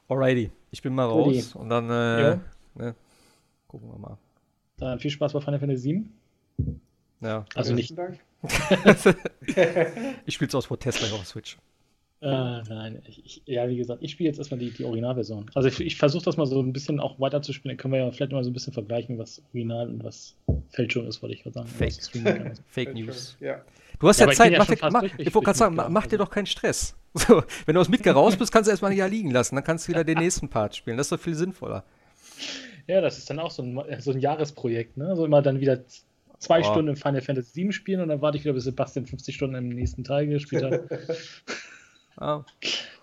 Alrighty, 0.07 0.51
ich 0.71 0.81
bin 0.81 0.95
mal 0.95 1.05
raus 1.05 1.55
und 1.55 1.69
dann 1.69 1.85
äh, 1.89 2.37
ne, 2.75 2.95
gucken 3.67 3.89
wir 3.91 3.97
mal. 3.99 4.17
Dann 4.77 4.99
viel 4.99 5.11
Spaß 5.11 5.33
bei 5.33 5.41
Final 5.41 5.59
Fantasy 5.59 5.81
7. 5.81 6.81
Ja, 7.21 7.45
Also 7.53 7.73
nicht. 7.73 7.97
Dank. 7.97 8.19
ich 10.25 10.33
spiele 10.33 10.47
es 10.47 10.55
aus 10.55 10.67
Protest 10.67 10.99
gleich 10.99 11.13
auf 11.13 11.25
Switch. 11.25 11.57
Äh, 12.21 12.27
nein, 12.27 13.01
ich, 13.07 13.25
ich, 13.25 13.41
ja, 13.45 13.69
wie 13.69 13.77
gesagt, 13.77 14.03
ich 14.03 14.11
spiele 14.11 14.29
jetzt 14.29 14.39
erstmal 14.39 14.59
die, 14.59 14.71
die 14.71 14.83
Originalversion. 14.83 15.49
Also 15.53 15.69
ich, 15.69 15.79
ich 15.79 15.95
versuche 15.95 16.25
das 16.25 16.35
mal 16.35 16.45
so 16.45 16.61
ein 16.61 16.73
bisschen 16.73 16.99
auch 16.99 17.17
weiter 17.19 17.41
zu 17.41 17.53
spielen. 17.53 17.71
Dann 17.71 17.77
können 17.77 17.93
wir 17.93 18.01
ja 18.01 18.11
vielleicht 18.11 18.33
mal 18.33 18.43
so 18.43 18.49
ein 18.49 18.53
bisschen 18.53 18.73
vergleichen, 18.73 19.17
was 19.17 19.41
Original 19.53 19.87
und 19.87 20.03
was 20.03 20.35
Fälschung 20.69 21.07
ist, 21.07 21.21
wollte 21.21 21.35
ich 21.35 21.43
gerade 21.43 21.53
sagen. 21.53 21.67
Fake. 21.69 21.93
Fake 22.67 22.93
News. 22.93 23.37
Ja. 23.39 23.61
Du 23.99 24.07
hast 24.09 24.19
Ja, 24.19 24.27
ja, 24.27 24.33
Zeit, 24.33 24.51
ja 24.51 24.59
mach 24.59 24.67
dir, 24.67 24.77
mach, 24.91 25.03
ich 25.03 25.33
wollte 25.33 25.45
gerade 25.45 25.57
sagen, 25.57 25.75
mach 25.75 26.07
dir 26.07 26.17
doch 26.17 26.29
keinen 26.29 26.45
Stress. 26.45 26.95
So, 27.15 27.41
wenn 27.65 27.73
du 27.73 27.81
aus 27.81 27.89
Midgar 27.89 28.13
raus 28.13 28.35
bist, 28.37 28.51
kannst 28.51 28.67
du 28.67 28.71
erstmal 28.71 28.91
ein 28.91 28.97
Jahr 28.97 29.09
liegen 29.09 29.31
lassen. 29.31 29.55
Dann 29.55 29.63
kannst 29.63 29.87
du 29.87 29.91
wieder 29.91 30.03
den 30.03 30.17
nächsten 30.19 30.47
Part 30.47 30.75
spielen. 30.75 30.95
Das 30.95 31.07
ist 31.07 31.11
doch 31.11 31.19
viel 31.19 31.33
sinnvoller. 31.33 31.83
Ja, 32.85 33.01
das 33.01 33.17
ist 33.17 33.27
dann 33.31 33.39
auch 33.39 33.49
so 33.49 33.63
ein, 33.63 33.81
so 33.99 34.11
ein 34.11 34.19
Jahresprojekt, 34.19 34.95
ne? 34.95 35.15
So 35.15 35.25
immer 35.25 35.41
dann 35.41 35.59
wieder 35.59 35.83
zwei 36.37 36.59
Oh. 36.61 36.63
Stunden 36.63 36.89
in 36.89 36.95
Final 36.95 37.21
Fantasy 37.21 37.51
7 37.53 37.71
spielen 37.71 38.01
und 38.01 38.09
dann 38.09 38.21
warte 38.21 38.37
ich 38.37 38.43
wieder, 38.43 38.53
bis 38.53 38.63
Sebastian 38.63 39.05
50 39.05 39.35
Stunden 39.35 39.55
im 39.55 39.69
nächsten 39.69 40.03
Teil 40.03 40.27
gespielt 40.27 40.63
hat. 40.63 40.81
Ah, 42.19 42.43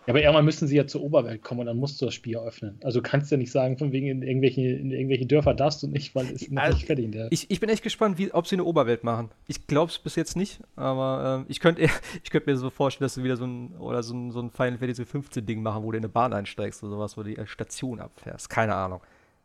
Ja, 0.07 0.13
aber 0.13 0.21
irgendwann 0.23 0.45
müssen 0.45 0.69
sie 0.69 0.77
ja 0.77 0.87
zur 0.87 1.03
Oberwelt 1.03 1.43
kommen 1.43 1.61
und 1.61 1.67
dann 1.67 1.79
musst 1.79 2.01
du 2.01 2.05
das 2.05 2.15
Spiel 2.15 2.37
öffnen. 2.37 2.79
Also 2.85 3.01
du 3.01 3.09
kannst 3.09 3.31
ja 3.33 3.37
nicht 3.39 3.51
sagen, 3.51 3.77
von 3.79 3.91
wegen 3.93 4.07
in 4.07 4.23
irgendwelche, 4.23 4.61
in 4.61 4.93
irgendwelche 4.93 5.27
Dörfer 5.27 5.55
darfst 5.55 5.83
du 5.83 5.89
nicht, 5.89 6.15
weil 6.15 6.27
es 6.27 6.43
ist 6.43 6.53
noch 6.53 6.63
Also, 6.63 6.77
nicht 6.77 6.87
fertig. 6.87 7.11
Der. 7.13 7.33
ich, 7.33 7.51
ich 7.51 7.59
bin 7.59 7.69
echt 7.71 7.83
gespannt, 7.83 8.17
wie, 8.19 8.31
ob 8.33 8.47
sie 8.47 8.55
eine 8.57 8.65
Oberwelt 8.65 9.03
machen. 9.03 9.31
Ich 9.49 9.67
glaube 9.67 9.91
es 9.91 9.99
bis 9.99 10.15
jetzt 10.15 10.37
nicht, 10.37 10.61
aber 10.77 11.41
ähm, 11.41 11.47
ich 11.49 11.59
könnte 11.61 11.83
ich 12.23 12.31
könnt 12.31 12.47
mir 12.47 12.57
so 12.57 12.71
vorstellen, 12.71 13.07
dass 13.07 13.15
sie 13.15 13.25
wieder 13.25 13.37
so 13.37 13.47
ein, 13.47 13.77
oder 13.79 14.03
so 14.05 14.15
ein, 14.15 14.31
so 14.31 14.41
ein 14.41 14.51
Final 14.51 14.79
Fantasy 14.79 15.05
15 15.07 15.45
Ding 15.47 15.63
machen, 15.63 15.83
wo 15.83 15.91
du 15.91 15.97
in 15.99 16.05
eine 16.05 16.11
Bahn 16.13 16.33
einsteigst 16.33 16.83
oder 16.85 16.91
sowas, 16.93 17.17
wo 17.17 17.23
du 17.23 17.31
die 17.31 17.37
äh, 17.39 17.47
Station 17.47 17.99
abfährst. 17.99 18.49
Keine 18.51 18.75
Ahnung. 18.75 19.01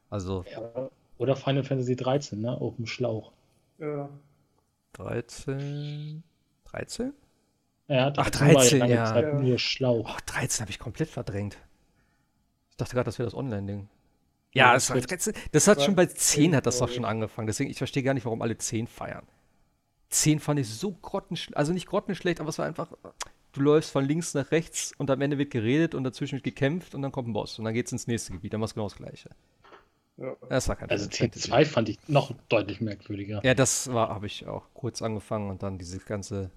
Also 0.10 0.44
Ja, 0.52 0.90
oder 1.18 1.36
Final 1.36 1.64
Fantasy 1.64 1.96
13, 1.96 2.40
ne? 2.42 2.52
Auf 2.60 2.76
dem 2.76 2.86
Schlauch. 2.86 3.32
Ja. 3.80 4.10
13. 4.94 6.24
13? 6.66 7.14
Ja, 7.92 8.14
Ach, 8.16 8.30
13 8.30 8.48
war 8.48 8.54
13, 8.62 8.80
lange 8.80 8.94
ja. 8.96 9.06
Zeit 9.06 9.26
Ja. 9.26 9.34
nur 9.40 9.60
Schlauch. 9.60 10.10
Oh, 10.16 10.20
13 10.26 10.62
habe 10.62 10.72
ich 10.72 10.80
komplett 10.80 11.10
verdrängt. 11.10 11.58
Ich 12.70 12.78
dachte 12.78 12.94
gerade, 12.96 13.06
das 13.06 13.20
wäre 13.20 13.28
das 13.28 13.36
Online-Ding. 13.36 13.90
Ja, 14.54 14.74
das, 14.74 14.84
das 14.84 14.90
war, 14.92 14.96
wird- 14.98 15.12
13, 15.12 15.34
das 15.52 15.68
hat 15.68 15.82
schon 15.82 15.96
bei 15.96 16.06
10 16.06 16.56
hat 16.56 16.66
das 16.66 16.80
doch 16.80 16.90
schon 16.90 17.06
angefangen. 17.06 17.48
Deswegen, 17.48 17.70
ich 17.70 17.78
verstehe 17.78 18.04
gar 18.04 18.14
nicht, 18.14 18.26
warum 18.26 18.42
alle 18.42 18.58
10 18.58 18.88
feiern. 18.88 19.26
10 20.10 20.40
fand 20.40 20.60
ich 20.60 20.70
so 20.70 20.92
grottenschlecht, 20.92 21.56
also 21.58 21.72
nicht 21.74 21.86
grottenschlecht, 21.88 22.40
aber 22.42 22.50
es 22.50 22.58
war 22.60 22.66
einfach, 22.66 22.90
du 23.54 23.62
läufst 23.62 23.92
von 23.92 24.06
links 24.06 24.34
nach 24.34 24.52
rechts 24.52 24.94
und 24.98 25.10
am 25.10 25.22
Ende 25.22 25.38
wird 25.38 25.52
geredet 25.52 25.96
und 25.96 26.04
dazwischen 26.04 26.36
wird 26.36 26.44
gekämpft 26.44 26.96
und 26.96 27.02
dann 27.02 27.12
kommt 27.14 27.30
ein 27.30 27.34
Boss 27.34 27.60
und 27.60 27.66
dann 27.66 27.74
geht's 27.74 27.92
ins 27.94 28.08
nächste 28.08 28.34
Gebiet, 28.34 28.54
dann 28.54 28.60
war 28.62 28.66
es 28.66 28.74
genau 28.74 28.88
das 28.88 28.98
gleiche. 28.98 29.30
Ja. 30.18 30.36
Das 30.50 30.68
war 30.68 30.76
kein 30.76 30.90
Also 30.90 31.10
Final 31.10 31.30
Fantasy. 31.32 31.52
10.2 31.52 31.66
fand 31.66 31.90
ich 31.90 31.98
noch 32.08 32.34
deutlich 32.50 32.82
merkwürdiger. 32.82 33.40
Ja, 33.46 33.54
das 33.54 33.92
war, 33.94 34.10
habe 34.10 34.28
ich 34.28 34.46
auch 34.48 34.66
kurz 34.74 35.02
angefangen 35.02 35.50
und 35.50 35.64
dann 35.64 35.78
diese 35.78 36.00
ganze 36.00 36.52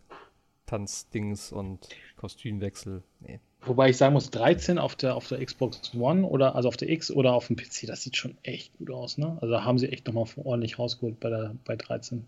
Tanzdings 0.66 1.52
und 1.52 1.88
Kostümwechsel. 2.16 3.02
Nee. 3.20 3.40
Wobei 3.66 3.90
ich 3.90 3.96
sagen 3.96 4.12
muss, 4.12 4.30
13 4.30 4.78
auf 4.78 4.94
der, 4.94 5.14
auf 5.14 5.28
der 5.28 5.44
Xbox 5.44 5.94
One 5.94 6.26
oder 6.26 6.54
also 6.54 6.68
auf 6.68 6.76
der 6.76 6.90
X 6.90 7.10
oder 7.10 7.32
auf 7.32 7.46
dem 7.46 7.56
PC, 7.56 7.86
das 7.86 8.02
sieht 8.02 8.16
schon 8.16 8.36
echt 8.42 8.76
gut 8.78 8.90
aus, 8.90 9.16
ne? 9.16 9.38
Also 9.40 9.54
da 9.54 9.64
haben 9.64 9.78
sie 9.78 9.88
echt 9.88 10.06
nochmal 10.06 10.26
ordentlich 10.44 10.78
rausgeholt 10.78 11.18
bei, 11.20 11.30
der, 11.30 11.54
bei 11.64 11.76
13. 11.76 12.24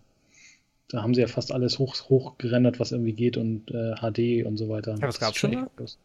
Da 0.89 1.03
haben 1.03 1.13
sie 1.13 1.21
ja 1.21 1.27
fast 1.27 1.51
alles 1.51 1.79
hoch, 1.79 1.95
hochgerendert, 2.09 2.79
was 2.79 2.91
irgendwie 2.91 3.13
geht 3.13 3.37
und 3.37 3.69
äh, 3.71 3.95
HD 3.95 4.45
und 4.45 4.57
so 4.57 4.69
weiter. 4.69 4.93
was 4.93 4.99
Das 4.99 5.19
gab's 5.19 5.37
schon 5.37 5.53
schon 5.53 5.63
echt 5.63 5.75
gut. 5.75 5.97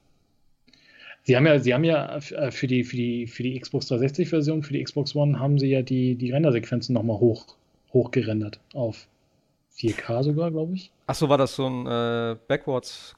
Sie 1.25 1.37
haben 1.37 1.47
ja, 1.47 1.59
sie 1.61 1.73
haben 1.73 1.85
ja 1.85 2.17
äh, 2.17 2.51
für 2.51 2.67
die, 2.67 2.83
für 2.83 2.97
die, 2.97 3.27
für 3.29 3.45
die 3.45 3.59
Xbox 3.59 3.91
360-Version, 3.91 4.63
für 4.63 4.73
die 4.73 4.83
Xbox 4.83 5.15
One, 5.15 5.39
haben 5.39 5.59
sie 5.59 5.69
ja 5.69 5.83
die, 5.83 6.17
die 6.17 6.33
Rendersequenzen 6.33 6.95
nochmal 6.95 7.19
hoch, 7.19 7.47
hochgerendert 7.93 8.59
auf 8.75 9.07
4K 9.79 10.23
sogar, 10.23 10.51
glaube 10.51 10.75
ich. 10.75 10.93
Achso, 11.07 11.29
war 11.29 11.39
das 11.39 11.55
so 11.57 11.67
ein 11.67 11.87
äh, 11.87 12.37
Backwards 12.47 13.15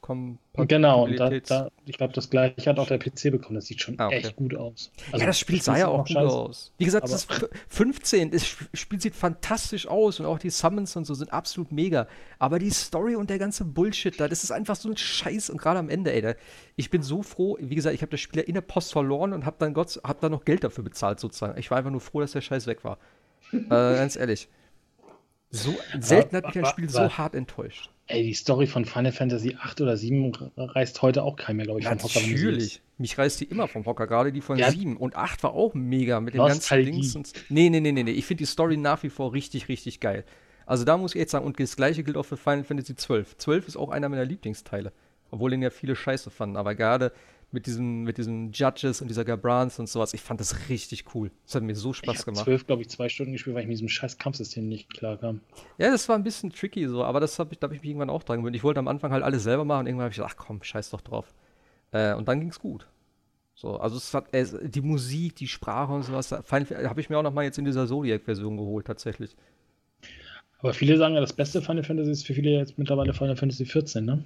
Genau, 0.57 1.05
und 1.05 1.19
da, 1.19 1.27
Kompatibilitäts- 1.29 1.49
da, 1.49 1.69
ich 1.85 1.99
glaube, 1.99 2.13
das 2.13 2.31
gleiche 2.31 2.71
hat 2.71 2.79
auch 2.79 2.87
der 2.87 2.99
PC 2.99 3.31
bekommen. 3.33 3.57
Das 3.57 3.67
sieht 3.67 3.81
schon 3.83 3.99
Ah, 3.99 4.07
okay. 4.07 4.19
echt 4.19 4.37
gut 4.37 4.55
aus. 4.57 4.91
ja, 5.13 5.27
das 5.27 5.39
Spiel 5.39 5.61
sah 5.61 5.77
ja 5.77 5.89
auch 5.89 5.99
gut 5.99 6.11
scheiße. 6.11 6.27
aus. 6.35 6.73
Wie 6.79 6.85
gesagt, 6.85 7.05
das 7.05 7.13
ist 7.25 7.31
f- 7.31 7.49
15, 7.69 8.31
das 8.31 8.43
Sp- 8.47 8.71
Spiel 8.73 9.01
sieht 9.01 9.15
fantastisch 9.17 9.87
aus 9.89 10.21
und 10.21 10.27
auch 10.27 10.39
die 10.39 10.51
Summons 10.51 10.95
und 10.97 11.05
so 11.07 11.15
sind 11.15 11.33
absolut 11.33 11.73
mega. 11.73 12.07
Aber 12.39 12.59
die 12.59 12.71
Story 12.71 13.17
und 13.17 13.31
der 13.31 13.39
ganze 13.39 13.65
Bullshit 13.65 14.19
da, 14.19 14.29
das 14.29 14.45
ist 14.45 14.51
einfach 14.53 14.77
so 14.77 14.89
ein 14.89 14.97
Scheiß 14.97 15.51
und 15.51 15.59
gerade 15.61 15.81
am 15.81 15.89
Ende, 15.89 16.13
ey, 16.13 16.23
da, 16.23 16.35
ich 16.77 16.89
bin 16.91 17.03
so 17.03 17.23
froh, 17.23 17.57
wie 17.61 17.75
gesagt, 17.75 17.95
ich 17.95 18.03
habe 18.03 18.11
das 18.11 18.21
Spiel 18.21 18.41
ja 18.43 18.47
in 18.47 18.55
der 18.55 18.61
Post 18.63 18.93
verloren 18.93 19.33
und 19.33 19.45
habe 19.45 19.57
dann 19.59 19.75
Gott, 19.75 20.01
hab 20.05 20.21
dann 20.21 20.31
noch 20.33 20.45
Geld 20.45 20.63
dafür 20.65 20.85
bezahlt 20.85 21.19
sozusagen. 21.21 21.59
Ich 21.59 21.71
war 21.71 21.79
einfach 21.79 21.91
nur 21.91 22.01
froh, 22.01 22.21
dass 22.21 22.33
der 22.33 22.41
Scheiß 22.41 22.67
weg 22.69 22.85
war. 22.85 22.99
äh, 23.53 23.59
ganz 23.69 24.17
ehrlich. 24.17 24.49
So 25.55 25.73
selten 26.01 26.37
hat 26.37 26.47
mich 26.47 26.59
ein 26.59 26.67
Spiel 26.67 26.89
so 26.89 27.09
hart 27.17 27.35
enttäuscht. 27.37 27.89
Ey, 28.09 28.25
die 28.25 28.35
Story 28.35 28.67
von 28.67 28.85
Final 28.85 29.13
Fantasy 29.13 29.57
8 29.59 29.81
oder 29.81 29.97
7 29.97 30.33
reißt 30.57 31.01
heute 31.01 31.23
auch 31.23 31.37
keiner 31.37 31.59
mehr, 31.59 31.67
glaube 31.67 31.81
ich, 31.81 31.87
vom 31.87 31.99
Hocker, 31.99 32.21
Natürlich. 32.21 32.83
Mich 32.99 33.17
reißt 33.17 33.41
die 33.41 33.45
immer 33.45 33.69
vom 33.69 33.87
Hocker, 33.87 34.07
gerade 34.09 34.33
die 34.33 34.41
von 34.41 34.59
Ja. 34.59 34.71
7. 34.71 34.97
Und 34.97 35.17
8 35.17 35.43
war 35.45 35.55
auch 35.55 35.73
mega 35.75 36.21
mit 36.21 36.35
den 36.35 36.45
ganzen. 36.45 36.85
Dings. 36.85 37.15
Und, 37.15 37.33
nee, 37.49 37.71
nee, 37.71 37.81
nee, 37.81 37.93
nee, 37.93 38.03
nee. 38.03 38.11
Ich 38.11 38.27
finde 38.27 38.43
die 38.43 38.47
Story 38.47 38.77
nach 38.77 39.03
wie 39.05 39.11
vor 39.11 39.33
richtig, 39.33 39.69
richtig 39.69 40.01
geil. 40.01 40.25
Also 40.67 40.85
da 40.85 40.97
muss 40.97 41.15
ich 41.15 41.21
echt 41.21 41.31
sagen, 41.31 41.45
und 41.45 41.61
das 41.61 41.77
gleiche 41.77 42.03
gilt 42.03 42.17
auch 42.17 42.25
für 42.25 42.37
Final 42.37 42.65
Fantasy 42.65 42.97
12. 42.97 43.37
12 43.37 43.69
ist 43.69 43.77
auch 43.77 43.91
einer 43.91 44.09
meiner 44.09 44.25
Lieblingsteile. 44.25 44.93
Obwohl 45.31 45.51
den 45.51 45.63
ja 45.63 45.71
viele 45.71 45.95
scheiße 45.95 46.31
fanden. 46.31 46.57
Aber 46.57 46.75
gerade 46.75 47.13
mit 47.55 47.67
diesen, 47.67 48.03
mit 48.03 48.19
diesen 48.19 48.53
Judges 48.53 49.01
und 49.01 49.09
dieser 49.09 49.25
Gabrans 49.25 49.79
und 49.79 49.89
sowas, 49.89 50.13
ich 50.13 50.21
fand 50.21 50.41
das 50.41 50.69
richtig 50.69 51.05
cool. 51.15 51.31
Das 51.47 51.55
hat 51.55 51.63
mir 51.63 51.75
so 51.75 51.93
Ich 51.93 51.99
Spaß 51.99 52.19
habe 52.19 52.33
gemacht. 52.33 52.45
12, 52.45 52.67
glaube 52.67 52.83
ich, 52.83 52.89
zwei 52.91 53.09
Stunden 53.09 53.33
gespielt, 53.33 53.55
weil 53.55 53.63
ich 53.63 53.69
mit 53.69 53.77
diesem 53.77 53.89
scheiß 53.89 54.19
Kampfsystem 54.19 54.69
nicht 54.69 54.93
klarkam. 54.93 55.41
Ja, 55.79 55.91
das 55.91 56.09
war 56.09 56.17
ein 56.17 56.25
bisschen 56.25 56.51
tricky 56.51 56.87
so, 56.89 57.05
aber 57.05 57.21
das 57.21 57.39
habe 57.39 57.53
ich, 57.53 57.59
da 57.59 57.67
habe 57.67 57.75
ich 57.75 57.81
mich 57.81 57.91
irgendwann 57.91 58.11
auch 58.11 58.23
dran 58.23 58.41
gewöhnt. 58.41 58.57
Ich 58.57 58.65
wollte 58.65 58.81
am 58.81 58.89
Anfang 58.89 59.13
halt 59.13 59.23
alles 59.23 59.45
selber 59.45 59.65
machen 59.65 59.81
und 59.81 59.87
irgendwann 59.87 60.05
habe 60.05 60.13
ich 60.13 60.17
gedacht, 60.17 60.37
ach 60.39 60.45
komm, 60.47 60.63
scheiß 60.63 60.91
doch 60.91 61.01
drauf. 61.01 61.33
Äh, 61.93 62.15
und 62.15 62.29
dann 62.29 62.41
ging's 62.41 62.59
gut. 62.59 62.87
So, 63.55 63.77
also 63.79 63.97
es 63.97 64.13
hat 64.13 64.27
es, 64.33 64.57
die 64.61 64.81
Musik, 64.81 65.37
die 65.37 65.47
Sprache 65.47 65.93
und 65.93 66.03
sowas, 66.03 66.33
habe 66.33 67.01
ich 67.01 67.09
mir 67.09 67.19
auch 67.19 67.23
noch 67.23 67.33
mal 67.33 67.45
jetzt 67.45 67.59
in 67.59 67.65
dieser 67.65 67.87
Zodiac-Version 67.87 68.57
geholt 68.57 68.87
tatsächlich. 68.87 69.37
Aber 70.59 70.75
viele 70.75 70.97
sagen 70.97 71.15
ja, 71.15 71.21
das 71.21 71.33
beste 71.33 71.63
Final 71.63 71.85
Fantasy 71.85 72.11
ist 72.11 72.27
für 72.27 72.35
viele 72.35 72.51
jetzt 72.51 72.79
mittlerweile 72.79 73.15
Final 73.15 73.37
Fantasy 73.37 73.65
14, 73.65 74.05
ne? 74.05 74.25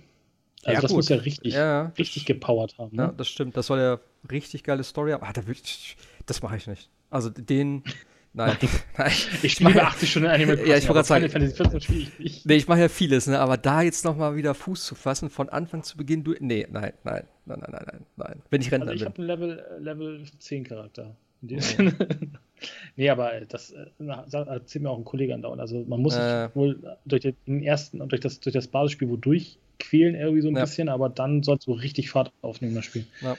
Also 0.64 0.74
Ja, 0.74 0.80
das 0.80 0.90
gut. 0.90 0.96
muss 0.96 1.08
ja 1.08 1.16
richtig, 1.16 1.54
Ja. 1.54 1.92
richtig 1.98 2.26
gepowert 2.26 2.76
haben, 2.78 2.94
ne? 2.96 3.02
Ja, 3.04 3.12
das 3.12 3.28
stimmt. 3.28 3.56
Das 3.56 3.66
soll 3.66 3.78
ja 3.78 3.98
richtig 4.30 4.64
geile 4.64 4.82
Story 4.84 5.12
haben. 5.12 5.22
Ah, 5.24 5.32
da 5.32 5.46
würd 5.46 5.58
ich, 5.62 5.96
das 6.26 6.42
mache 6.42 6.56
ich 6.56 6.66
nicht. 6.66 6.90
Also 7.10 7.30
den, 7.30 7.84
nein, 8.32 8.56
nein. 8.98 9.12
Ich 9.42 9.52
spiele 9.52 9.70
über 9.70 9.80
ja- 9.80 9.86
80 9.88 10.10
Stunden 10.10 10.28
Animal 10.28 10.58
Ja, 10.66 10.76
ich 10.76 10.84
wollte 10.88 10.94
grad 10.94 11.06
sagen- 11.06 11.30
Fantasy 11.30 11.54
14 11.56 11.80
spiele 11.80 12.00
ich 12.00 12.18
nicht. 12.18 12.46
Nee, 12.46 12.56
ich 12.56 12.66
mache 12.68 12.80
ja 12.80 12.88
vieles, 12.88 13.26
ne? 13.28 13.38
Aber 13.38 13.56
da 13.56 13.82
jetzt 13.82 14.04
noch 14.04 14.16
mal 14.16 14.34
wieder 14.36 14.54
Fuß 14.54 14.84
zu 14.84 14.94
fassen, 14.94 15.30
von 15.30 15.48
Anfang 15.48 15.82
zu 15.84 15.96
Beginn 15.96 16.24
durch. 16.24 16.40
Nee, 16.40 16.66
nein, 16.70 16.92
nein, 17.04 17.24
nein, 17.46 17.60
nein, 17.60 17.70
nein, 17.70 17.84
nein, 17.86 18.06
nein. 18.16 18.42
Wenn 18.50 18.60
ich 18.60 18.72
Rentner 18.72 18.90
Also 18.90 19.04
ich 19.06 19.12
bin. 19.12 19.28
habe 19.28 19.40
einen 19.40 19.56
Level, 19.56 19.58
äh, 19.78 19.82
Level 19.82 20.24
10 20.40 20.64
Charakter. 20.64 21.16
In 21.42 21.48
dem 21.48 21.60
Sinne. 21.60 21.92
nee, 22.96 23.08
aber 23.10 23.40
das 23.48 23.70
äh, 23.72 23.86
erzählt 24.32 24.82
mir 24.82 24.90
auch 24.90 24.98
ein 24.98 25.04
Kollege 25.04 25.34
andauernd. 25.34 25.60
Also 25.60 25.84
man 25.86 26.00
muss 26.02 26.16
Äh. 26.16 26.46
sich 26.46 26.56
wohl 26.56 26.96
durch 27.04 27.22
den 27.46 27.62
ersten 27.62 28.00
und 28.00 28.10
durch 28.12 28.20
das, 28.20 28.40
durch 28.40 28.54
das 28.54 28.66
Basisspiel 28.68 29.08
wodurch 29.08 29.58
quälen 29.78 30.14
irgendwie 30.16 30.42
so 30.42 30.48
ein 30.48 30.56
Ja. 30.56 30.62
bisschen, 30.62 30.88
aber 30.88 31.08
dann 31.08 31.42
soll 31.44 31.56
es 31.58 31.64
so 31.64 31.72
richtig 31.72 32.10
Fahrt 32.10 32.32
aufnehmen, 32.42 32.74
das 32.74 32.84
Spiel. 32.84 33.06
Ja. 33.20 33.36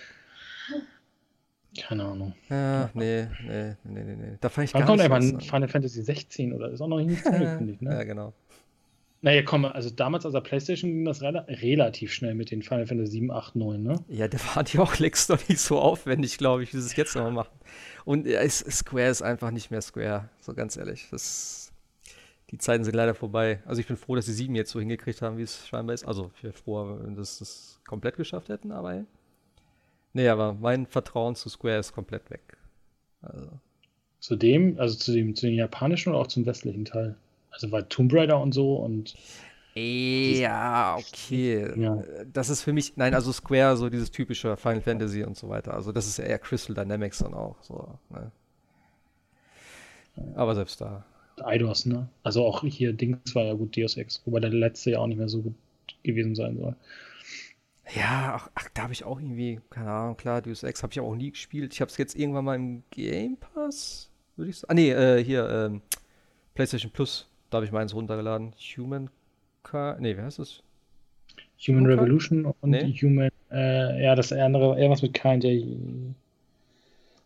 Keine 1.80 2.04
Ahnung. 2.06 2.34
Ja, 2.50 2.90
nee, 2.96 3.28
nee, 3.46 3.76
nee, 3.84 4.04
nee, 4.04 4.16
nee. 4.16 4.38
Da 4.42 4.50
fand 4.50 4.66
ich 4.68 4.74
gar 4.74 4.86
kommt 4.86 5.02
einfach. 5.02 5.22
Final 5.44 5.68
Fantasy 5.68 6.02
16 6.02 6.52
oder 6.54 6.72
ist 6.72 6.82
auch 6.82 6.88
noch 6.88 7.00
nicht 7.00 7.26
angekündigt, 7.28 7.82
Ja, 7.82 7.90
ne? 8.00 8.06
genau. 8.06 8.34
Naja, 9.22 9.42
komm, 9.44 9.66
also 9.66 9.90
damals 9.90 10.26
aus 10.26 10.32
der 10.32 10.40
Playstation 10.40 10.92
ging 10.92 11.04
das 11.04 11.22
rela 11.22 11.40
relativ 11.50 12.14
schnell 12.14 12.36
mit 12.36 12.52
den 12.52 12.62
Final 12.62 12.88
Fantasy 12.88 13.12
7, 13.12 13.32
8, 13.32 13.56
9, 13.58 13.84
ne? 13.84 13.96
Ja, 14.08 14.30
da 14.30 14.38
waren 14.56 14.66
die 14.66 14.80
auch 14.80 14.98
längst 14.98 15.30
noch 15.30 15.46
nicht 15.50 15.60
so 15.60 15.78
aufwendig, 15.80 16.38
glaube 16.38 16.64
ich, 16.64 16.74
wie 16.74 16.78
sie 16.78 16.86
es 16.86 16.96
jetzt 16.96 17.16
noch 17.16 17.30
machen. 17.30 17.60
Und 18.06 18.26
ja, 18.26 18.40
es, 18.40 18.60
Square 18.60 19.10
ist 19.10 19.22
einfach 19.22 19.52
nicht 19.52 19.72
mehr 19.72 19.82
Square, 19.82 20.30
so 20.40 20.54
ganz 20.54 20.78
ehrlich. 20.78 21.08
Das, 21.12 21.74
die 22.52 22.58
Zeiten 22.58 22.86
sind 22.86 22.96
leider 22.96 23.14
vorbei. 23.14 23.62
Also 23.66 23.82
ich 23.82 23.88
bin 23.88 23.98
froh, 23.98 24.16
dass 24.16 24.26
die 24.26 24.32
sieben 24.32 24.56
jetzt 24.56 24.72
so 24.72 24.80
hingekriegt 24.80 25.22
haben, 25.22 25.38
wie 25.38 25.44
es 25.44 25.68
scheinbar 25.68 25.96
ist. 25.96 26.06
Also 26.06 26.32
ich 26.38 26.44
wäre 26.44 26.54
froh, 26.54 27.00
wenn 27.02 27.16
sie 27.16 27.40
das 27.40 27.82
komplett 27.86 28.16
geschafft 28.16 28.48
hätten, 28.48 28.72
aber. 28.72 29.04
Nee, 30.14 30.30
aber 30.30 30.54
mein 30.54 30.88
Vertrauen 30.88 31.36
zu 31.36 31.50
Square 31.50 31.80
ist 31.80 31.92
komplett 31.94 32.30
weg. 32.30 32.58
Also, 33.22 33.50
Zu 34.22 34.38
dem, 34.38 34.80
also 34.80 34.98
zu 34.98 35.12
dem, 35.12 35.36
zu 35.36 35.46
den 35.46 35.56
japanischen 35.56 36.12
oder 36.12 36.20
auch 36.20 36.28
zum 36.28 36.46
westlichen 36.46 36.86
Teil? 36.86 37.18
Also 37.52 37.72
weil 37.72 37.84
Tomb 37.84 38.14
Raider 38.14 38.40
und 38.42 38.54
so 38.54 38.76
und 38.76 39.16
Ja, 39.76 40.98
okay. 40.98 41.72
Ja. 41.80 42.04
Das 42.32 42.50
ist 42.50 42.62
für 42.62 42.74
mich, 42.74 42.98
nein, 42.98 43.14
also 43.14 43.32
Square, 43.32 43.78
so 43.78 43.90
dieses 43.90 44.12
typische 44.12 44.58
Final 44.58 44.82
Fantasy 44.82 45.24
und 45.24 45.38
so 45.38 45.50
weiter. 45.50 45.74
Also 45.74 45.92
das 45.92 46.08
ist 46.08 46.18
ja 46.18 46.26
eher 46.26 46.40
Crystal 46.40 46.76
Dynamics 46.76 47.20
dann 47.20 47.34
auch. 47.34 47.62
So, 47.62 47.98
ne? 48.10 48.32
Aber 50.36 50.56
selbst 50.56 50.82
da. 50.82 51.06
Eidos, 51.44 51.86
ne? 51.86 52.10
Also 52.24 52.46
auch 52.46 52.64
hier 52.64 52.94
Dings 52.94 53.34
war 53.36 53.44
ja 53.44 53.54
gut 53.54 53.76
Deus 53.78 53.96
Ex, 53.96 54.22
wobei 54.26 54.40
der 54.40 54.50
letzte 54.50 54.92
ja 54.92 55.00
auch 55.00 55.08
nicht 55.08 55.18
mehr 55.18 55.30
so 55.30 55.42
gut 55.42 55.56
gewesen 56.04 56.36
sein 56.36 56.58
soll. 56.58 56.76
Ja, 57.96 58.36
ach, 58.36 58.50
ach 58.54 58.70
da 58.74 58.84
habe 58.84 58.94
ich 58.94 59.04
auch 59.04 59.20
irgendwie, 59.20 59.60
keine 59.70 59.90
Ahnung, 59.90 60.18
klar, 60.18 60.42
Deus 60.42 60.64
Ex 60.64 60.84
habe 60.84 60.92
ich 60.92 61.00
auch 61.00 61.16
nie 61.16 61.32
gespielt. 61.32 61.74
Ich 61.74 61.82
habe 61.82 61.90
es 61.90 61.98
jetzt 61.98 62.16
irgendwann 62.16 62.46
mal 62.46 62.56
im 62.56 62.84
Game 62.92 63.38
Pass, 63.38 64.10
würde 64.36 64.52
ich 64.52 64.58
sagen. 64.58 64.72
Ah, 64.72 64.74
nee, 64.76 64.92
äh, 64.92 65.24
hier, 65.24 65.50
ähm, 65.50 65.82
PlayStation 66.54 66.92
Plus, 66.92 67.28
da 67.50 67.58
habe 67.58 67.66
ich 67.66 67.72
meins 67.72 67.94
runtergeladen. 67.94 68.54
Human 68.78 69.10
Car, 69.64 69.98
nee, 70.00 70.16
wie 70.16 70.22
heißt 70.22 70.40
das? 70.40 70.62
Human 71.68 71.84
Okay. 71.86 71.94
Revolution 71.94 72.46
und 72.46 72.70
Nee. 72.70 72.94
Human, 73.02 73.30
äh, 73.52 74.04
ja, 74.04 74.16
das 74.16 74.32
andere, 74.32 74.78
irgendwas 74.78 75.02
mit 75.02 75.14
Kind, 75.14 75.44
der, 75.44 75.62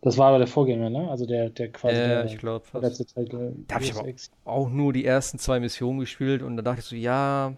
das 0.01 0.17
war 0.17 0.29
aber 0.29 0.39
der 0.39 0.47
Vorgänger, 0.47 0.89
ne? 0.89 1.09
Also 1.09 1.25
der, 1.25 1.49
der 1.49 1.71
quasi 1.71 2.01
Ja, 2.01 2.07
der, 2.07 2.25
ich 2.25 2.37
glaube 2.37 2.65
letzte 2.79 3.05
der 3.15 3.51
Da 3.67 3.75
hab 3.75 3.81
ich 3.81 3.93
aber 3.95 4.07
Ex. 4.07 4.31
auch 4.43 4.69
nur 4.69 4.91
die 4.91 5.05
ersten 5.05 5.39
zwei 5.39 5.59
Missionen 5.59 5.99
gespielt 5.99 6.41
und 6.41 6.57
dann 6.57 6.65
dachte 6.65 6.79
ich 6.79 6.85
so, 6.85 6.95
ja, 6.95 7.55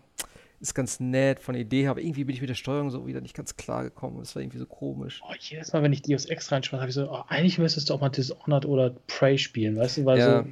ist 0.59 0.75
ganz 0.75 0.99
nett 0.99 1.39
von 1.39 1.53
der 1.53 1.61
Idee, 1.61 1.87
aber 1.87 2.01
irgendwie 2.01 2.23
bin 2.23 2.35
ich 2.35 2.41
mit 2.41 2.49
der 2.49 2.55
Steuerung 2.55 2.89
so 2.89 3.07
wieder 3.07 3.21
nicht 3.21 3.35
ganz 3.35 3.55
klar 3.55 3.83
gekommen. 3.83 4.19
Das 4.19 4.35
war 4.35 4.41
irgendwie 4.41 4.59
so 4.59 4.65
komisch. 4.65 5.21
Oh, 5.27 5.33
jedes 5.39 5.73
Mal, 5.73 5.81
wenn 5.83 5.93
ich 5.93 6.01
Deus 6.01 6.25
Ex 6.25 6.51
reinschmeiße, 6.51 6.81
habe 6.81 6.89
ich 6.89 6.95
so, 6.95 7.09
oh, 7.09 7.23
eigentlich 7.27 7.57
müsstest 7.57 7.89
du 7.89 7.93
auch 7.93 8.01
mal 8.01 8.09
Dishonored 8.09 8.65
oder 8.65 8.91
Prey 9.07 9.37
spielen, 9.37 9.75
weißt 9.77 9.97
du? 9.97 10.05
Weil 10.05 10.19
Ja. 10.19 10.43
so, 10.43 10.49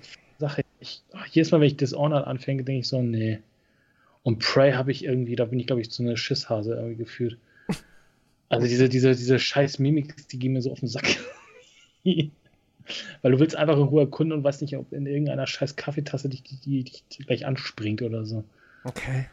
ich, 0.83 1.01
jedes 1.31 1.51
Mal, 1.51 1.59
wenn 1.61 1.67
ich 1.67 1.77
Dishonored 1.77 2.27
anfange, 2.27 2.63
denke 2.63 2.81
ich 2.81 2.87
so, 2.87 3.01
nee. 3.01 3.39
Und 4.23 4.39
Prey 4.39 4.71
habe 4.73 4.91
ich 4.91 5.03
irgendwie, 5.03 5.35
da 5.35 5.45
bin 5.45 5.59
ich, 5.59 5.67
glaube 5.67 5.81
ich, 5.81 5.91
zu 5.91 6.03
einer 6.03 6.17
Schisshase 6.17 6.75
irgendwie 6.75 6.97
gefühlt. 6.97 7.37
Also 8.49 8.67
diese, 8.67 8.87
diese, 8.87 9.15
diese 9.15 9.39
scheiß 9.39 9.79
Mimics, 9.79 10.27
die 10.27 10.37
gehen 10.37 10.53
mir 10.53 10.61
so 10.61 10.71
auf 10.71 10.79
den 10.79 10.87
Sack. 10.87 11.17
Weil 12.03 13.31
du 13.31 13.39
willst 13.39 13.55
einfach 13.55 13.77
in 13.77 13.83
Ruhe 13.83 14.01
erkunden 14.01 14.37
und 14.37 14.43
weißt 14.43 14.61
nicht, 14.61 14.77
ob 14.77 14.93
in 14.93 15.07
irgendeiner 15.07 15.47
scheiß 15.47 15.75
Kaffeetasse 15.75 16.29
dich 16.29 16.43
die, 16.43 16.83
dich 16.83 17.03
gleich 17.25 17.47
anspringt 17.47 18.03
oder 18.03 18.25
so. 18.25 18.43
Okay. 18.83 19.25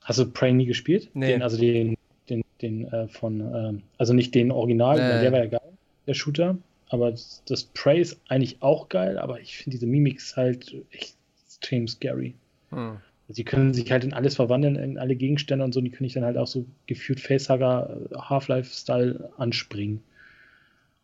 Hast 0.00 0.20
du 0.20 0.26
Prey 0.30 0.54
nie 0.54 0.64
gespielt? 0.64 1.10
Nee. 1.12 1.32
Den, 1.32 1.42
also 1.42 1.58
den, 1.58 1.98
den, 2.30 2.42
den 2.62 2.90
äh, 2.90 3.08
von, 3.08 3.40
ähm, 3.40 3.82
also 3.98 4.14
nicht 4.14 4.34
den 4.34 4.50
Original, 4.50 4.96
Nee. 4.96 5.22
der 5.22 5.32
war 5.32 5.40
ja 5.40 5.46
geil, 5.46 5.72
der 6.06 6.14
Shooter. 6.14 6.56
Aber 6.90 7.10
das, 7.12 7.42
das 7.46 7.64
Prey 7.64 8.00
ist 8.00 8.20
eigentlich 8.28 8.62
auch 8.62 8.88
geil, 8.88 9.18
aber 9.18 9.40
ich 9.40 9.56
finde 9.56 9.76
diese 9.76 9.86
Mimics 9.86 10.36
halt 10.36 10.74
echt 10.90 11.16
extrem 11.46 11.88
scary. 11.88 12.34
Hm. 12.70 12.98
Die 13.28 13.44
können 13.44 13.72
sich 13.72 13.92
halt 13.92 14.02
in 14.02 14.12
alles 14.12 14.34
verwandeln, 14.34 14.74
in 14.74 14.98
alle 14.98 15.14
Gegenstände 15.14 15.64
und 15.64 15.72
so, 15.72 15.80
die 15.80 15.90
können 15.90 16.06
ich 16.06 16.14
dann 16.14 16.24
halt 16.24 16.36
auch 16.36 16.48
so 16.48 16.66
gefühlt 16.86 17.20
Facehugger, 17.20 17.96
äh, 18.10 18.16
Half-Life-Style 18.16 19.30
anspringen. 19.36 20.02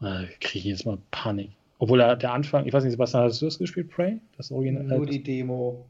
Da 0.01 0.24
kriege 0.41 0.59
ich 0.59 0.64
jedes 0.64 0.84
Mal 0.84 0.99
Panik. 1.12 1.51
Obwohl 1.78 1.99
der, 1.99 2.16
der 2.16 2.32
Anfang, 2.32 2.66
ich 2.66 2.72
weiß 2.72 2.82
nicht, 2.82 2.93
Sebastian, 2.93 3.22
hast 3.22 3.41
du 3.41 3.47
das 3.47 3.59
gespielt, 3.59 3.91
Prey? 3.91 4.18
Das 4.37 4.51
Original? 4.51 4.82
Nur 4.82 5.07
äh, 5.07 5.11
die 5.11 5.22
Demo. 5.22 5.87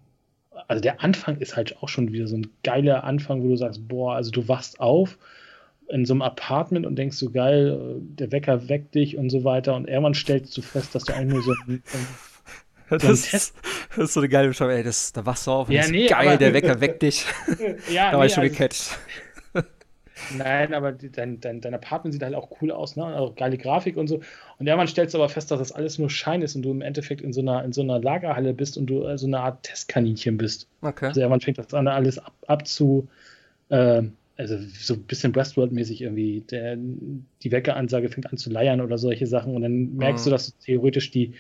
also 0.69 0.83
der 0.83 1.03
Anfang 1.03 1.39
ist 1.39 1.57
halt 1.57 1.83
auch 1.83 1.89
schon 1.89 2.13
wieder 2.13 2.27
so 2.27 2.37
ein 2.37 2.49
geiler 2.63 3.05
Anfang, 3.05 3.43
wo 3.43 3.49
du 3.49 3.57
sagst, 3.57 3.89
boah, 3.89 4.15
also 4.15 4.31
du 4.31 4.47
wachst 4.47 4.79
auf 4.79 5.19
in 5.89 6.05
so 6.05 6.15
einem 6.15 6.23
Apartment 6.23 6.87
und 6.87 6.97
denkst 6.97 7.17
so 7.17 7.31
geil, 7.31 7.97
der 8.01 8.33
Wecker 8.33 8.69
weckt 8.69 8.95
dich 8.95 9.17
und 9.17 9.31
so 9.31 9.45
weiter 9.45 9.75
und 9.75 9.89
irgendwann 9.89 10.15
stellst 10.15 10.57
du 10.57 10.63
fest, 10.63 10.95
dass 10.95 11.05
du 11.05 11.15
eigentlich 11.15 11.33
nur 11.35 11.43
so 11.43 11.55
ein, 11.69 11.83
Das, 12.89 13.03
ein 13.05 13.11
ist, 13.13 13.55
das 13.97 14.05
ist 14.05 14.15
so 14.15 14.21
eine 14.21 14.29
geile 14.29 14.49
Beschreibung. 14.49 14.75
Ey, 14.77 14.85
das, 14.85 15.13
da 15.13 15.27
wachst 15.27 15.47
du 15.47 15.51
auf 15.51 15.69
und 15.69 15.75
Ja, 15.75 15.89
nee, 15.89 16.07
geil, 16.07 16.29
aber- 16.29 16.37
der 16.37 16.55
Wecker 16.55 16.81
weckt 16.81 17.03
dich. 17.03 17.25
ja, 17.91 18.11
Da 18.13 18.17
war 18.17 18.21
nee, 18.21 18.27
ich 18.27 18.35
schon 18.35 18.43
also- 18.45 18.53
gecatcht. 18.55 18.99
Nein, 20.37 20.73
aber 20.73 20.93
dein, 20.93 21.41
dein, 21.41 21.61
dein 21.61 21.75
Apartment 21.75 22.15
sieht 22.15 22.23
halt 22.23 22.35
auch 22.35 22.49
cool 22.61 22.71
aus, 22.73 22.97
ne? 22.97 23.05
Also 23.05 23.35
geile 23.37 23.59
Grafik 23.59 23.97
und 23.99 24.09
so. 24.09 24.21
Und 24.59 24.67
irgendwann 24.67 24.89
stellst 24.89 25.15
du 25.15 25.19
aber 25.19 25.29
fest, 25.29 25.51
dass 25.51 25.59
das 25.59 25.73
alles 25.73 25.99
nur 25.99 26.09
Schein 26.09 26.41
ist 26.41 26.57
und 26.57 26.63
du 26.63 26.71
im 26.71 26.81
Endeffekt 26.81 27.21
in 27.21 27.35
so 27.35 27.43
einer, 27.43 27.63
in 27.65 27.73
so 27.75 27.83
einer 27.83 28.01
Lagerhalle 28.01 28.55
bist 28.55 28.79
und 28.79 28.87
du 28.87 29.05
äh, 29.05 29.19
so 29.19 29.27
eine 29.27 29.41
Art 29.41 29.63
Testkaninchen 29.65 30.39
bist. 30.39 30.69
Okay. 30.81 31.07
Also 31.09 31.21
irgendwann 31.21 31.43
fängt 31.43 31.59
das 31.59 31.75
an, 31.75 31.87
alles 31.87 32.19
ab, 32.19 32.33
ab 32.47 32.67
zu, 32.67 33.07
äh, 33.69 34.03
also 34.37 34.59
so 34.59 34.95
ein 34.95 35.03
bisschen 35.05 35.35
Westworld-mäßig 35.35 36.03
irgendwie. 36.03 36.43
Der, 36.43 36.77
die 36.77 37.53
Weckeransage 37.53 38.09
fängt 38.09 38.31
an 38.31 38.37
zu 38.39 38.51
leiern 38.51 38.81
oder 38.81 38.99
solche 38.99 39.27
Sachen 39.27 39.55
und 39.55 39.63
dann 39.63 39.97
merkst 39.97 40.25
Mhm. 40.25 40.31
du, 40.31 40.31
dass 40.31 40.47
du 40.47 40.53
theoretisch 40.65 41.11
die, 41.11 41.35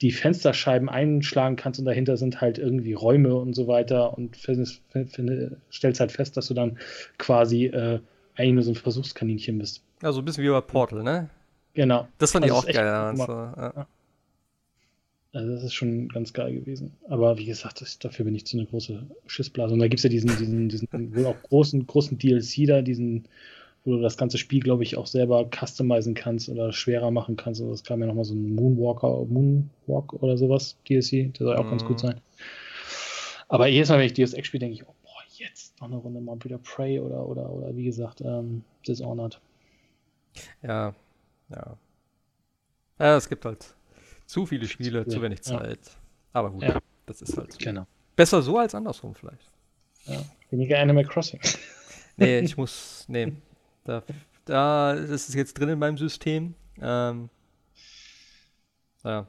die 0.00 0.12
Fensterscheiben 0.12 0.88
einschlagen 0.88 1.56
kannst 1.56 1.80
und 1.80 1.86
dahinter 1.86 2.16
sind 2.16 2.40
halt 2.40 2.58
irgendwie 2.58 2.92
Räume 2.92 3.34
und 3.34 3.54
so 3.54 3.66
weiter 3.66 4.16
und 4.16 4.36
findest, 4.36 4.82
find, 4.90 5.12
stellst 5.72 6.00
halt 6.00 6.12
fest, 6.12 6.36
dass 6.36 6.48
du 6.48 6.54
dann 6.54 6.78
quasi 7.18 7.66
äh, 7.66 8.00
eigentlich 8.36 8.54
nur 8.54 8.62
so 8.62 8.70
ein 8.72 8.76
Versuchskaninchen 8.76 9.58
bist. 9.58 9.82
Ja, 10.02 10.12
so 10.12 10.20
ein 10.20 10.24
bisschen 10.24 10.44
wie 10.44 10.48
bei 10.48 10.60
Portal, 10.60 11.02
ne? 11.02 11.28
Genau. 11.74 12.08
Das 12.18 12.32
fand 12.32 12.44
ich 12.44 12.52
Also 12.52 12.60
auch 12.60 12.62
ist 12.64 12.68
echt 12.70 12.78
geil. 12.78 12.88
Also, 12.88 13.32
ja. 13.32 13.86
Also 15.32 15.52
das 15.52 15.62
ist 15.62 15.74
schon 15.74 16.08
ganz 16.08 16.32
geil 16.32 16.54
gewesen. 16.54 16.96
Aber 17.08 17.36
wie 17.38 17.44
gesagt, 17.44 17.80
das, 17.80 17.98
dafür 17.98 18.24
bin 18.24 18.34
ich 18.34 18.46
zu 18.46 18.56
eine 18.58 18.66
große 18.66 19.06
Schissblase. 19.26 19.74
Und 19.74 19.80
da 19.80 19.88
gibt 19.88 19.98
es 20.00 20.04
ja 20.04 20.10
diesen, 20.10 20.36
diesen, 20.36 20.68
diesen 20.68 20.88
wohl 21.14 21.26
auch 21.26 21.42
großen, 21.42 21.86
großen 21.86 22.18
DLC 22.18 22.66
da, 22.66 22.82
diesen, 22.82 23.28
wo 23.84 23.92
du 23.96 24.02
das 24.02 24.16
ganze 24.18 24.38
Spiel, 24.38 24.60
glaube 24.60 24.84
ich, 24.84 24.96
auch 24.96 25.06
selber 25.06 25.48
customizen 25.50 26.14
kannst 26.14 26.48
oder 26.48 26.72
schwerer 26.72 27.10
machen 27.10 27.36
kannst. 27.36 27.60
Also 27.60 27.72
das 27.72 27.84
kam 27.84 28.00
ja 28.00 28.06
nochmal 28.06 28.24
so 28.24 28.34
ein 28.34 28.54
Moonwalker, 28.54 29.26
Moonwalk 29.26 30.14
oder 30.14 30.38
sowas, 30.38 30.76
DLC, 30.88 31.32
der 31.38 31.46
soll 31.46 31.54
ja 31.56 31.60
auch 31.60 31.68
ganz 31.70 31.84
Mhm. 31.84 31.86
gut 31.86 32.00
sein. 32.00 32.20
Aber 33.48 33.66
jedes 33.66 33.88
Mal, 33.88 33.98
wenn 33.98 34.06
ich 34.06 34.14
Deus 34.14 34.32
Ex 34.32 34.48
spiele, 34.48 34.60
denke 34.60 34.74
ich, 34.74 34.88
oh, 34.88 34.94
boah, 35.02 35.22
jetzt 35.36 35.78
noch 35.80 35.88
eine 35.88 35.96
Runde 35.96 36.20
mal 36.20 36.42
wieder 36.44 36.58
Prey 36.58 37.00
oder, 37.00 37.26
oder, 37.26 37.50
oder 37.50 37.74
wie 37.76 37.84
gesagt, 37.84 38.20
ähm, 38.20 38.62
Dishonored. 38.86 39.40
Ja, 40.62 40.94
ja. 41.50 41.78
Ja, 42.98 43.16
es 43.16 43.28
gibt 43.28 43.44
halt 43.44 43.74
zu 44.28 44.46
viele 44.46 44.68
Spiele, 44.68 45.06
zu 45.06 45.16
Ja, 45.16 45.22
wenig 45.22 45.38
ja. 45.46 45.58
Zeit. 45.58 45.80
Aber 46.32 46.50
gut, 46.50 46.62
Ja. 46.62 46.78
das 47.06 47.22
ist 47.22 47.36
halt 47.36 47.52
so. 47.52 47.58
Genau. 47.58 47.86
Besser 48.14 48.42
so 48.42 48.58
als 48.58 48.74
andersrum 48.74 49.14
vielleicht. 49.14 49.50
Ja. 50.04 50.22
Weniger 50.50 50.78
Animal 50.78 51.04
Crossing. 51.04 51.40
Nee, 52.20 52.40
ich 52.40 52.56
muss, 52.56 53.04
nee. 53.06 53.32
Da, 53.84 54.02
da 54.44 54.94
das 54.96 55.28
ist 55.28 55.34
jetzt 55.36 55.54
drin 55.54 55.68
in 55.68 55.78
meinem 55.78 55.96
System. 55.96 56.54
Ähm, 56.80 57.30
ja. 59.04 59.24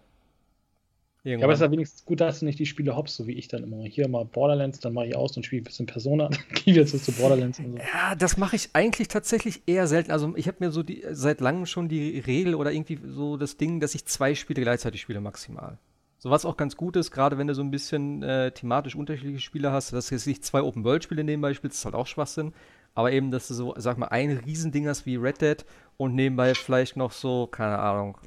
Ja, 1.29 1.43
aber 1.43 1.53
es 1.53 1.59
ist 1.59 1.61
Irgendwann. 1.61 1.71
ja 1.71 1.71
wenigstens 1.71 2.05
gut, 2.05 2.21
dass 2.21 2.39
du 2.39 2.45
nicht 2.45 2.59
die 2.59 2.65
Spiele 2.65 2.95
hoppst, 2.95 3.15
so 3.15 3.27
wie 3.27 3.33
ich 3.33 3.47
dann 3.47 3.63
immer. 3.63 3.83
Hier 3.83 4.07
mal 4.07 4.25
Borderlands, 4.25 4.79
dann 4.79 4.93
mache 4.93 5.07
ich 5.07 5.15
aus 5.15 5.37
und 5.37 5.45
spiele 5.45 5.61
ein 5.61 5.65
bisschen 5.65 5.85
Persona, 5.85 6.29
dann 6.29 6.39
gehe 6.53 6.73
ich 6.73 6.75
jetzt 6.75 7.05
zu 7.05 7.11
Borderlands 7.11 7.59
und 7.59 7.73
so. 7.73 7.77
Ja, 7.77 8.15
das 8.15 8.37
mache 8.37 8.55
ich 8.55 8.69
eigentlich 8.73 9.07
tatsächlich 9.07 9.61
eher 9.67 9.87
selten. 9.87 10.11
Also 10.11 10.33
ich 10.35 10.47
habe 10.47 10.57
mir 10.59 10.71
so 10.71 10.83
die, 10.83 11.03
seit 11.11 11.41
langem 11.41 11.65
schon 11.65 11.89
die 11.89 12.19
Regel 12.19 12.55
oder 12.55 12.71
irgendwie 12.71 12.99
so 13.05 13.37
das 13.37 13.57
Ding, 13.57 13.79
dass 13.79 13.95
ich 13.95 14.05
zwei 14.05 14.33
Spiele 14.35 14.61
gleichzeitig 14.61 15.01
spiele 15.01 15.21
maximal. 15.21 15.77
So 16.17 16.29
was 16.29 16.45
auch 16.45 16.57
ganz 16.57 16.75
gut 16.75 16.97
ist, 16.97 17.11
gerade 17.11 17.37
wenn 17.37 17.47
du 17.47 17.55
so 17.55 17.61
ein 17.61 17.71
bisschen 17.71 18.23
äh, 18.23 18.51
thematisch 18.51 18.95
unterschiedliche 18.95 19.39
Spiele 19.39 19.71
hast, 19.71 19.93
dass 19.93 20.07
du 20.07 20.15
jetzt 20.15 20.27
nicht 20.27 20.43
zwei 20.43 20.61
Open-World-Spiele 20.61 21.23
nebenbei 21.23 21.53
spielst, 21.53 21.77
ist 21.77 21.85
halt 21.85 21.95
auch 21.95 22.07
Schwachsinn. 22.07 22.53
Aber 22.93 23.13
eben, 23.13 23.31
dass 23.31 23.47
du 23.47 23.53
so, 23.53 23.73
sag 23.77 23.97
mal, 23.97 24.07
ein 24.07 24.31
Riesending 24.31 24.87
hast 24.87 25.05
wie 25.05 25.15
Red 25.15 25.41
Dead 25.41 25.65
und 25.95 26.15
nebenbei 26.15 26.53
vielleicht 26.55 26.97
noch 26.97 27.13
so, 27.13 27.47
keine 27.47 27.79
Ahnung, 27.79 28.17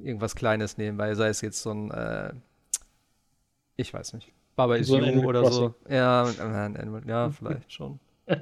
irgendwas 0.00 0.34
Kleines 0.34 0.76
nebenbei, 0.78 1.14
sei 1.14 1.28
es 1.28 1.40
jetzt 1.40 1.62
so 1.62 1.70
ein, 1.72 1.90
äh, 1.90 2.32
ich 3.76 3.92
weiß 3.92 4.14
nicht, 4.14 4.32
Baba 4.56 4.76
is 4.76 4.86
So 4.86 4.96
ein 4.96 5.04
You 5.04 5.24
oder 5.24 5.44
so. 5.44 5.70
Crossing. 5.70 5.74
Ja, 5.88 6.24
ein 6.24 6.76
Animal, 6.76 7.02
ja, 7.06 7.30
vielleicht 7.30 7.72
schon. 7.72 7.98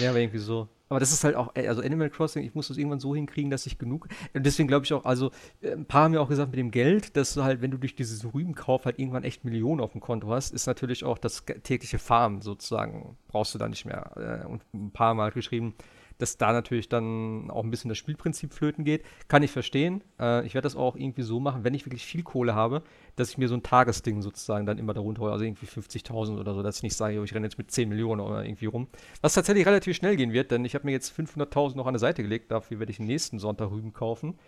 Ja, 0.00 0.10
aber 0.10 0.20
irgendwie 0.20 0.38
so. 0.38 0.68
Aber 0.88 1.00
das 1.00 1.12
ist 1.12 1.24
halt 1.24 1.34
auch, 1.34 1.52
also 1.54 1.82
Animal 1.82 2.10
Crossing, 2.10 2.44
ich 2.44 2.54
muss 2.54 2.68
das 2.68 2.76
irgendwann 2.76 3.00
so 3.00 3.14
hinkriegen, 3.14 3.50
dass 3.50 3.66
ich 3.66 3.76
genug. 3.76 4.06
Und 4.34 4.46
deswegen 4.46 4.68
glaube 4.68 4.84
ich 4.84 4.92
auch, 4.92 5.04
also 5.04 5.32
äh, 5.60 5.72
ein 5.72 5.84
paar 5.84 6.04
haben 6.04 6.14
ja 6.14 6.20
auch 6.20 6.28
gesagt 6.28 6.50
mit 6.52 6.58
dem 6.58 6.70
Geld, 6.70 7.16
dass 7.16 7.34
du 7.34 7.42
halt, 7.42 7.60
wenn 7.60 7.72
du 7.72 7.76
durch 7.78 7.96
diesen 7.96 8.30
Rübenkauf 8.30 8.84
halt 8.84 8.98
irgendwann 8.98 9.24
echt 9.24 9.44
Millionen 9.44 9.80
auf 9.80 9.92
dem 9.92 10.00
Konto 10.00 10.30
hast, 10.30 10.52
ist 10.54 10.66
natürlich 10.66 11.02
auch 11.04 11.18
das 11.18 11.44
tägliche 11.64 11.98
Farmen 11.98 12.40
sozusagen, 12.40 13.16
brauchst 13.28 13.52
du 13.54 13.58
da 13.58 13.68
nicht 13.68 13.84
mehr. 13.84 14.42
Äh, 14.44 14.46
Und 14.46 14.62
ein 14.74 14.92
paar 14.92 15.14
Mal 15.14 15.32
geschrieben, 15.32 15.74
dass 16.18 16.38
da 16.38 16.52
natürlich 16.52 16.88
dann 16.88 17.50
auch 17.50 17.64
ein 17.64 17.70
bisschen 17.70 17.88
das 17.88 17.98
Spielprinzip 17.98 18.52
flöten 18.52 18.84
geht. 18.84 19.04
Kann 19.28 19.42
ich 19.42 19.50
verstehen. 19.50 20.02
Äh, 20.18 20.46
ich 20.46 20.54
werde 20.54 20.66
das 20.66 20.76
auch 20.76 20.96
irgendwie 20.96 21.22
so 21.22 21.40
machen, 21.40 21.64
wenn 21.64 21.74
ich 21.74 21.86
wirklich 21.86 22.04
viel 22.04 22.22
Kohle 22.22 22.54
habe, 22.54 22.82
dass 23.16 23.30
ich 23.30 23.38
mir 23.38 23.48
so 23.48 23.54
ein 23.54 23.62
Tagesding 23.62 24.22
sozusagen 24.22 24.66
dann 24.66 24.78
immer 24.78 24.94
darunter 24.94 25.22
hole, 25.22 25.32
also 25.32 25.44
irgendwie 25.44 25.66
50.000 25.66 26.38
oder 26.38 26.54
so, 26.54 26.62
dass 26.62 26.76
ich 26.78 26.82
nicht 26.82 26.96
sage, 26.96 27.22
ich 27.22 27.34
renne 27.34 27.46
jetzt 27.46 27.58
mit 27.58 27.70
10 27.70 27.88
Millionen 27.88 28.20
oder 28.20 28.44
irgendwie 28.44 28.66
rum. 28.66 28.88
Was 29.20 29.34
tatsächlich 29.34 29.66
relativ 29.66 29.96
schnell 29.96 30.16
gehen 30.16 30.32
wird, 30.32 30.50
denn 30.50 30.64
ich 30.64 30.74
habe 30.74 30.86
mir 30.86 30.92
jetzt 30.92 31.12
500.000 31.18 31.76
noch 31.76 31.86
an 31.86 31.94
der 31.94 32.00
Seite 32.00 32.22
gelegt, 32.22 32.50
dafür 32.50 32.78
werde 32.78 32.92
ich 32.92 32.98
nächsten 32.98 33.38
Sonntag 33.38 33.70
Rüben 33.70 33.92
kaufen. 33.92 34.38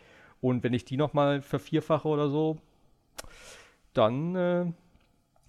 Und 0.40 0.62
wenn 0.62 0.72
ich 0.72 0.84
die 0.84 0.96
nochmal 0.96 1.42
vervierfache 1.42 2.06
oder 2.06 2.28
so, 2.28 2.58
dann 3.92 4.36
äh, 4.36 4.66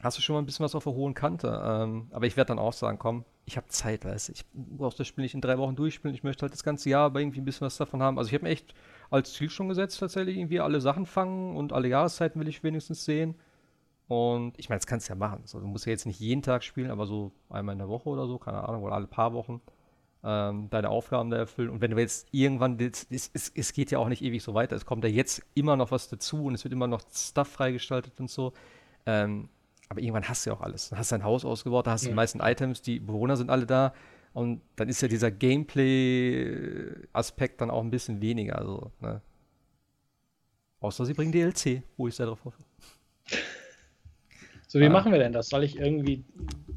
hast 0.01 0.17
du 0.17 0.21
schon 0.21 0.35
mal 0.35 0.41
ein 0.41 0.45
bisschen 0.45 0.63
was 0.63 0.75
auf 0.75 0.85
der 0.85 0.93
hohen 0.93 1.13
Kante. 1.13 1.61
Ähm, 1.63 2.07
aber 2.11 2.25
ich 2.25 2.37
werde 2.37 2.49
dann 2.49 2.59
auch 2.59 2.73
sagen, 2.73 2.97
komm, 2.97 3.25
ich 3.45 3.57
habe 3.57 3.67
Zeit, 3.67 4.05
weißt 4.05 4.29
du, 4.29 4.33
ich 4.33 4.45
brauche 4.53 4.95
das 4.95 5.07
Spiel 5.07 5.23
nicht 5.23 5.33
in 5.33 5.41
drei 5.41 5.57
Wochen 5.57 5.75
durchspielen, 5.75 6.15
ich 6.15 6.23
möchte 6.23 6.43
halt 6.43 6.53
das 6.53 6.63
ganze 6.63 6.89
Jahr 6.89 7.05
aber 7.05 7.19
irgendwie 7.19 7.41
ein 7.41 7.45
bisschen 7.45 7.65
was 7.65 7.77
davon 7.77 8.01
haben. 8.01 8.17
Also 8.17 8.29
ich 8.29 8.33
habe 8.33 8.43
mir 8.43 8.51
echt 8.51 8.73
als 9.09 9.33
Ziel 9.33 9.49
schon 9.49 9.69
gesetzt, 9.69 9.99
tatsächlich 9.99 10.37
irgendwie 10.37 10.59
alle 10.59 10.81
Sachen 10.81 11.05
fangen 11.05 11.55
und 11.55 11.73
alle 11.73 11.87
Jahreszeiten 11.87 12.39
will 12.39 12.47
ich 12.47 12.63
wenigstens 12.63 13.05
sehen. 13.05 13.35
Und 14.07 14.57
ich 14.57 14.69
meine, 14.69 14.79
das 14.79 14.87
kannst 14.87 15.07
du 15.07 15.13
ja 15.13 15.17
machen. 15.17 15.41
So, 15.45 15.59
du 15.59 15.67
musst 15.67 15.85
ja 15.85 15.91
jetzt 15.91 16.05
nicht 16.05 16.19
jeden 16.19 16.41
Tag 16.41 16.63
spielen, 16.63 16.91
aber 16.91 17.05
so 17.05 17.31
einmal 17.49 17.73
in 17.73 17.79
der 17.79 17.89
Woche 17.89 18.09
oder 18.09 18.25
so, 18.27 18.37
keine 18.39 18.67
Ahnung, 18.67 18.83
oder 18.83 18.95
alle 18.95 19.07
paar 19.07 19.33
Wochen 19.33 19.61
ähm, 20.23 20.69
deine 20.69 20.89
Aufgaben 20.89 21.29
da 21.29 21.37
erfüllen. 21.37 21.69
Und 21.69 21.81
wenn 21.81 21.91
du 21.91 21.97
jetzt 21.97 22.27
irgendwann, 22.31 22.79
es, 22.79 23.07
es, 23.09 23.51
es 23.53 23.73
geht 23.73 23.91
ja 23.91 23.99
auch 23.99 24.09
nicht 24.09 24.23
ewig 24.23 24.43
so 24.43 24.53
weiter, 24.53 24.75
es 24.75 24.85
kommt 24.85 25.03
ja 25.03 25.09
jetzt 25.09 25.43
immer 25.53 25.75
noch 25.75 25.91
was 25.91 26.09
dazu 26.09 26.45
und 26.45 26.55
es 26.55 26.63
wird 26.63 26.73
immer 26.73 26.87
noch 26.87 27.01
Stuff 27.11 27.49
freigestaltet 27.49 28.19
und 28.19 28.29
so. 28.29 28.53
Ähm, 29.05 29.49
aber 29.89 30.01
irgendwann 30.01 30.27
hast 30.29 30.45
du 30.45 30.51
ja 30.51 30.55
auch 30.55 30.61
alles. 30.61 30.89
Dann 30.89 30.99
hast 30.99 31.11
du 31.11 31.15
dein 31.15 31.23
Haus 31.23 31.43
ausgebaut, 31.43 31.87
da 31.87 31.91
hast 31.91 32.03
du 32.03 32.07
ja. 32.07 32.11
die 32.11 32.15
meisten 32.15 32.39
Items, 32.39 32.83
die 32.83 32.99
Bewohner 32.99 33.35
sind 33.35 33.49
alle 33.49 33.65
da. 33.65 33.95
Und 34.33 34.61
dann 34.75 34.87
ist 34.87 35.01
ja 35.01 35.07
dieser 35.07 35.31
Gameplay-Aspekt 35.31 37.61
dann 37.61 37.71
auch 37.71 37.81
ein 37.81 37.89
bisschen 37.89 38.21
weniger. 38.21 38.59
Also, 38.59 38.91
ne? 39.01 39.23
Außer 40.81 41.03
sie 41.05 41.15
bringen 41.15 41.31
DLC, 41.31 41.81
wo 41.97 42.07
ich 42.07 42.13
sehr 42.15 42.27
drauf 42.27 42.45
hoffe. 42.45 42.61
So, 44.67 44.79
wie 44.79 44.85
ah. 44.85 44.89
machen 44.89 45.11
wir 45.11 45.17
denn 45.17 45.33
das? 45.33 45.49
Soll 45.49 45.63
ich 45.63 45.79
irgendwie. 45.79 46.23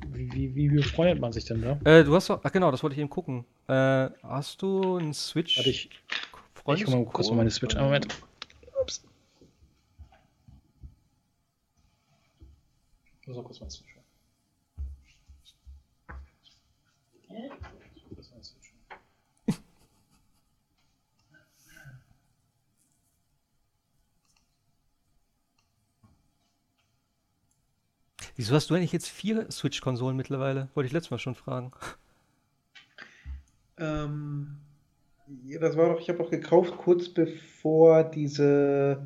Wie, 0.08 0.32
wie, 0.32 0.54
wie 0.54 0.70
befreundet 0.70 1.20
man 1.20 1.32
sich 1.32 1.44
denn 1.44 1.60
da? 1.60 1.78
Äh, 1.84 2.04
du 2.04 2.14
hast 2.14 2.30
doch. 2.30 2.40
Ach 2.42 2.50
genau, 2.50 2.70
das 2.70 2.82
wollte 2.82 2.94
ich 2.94 3.00
eben 3.00 3.10
gucken. 3.10 3.44
Äh, 3.68 4.08
hast 4.22 4.62
du 4.62 4.96
einen 4.96 5.12
Switch? 5.12 5.58
Warte, 5.58 5.68
ich. 5.68 5.90
Ich 5.90 6.00
guck 6.64 6.88
mal 6.88 7.04
kurz 7.04 7.28
mal 7.28 7.36
meine 7.36 7.50
Switch. 7.50 7.76
Moment. 7.76 8.06
Ups. 8.80 9.04
Ich 13.32 13.36
muss 13.38 13.44
auch 13.44 13.48
kurz 13.48 13.60
meine 13.60 13.70
Switch. 13.70 13.96
Hä? 17.28 17.50
Wieso 28.36 28.54
hast 28.54 28.68
du 28.68 28.74
eigentlich 28.74 28.92
jetzt 28.92 29.08
vier 29.08 29.50
Switch-Konsolen 29.50 30.14
mittlerweile? 30.14 30.68
Wollte 30.74 30.88
ich 30.88 30.92
letztes 30.92 31.10
Mal 31.10 31.18
schon 31.18 31.34
fragen. 31.34 31.72
Ähm, 33.78 34.58
ja, 35.44 35.58
das 35.58 35.76
war 35.78 35.88
doch, 35.88 35.98
ich 35.98 36.08
habe 36.08 36.18
doch 36.18 36.30
gekauft, 36.30 36.76
kurz 36.76 37.08
bevor 37.08 38.04
diese 38.04 39.04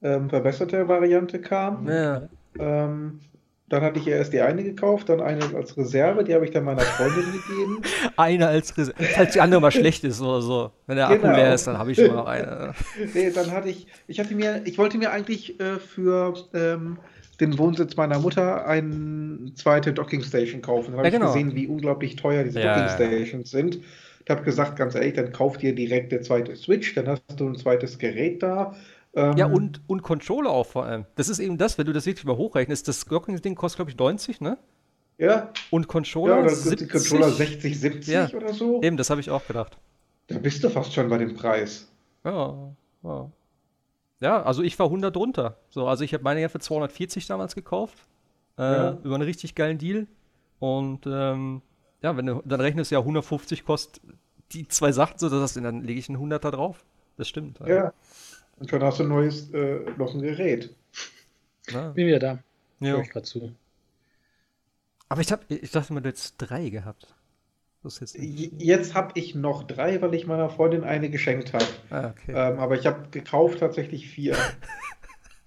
ähm, 0.00 0.30
verbesserte 0.30 0.88
Variante 0.88 1.40
kam. 1.40 1.86
Ja. 1.88 2.28
Ähm, 2.58 3.20
dann 3.68 3.82
hatte 3.82 3.98
ich 3.98 4.06
erst 4.06 4.32
die 4.32 4.40
eine 4.40 4.62
gekauft, 4.62 5.08
dann 5.08 5.20
eine 5.20 5.42
als 5.54 5.76
Reserve, 5.76 6.22
die 6.22 6.34
habe 6.34 6.44
ich 6.44 6.50
dann 6.50 6.64
meiner 6.64 6.82
Freundin 6.82 7.24
gegeben. 7.24 7.82
Eine 8.16 8.48
als 8.48 8.76
Reserve, 8.76 9.02
falls 9.14 9.32
die 9.32 9.40
andere 9.40 9.60
mal 9.60 9.70
schlecht 9.70 10.04
ist 10.04 10.20
oder 10.20 10.42
so. 10.42 10.70
Wenn 10.86 10.96
der 10.96 11.08
genau. 11.08 11.28
Akku 11.28 11.36
leer 11.36 11.54
ist, 11.54 11.66
dann 11.66 11.78
habe 11.78 11.92
ich 11.92 11.96
schon 11.96 12.14
noch 12.14 12.26
eine. 12.26 12.74
nee, 13.14 13.30
dann 13.30 13.50
hatte 13.50 13.70
ich, 13.70 13.86
ich 14.06 14.20
hatte 14.20 14.34
mir, 14.34 14.60
ich 14.66 14.76
wollte 14.76 14.98
mir 14.98 15.12
eigentlich 15.12 15.58
äh, 15.60 15.78
für 15.78 16.34
ähm, 16.52 16.98
den 17.40 17.58
Wohnsitz 17.58 17.96
meiner 17.96 18.18
Mutter 18.18 18.66
eine 18.66 19.52
zweite 19.54 19.94
Dockingstation 19.94 20.60
kaufen. 20.60 20.92
Dann 20.92 20.98
habe 20.98 21.08
ja, 21.08 21.18
genau. 21.18 21.30
ich 21.30 21.34
gesehen, 21.34 21.54
wie 21.56 21.66
unglaublich 21.66 22.16
teuer 22.16 22.44
diese 22.44 22.60
ja, 22.60 22.74
Dockingstations 22.74 23.50
ja. 23.50 23.58
sind. 23.58 23.80
Ich 24.24 24.30
habe 24.30 24.42
gesagt, 24.42 24.76
ganz 24.76 24.94
ehrlich, 24.94 25.14
dann 25.14 25.32
kauft 25.32 25.62
ihr 25.62 25.74
direkt 25.74 26.12
eine 26.12 26.22
zweite 26.22 26.54
Switch, 26.56 26.94
dann 26.94 27.08
hast 27.08 27.22
du 27.36 27.48
ein 27.48 27.56
zweites 27.56 27.98
Gerät 27.98 28.42
da. 28.42 28.74
Ähm, 29.16 29.36
ja, 29.36 29.46
und, 29.46 29.80
und 29.86 30.02
Controller 30.02 30.50
auch 30.50 30.66
vor 30.66 30.84
allem. 30.84 31.06
Das 31.14 31.28
ist 31.28 31.38
eben 31.38 31.56
das, 31.56 31.78
wenn 31.78 31.86
du 31.86 31.92
das 31.92 32.06
wirklich 32.06 32.24
mal 32.24 32.36
hochrechnest. 32.36 32.88
Das 32.88 33.04
Docking-Ding 33.04 33.54
kostet, 33.54 33.78
glaube 33.78 33.90
ich, 33.90 33.96
90, 33.96 34.40
ne? 34.40 34.58
Ja. 35.18 35.50
Und 35.70 35.86
Controller. 35.86 36.36
Ja, 36.36 36.42
oder 36.42 36.50
70, 36.50 36.88
die 36.88 36.92
Controller 36.92 37.30
60, 37.30 37.80
70 37.80 38.14
ja. 38.14 38.28
oder 38.34 38.52
so. 38.52 38.82
Eben, 38.82 38.96
das 38.96 39.10
habe 39.10 39.20
ich 39.20 39.30
auch 39.30 39.46
gedacht. 39.46 39.78
Da 40.26 40.38
bist 40.38 40.64
du 40.64 40.70
fast 40.70 40.92
schon 40.92 41.08
bei 41.08 41.18
dem 41.18 41.34
Preis. 41.34 41.88
Ja, 42.24 42.72
ja. 43.02 43.30
Ja, 44.20 44.42
also 44.42 44.62
ich 44.62 44.78
war 44.78 44.86
100 44.86 45.14
drunter. 45.14 45.58
So, 45.68 45.86
also 45.86 46.02
ich 46.02 46.14
habe 46.14 46.24
meine 46.24 46.40
ja 46.40 46.48
für 46.48 46.58
240 46.58 47.26
damals 47.26 47.54
gekauft. 47.54 47.98
Äh, 48.58 48.62
ja. 48.62 48.98
Über 49.04 49.16
einen 49.16 49.24
richtig 49.24 49.54
geilen 49.54 49.78
Deal. 49.78 50.06
Und 50.58 51.06
ähm, 51.06 51.62
ja, 52.02 52.16
wenn 52.16 52.26
du 52.26 52.42
dann 52.44 52.60
rechnest, 52.60 52.90
ja 52.90 53.00
150 53.00 53.64
kostet 53.64 54.00
die 54.52 54.66
zwei 54.68 54.92
Sachen, 54.92 55.18
so 55.18 55.28
dass 55.28 55.54
dann 55.54 55.82
lege 55.82 55.98
ich 55.98 56.08
einen 56.08 56.18
100er 56.18 56.50
drauf. 56.50 56.84
Das 57.16 57.28
stimmt. 57.28 57.60
Also. 57.60 57.72
Ja. 57.72 57.92
Und 58.56 58.70
schon 58.70 58.82
hast 58.82 58.98
du 58.98 59.04
ein 59.04 59.08
neues, 59.08 59.50
äh, 59.52 59.80
noch 59.96 60.14
ein 60.14 60.22
Gerät. 60.22 60.74
Ja. 61.70 61.90
Bin 61.90 62.06
wieder 62.06 62.18
da. 62.18 62.38
Ja. 62.80 63.00
Ich 63.00 63.22
zu. 63.22 63.54
Aber 65.08 65.20
ich, 65.20 65.32
hab, 65.32 65.50
ich 65.50 65.70
dachte, 65.70 65.92
man 65.92 66.02
hätte 66.02 66.10
jetzt 66.10 66.36
drei 66.38 66.68
gehabt. 66.68 67.14
Jetzt, 67.84 68.16
jetzt 68.16 68.94
habe 68.94 69.12
ich 69.14 69.34
noch 69.34 69.62
drei, 69.64 70.00
weil 70.00 70.14
ich 70.14 70.26
meiner 70.26 70.48
Freundin 70.48 70.84
eine 70.84 71.10
geschenkt 71.10 71.52
habe. 71.52 71.66
Ah, 71.90 72.08
okay. 72.08 72.32
ähm, 72.32 72.58
aber 72.58 72.76
ich 72.76 72.86
habe 72.86 73.08
gekauft 73.10 73.58
tatsächlich 73.60 74.08
vier. 74.08 74.36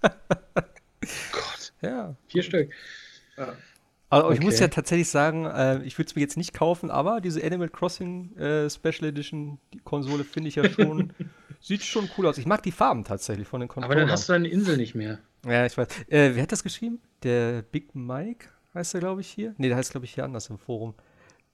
Gott. 0.00 1.72
Ja. 1.82 2.14
Vier 2.28 2.42
Stück. 2.44 2.70
Ja. 3.36 3.56
Aber 4.10 4.26
okay. 4.26 4.34
ich 4.34 4.40
muss 4.40 4.60
ja 4.60 4.68
tatsächlich 4.68 5.08
sagen, 5.08 5.46
äh, 5.46 5.82
ich 5.82 5.98
würde 5.98 6.08
es 6.08 6.14
mir 6.14 6.22
jetzt 6.22 6.36
nicht 6.36 6.54
kaufen, 6.54 6.90
aber 6.90 7.20
diese 7.20 7.44
Animal 7.44 7.68
Crossing 7.68 8.36
äh, 8.36 8.70
Special 8.70 9.08
Edition 9.08 9.58
die 9.74 9.80
Konsole 9.80 10.24
finde 10.24 10.48
ich 10.48 10.54
ja 10.54 10.68
schon, 10.68 11.12
sieht 11.60 11.82
schon 11.82 12.08
cool 12.16 12.26
aus. 12.26 12.38
Ich 12.38 12.46
mag 12.46 12.62
die 12.62 12.72
Farben 12.72 13.04
tatsächlich 13.04 13.48
von 13.48 13.60
den 13.60 13.68
Controllern. 13.68 13.98
Aber 13.98 14.00
dann 14.00 14.10
hast 14.10 14.28
du 14.28 14.32
deine 14.32 14.48
Insel 14.48 14.76
nicht 14.76 14.94
mehr. 14.94 15.18
Ja, 15.46 15.66
ich 15.66 15.76
weiß. 15.76 15.88
Äh, 16.08 16.34
wer 16.34 16.42
hat 16.42 16.52
das 16.52 16.62
geschrieben? 16.62 17.00
Der 17.22 17.62
Big 17.62 17.94
Mike 17.94 18.48
heißt 18.74 18.94
er, 18.94 19.00
glaube 19.00 19.20
ich, 19.20 19.28
hier. 19.28 19.54
Ne, 19.58 19.68
der 19.68 19.76
heißt, 19.76 19.90
glaube 19.90 20.06
ich, 20.06 20.14
hier 20.14 20.24
anders 20.24 20.50
im 20.50 20.58
Forum. 20.58 20.94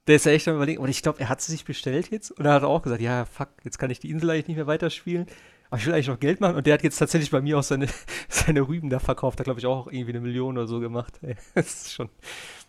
Der 0.07 0.17
ist 0.17 0.27
ja 0.27 0.33
echt 0.33 0.47
am 0.49 0.57
überlegen. 0.57 0.83
Und 0.83 0.89
ich 0.89 1.03
glaube, 1.03 1.21
er 1.21 1.29
hat 1.29 1.41
sie 1.41 1.53
sich 1.53 1.65
bestellt 1.65 2.11
jetzt. 2.11 2.31
Und 2.31 2.45
er 2.45 2.53
hat 2.53 2.63
auch 2.63 2.83
gesagt, 2.83 3.01
ja, 3.01 3.25
fuck, 3.25 3.49
jetzt 3.65 3.79
kann 3.79 3.91
ich 3.91 4.01
die 4.01 4.11
Insel 4.11 4.31
eigentlich 4.31 4.49
nicht 4.49 4.57
mehr 4.57 4.67
weiterspielen. 4.67 5.27
Aber 5.71 5.79
ich 5.79 5.87
will 5.87 5.95
eigentlich 5.95 6.09
noch 6.09 6.21
Geld 6.21 6.41
machen. 6.41 6.57
Und 6.57 6.67
der 6.67 6.75
hat 6.75 6.83
jetzt 6.83 6.99
tatsächlich 6.99 7.31
bei 7.31 7.41
mir 7.41 7.59
auch 7.59 7.63
seine, 7.63 7.89
seine 8.29 8.63
Rüben 8.63 8.91
da 8.91 8.99
verkauft. 8.99 9.41
Da 9.41 9.45
glaube 9.45 9.61
ich 9.61 9.67
auch 9.67 9.87
irgendwie 9.87 10.13
eine 10.13 10.21
Million 10.21 10.57
oder 10.57 10.67
so 10.67 10.81
gemacht. 10.81 11.19
Ey, 11.23 11.37
das 11.55 11.67
ist 11.67 11.93
schon, 11.95 12.11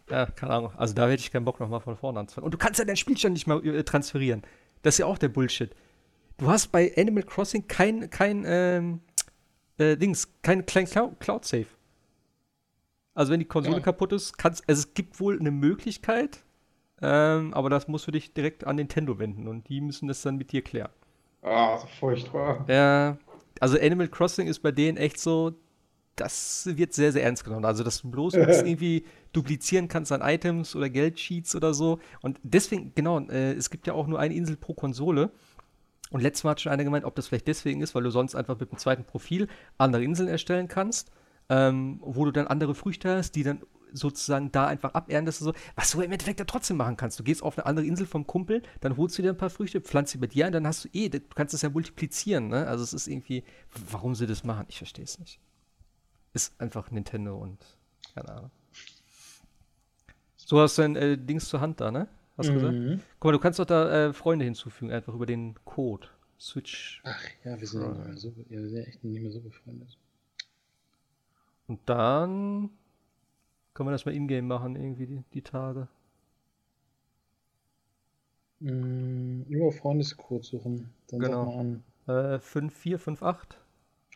ja, 0.09 0.25
keine 0.27 0.53
Ahnung. 0.53 0.71
Also 0.77 0.93
da 0.93 1.07
hätte 1.07 1.21
ich 1.21 1.31
keinen 1.31 1.45
Bock 1.45 1.59
nochmal 1.59 1.81
von 1.81 1.97
vorne 1.97 2.19
anzufangen. 2.19 2.45
Und 2.45 2.53
du 2.53 2.57
kannst 2.57 2.79
ja 2.79 2.86
deinen 2.86 2.97
Spielstand 2.97 3.33
nicht 3.33 3.47
mal 3.47 3.65
äh, 3.65 3.83
transferieren. 3.83 4.43
Das 4.81 4.95
ist 4.95 4.99
ja 4.99 5.05
auch 5.05 5.17
der 5.17 5.29
Bullshit. 5.29 5.75
Du 6.38 6.47
hast 6.47 6.67
bei 6.67 6.93
Animal 6.97 7.23
Crossing 7.23 7.67
kein, 7.67 8.09
kein, 8.09 8.43
ähm, 8.45 9.01
äh, 9.77 9.95
Dings, 9.95 10.27
kein 10.41 10.65
kleinen 10.65 10.88
Cloud-Save. 11.19 11.67
Also 13.13 13.31
wenn 13.31 13.39
die 13.39 13.45
Konsole 13.45 13.77
ja. 13.77 13.81
kaputt 13.81 14.11
ist, 14.11 14.38
kannst, 14.38 14.67
also 14.67 14.79
es 14.81 14.93
gibt 14.93 15.19
wohl 15.21 15.39
eine 15.39 15.51
Möglichkeit, 15.51 16.43
ähm, 17.01 17.53
aber 17.53 17.69
das 17.69 17.88
musst 17.88 18.07
du 18.07 18.11
dich 18.11 18.33
direkt 18.33 18.67
an 18.67 18.75
Nintendo 18.75 19.17
wenden 19.19 19.47
und 19.47 19.69
die 19.69 19.79
müssen 19.79 20.07
das 20.09 20.21
dann 20.21 20.36
mit 20.36 20.51
dir 20.51 20.61
klären. 20.61 20.91
Ah, 21.41 21.77
so 21.77 21.88
furchtbar. 21.99 22.65
Ja, 22.67 23.17
also 23.61 23.79
Animal 23.79 24.09
Crossing 24.09 24.47
ist 24.47 24.59
bei 24.59 24.71
denen 24.71 24.97
echt 24.97 25.19
so, 25.19 25.53
das 26.17 26.67
wird 26.71 26.93
sehr, 26.93 27.11
sehr 27.11 27.23
ernst 27.23 27.45
genommen. 27.45 27.65
Also, 27.65 27.83
dass 27.86 28.01
du 28.01 28.09
bloß 28.09 28.33
irgendwie 28.33 29.05
duplizieren 29.31 29.88
kannst 29.88 30.11
an 30.11 30.21
Items 30.21 30.75
oder 30.75 30.89
Geldsheets 30.89 31.55
oder 31.55 31.73
so. 31.73 31.99
Und 32.21 32.39
deswegen, 32.43 32.93
genau, 32.95 33.19
äh, 33.19 33.53
es 33.53 33.69
gibt 33.69 33.88
ja 33.88 33.93
auch 33.93 34.07
nur 34.07 34.19
eine 34.19 34.33
Insel 34.33 34.57
pro 34.57 34.73
Konsole. 34.73 35.31
Und 36.12 36.22
letztes 36.22 36.43
Mal 36.43 36.51
hat 36.51 36.62
schon 36.62 36.72
einer 36.72 36.84
gemeint, 36.84 37.06
ob 37.06 37.16
das 37.16 37.28
vielleicht 37.28 37.47
deswegen 37.47 37.82
ist, 37.82 37.95
weil 37.95 38.03
du 38.03 38.12
sonst 38.12 38.36
einfach 38.36 38.60
mit 38.60 38.72
dem 38.72 38.78
zweiten 38.78 39.06
Profil 39.06 39.47
andere 39.78 40.03
Inseln 40.03 40.30
erstellen 40.30 40.68
kannst, 40.68 41.12
ähm, 41.49 41.99
wo 42.01 42.26
du 42.26 42.32
dann 42.32 42.47
andere 42.47 42.76
Früchte 42.76 43.16
hast, 43.16 43.32
die 43.36 43.43
dann 43.43 43.62
sozusagen 43.91 44.51
da 44.51 44.68
einfach 44.68 44.93
aberntest, 44.93 45.39
so, 45.39 45.53
was 45.76 45.91
du 45.91 46.01
im 46.01 46.12
Endeffekt 46.12 46.39
ja 46.39 46.45
trotzdem 46.45 46.78
machen 46.78 46.97
kannst. 46.97 47.20
Du 47.20 47.24
gehst 47.24 47.41
auf 47.41 47.58
eine 47.58 47.66
andere 47.66 47.86
Insel 47.86 48.06
vom 48.06 48.28
Kumpel, 48.28 48.62
dann 48.82 48.97
holst 48.97 49.18
du 49.18 49.22
dir 49.22 49.30
ein 49.30 49.38
paar 49.38 49.49
Früchte, 49.49 49.82
pflanzt 49.82 50.12
sie 50.12 50.18
bei 50.18 50.28
dir 50.28 50.45
ein, 50.45 50.51
dann 50.51 50.68
hast 50.68 50.86
du 50.86 50.89
eh, 50.93 51.10
du 51.10 51.20
kannst 51.34 51.53
das 51.53 51.62
ja 51.62 51.70
multiplizieren, 51.70 52.49
ne? 52.49 52.68
Also 52.68 52.84
es 52.84 52.93
ist 52.93 53.08
irgendwie, 53.08 53.43
warum 53.89 54.16
sie 54.16 54.28
das 54.28 54.43
machen, 54.43 54.66
ich 54.68 54.78
verstehe 54.78 55.06
es 55.06 55.18
nicht. 55.20 55.39
Ist 56.34 56.60
einfach 56.60 56.91
Nintendo 56.91 57.38
und 57.38 57.58
keine 58.14 58.30
Ahnung. 58.30 58.51
So 60.36 60.60
hast 60.60 60.78
du 60.78 60.84
ein 60.84 60.95
äh, 60.95 61.18
Dings 61.18 61.47
zur 61.47 61.62
Hand 61.62 61.80
da, 61.80 61.91
ne? 61.91 62.08
Hast 62.38 62.49
du 62.49 62.53
mhm. 62.53 62.59
gesagt? 62.59 63.05
Guck 63.19 63.29
mal, 63.29 63.31
du 63.31 63.39
kannst 63.39 63.59
doch 63.59 63.65
da 63.65 64.07
äh, 64.07 64.13
Freunde 64.13 64.45
hinzufügen, 64.45 64.91
einfach 64.91 65.13
über 65.13 65.25
den 65.25 65.55
Code. 65.65 66.07
Switch. 66.39 67.01
Ach 67.05 67.23
ja, 67.45 67.59
wir 67.59 67.67
sind, 67.67 67.81
ja. 67.81 68.17
so, 68.17 68.29
ja, 68.49 68.61
wir 68.61 68.69
sind 68.69 68.86
echt 68.86 69.03
nicht 69.03 69.21
mehr 69.21 69.31
so 69.31 69.39
befreundet. 69.39 69.97
Und 71.67 71.79
dann 71.86 72.69
kann 73.73 73.86
man 73.86 73.93
das 73.93 74.05
mal 74.05 74.13
ingame 74.13 74.41
machen, 74.41 74.75
irgendwie 74.75 75.07
die, 75.07 75.23
die 75.33 75.41
Tage? 75.41 75.88
Mm, 78.59 79.41
über 79.49 79.71
Freundescode 79.71 80.43
suchen. 80.43 80.89
Dann 81.07 81.19
genau. 81.19 81.45
sag 81.45 81.55
mal 81.55 81.59
an. 81.59 81.83
Äh, 82.36 82.39
5458 82.39 83.59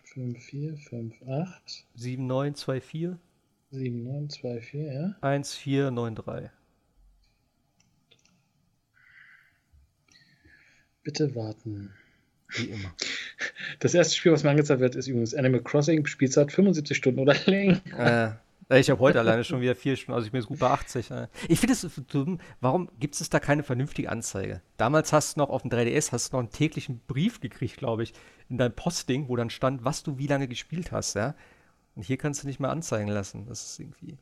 5458 0.03 1.87
7924 1.95 3.17
7924, 3.71 4.73
ja. 4.73 5.15
1493. 5.21 6.51
Bitte 11.09 11.33
warten. 11.33 11.89
Wie 12.49 12.65
immer. 12.65 12.93
Das 13.79 13.95
erste 13.95 14.15
Spiel, 14.15 14.31
was 14.31 14.43
mir 14.43 14.51
angezeigt 14.51 14.79
wird, 14.79 14.93
ist 14.93 15.07
übrigens 15.07 15.33
Animal 15.33 15.63
Crossing. 15.63 16.05
Spielzeit 16.05 16.51
75 16.51 16.95
Stunden 16.95 17.19
oder 17.19 17.33
länger. 17.47 17.81
Äh, 18.69 18.79
ich 18.79 18.91
habe 18.91 18.99
heute 18.99 19.17
alleine 19.17 19.43
schon 19.43 19.59
wieder 19.59 19.73
vier 19.73 19.95
Stunden, 19.95 20.13
also 20.13 20.27
ich 20.27 20.31
bin 20.31 20.41
jetzt 20.41 20.47
gut 20.47 20.59
bei 20.59 20.69
80. 20.69 21.09
Ne? 21.09 21.29
Ich 21.47 21.59
finde 21.59 21.73
es 21.73 21.87
dumm, 22.09 22.39
warum 22.61 22.89
gibt 22.99 23.19
es 23.19 23.27
da 23.27 23.39
keine 23.39 23.63
vernünftige 23.63 24.11
Anzeige? 24.11 24.61
Damals 24.77 25.11
hast 25.11 25.35
du 25.35 25.39
noch 25.39 25.49
auf 25.49 25.63
dem 25.63 25.71
3DS 25.71 26.11
hast 26.11 26.31
du 26.31 26.35
noch 26.35 26.41
einen 26.41 26.51
täglichen 26.51 27.01
Brief 27.07 27.39
gekriegt, 27.39 27.77
glaube 27.77 28.03
ich, 28.03 28.13
in 28.47 28.59
deinem 28.59 28.73
Posting, 28.73 29.29
wo 29.29 29.35
dann 29.35 29.49
stand, 29.49 29.83
was 29.83 30.03
du 30.03 30.19
wie 30.19 30.27
lange 30.27 30.47
gespielt 30.47 30.91
hast, 30.91 31.15
ja. 31.15 31.33
Und 31.95 32.03
hier 32.03 32.17
kannst 32.17 32.43
du 32.43 32.47
nicht 32.47 32.59
mehr 32.59 32.69
anzeigen 32.69 33.09
lassen. 33.09 33.47
Das 33.47 33.65
ist 33.65 33.79
irgendwie. 33.79 34.19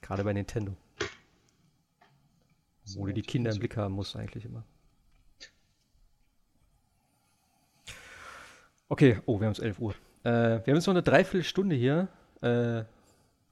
Gerade 0.00 0.24
bei 0.24 0.32
Nintendo. 0.32 0.74
Wo 2.96 3.06
du 3.06 3.12
die 3.12 3.22
Kinder 3.22 3.50
im 3.50 3.58
Blick 3.58 3.76
haben 3.76 3.94
musst, 3.94 4.16
eigentlich 4.16 4.44
immer. 4.44 4.64
Okay, 8.88 9.20
oh, 9.26 9.38
wir 9.38 9.46
haben 9.46 9.52
es 9.52 9.60
11 9.60 9.78
Uhr. 9.78 9.94
Äh, 10.24 10.30
wir 10.30 10.64
haben 10.66 10.74
jetzt 10.74 10.86
noch 10.86 10.94
eine 10.94 11.02
Dreiviertelstunde 11.02 11.76
hier 11.76 12.08
äh, 12.42 12.82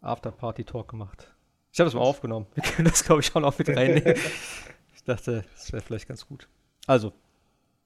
After-Party-Talk 0.01 0.89
gemacht. 0.89 1.33
Ich 1.73 1.79
habe 1.79 1.87
das 1.87 1.95
mal 1.95 2.01
aufgenommen. 2.01 2.47
Wir 2.55 2.63
können 2.65 2.89
das, 2.89 3.05
glaube 3.05 3.21
ich, 3.21 3.35
auch 3.35 3.41
noch 3.41 3.57
mit 3.57 3.69
reinnehmen. 3.69 4.15
ich 4.95 5.05
dachte, 5.05 5.45
das 5.55 5.73
wäre 5.73 5.83
vielleicht 5.83 6.09
ganz 6.09 6.27
gut. 6.27 6.49
Also. 6.87 7.13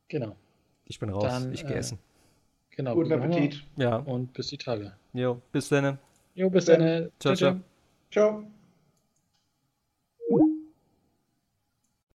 Genau. 0.09 0.37
Ich 0.87 0.99
bin 0.99 1.11
raus. 1.11 1.25
Dann, 1.25 1.53
ich 1.53 1.67
gehe 1.67 1.77
äh, 1.77 1.81
essen. 1.81 1.99
Genau. 2.71 2.95
Guten 2.95 3.13
Appetit. 3.13 3.63
Ja. 3.77 3.97
Und 3.97 4.33
bis 4.33 4.49
die 4.49 4.59
Tage. 4.59 4.95
Jo, 5.13 5.43
bis 5.53 5.69
dann. 5.69 5.99
Jo, 6.35 6.49
bis 6.49 6.65
dann. 6.65 7.11
Ciao, 7.19 7.35
ciao. 7.35 7.37
ciao. 7.37 7.61
ciao. 8.11 8.62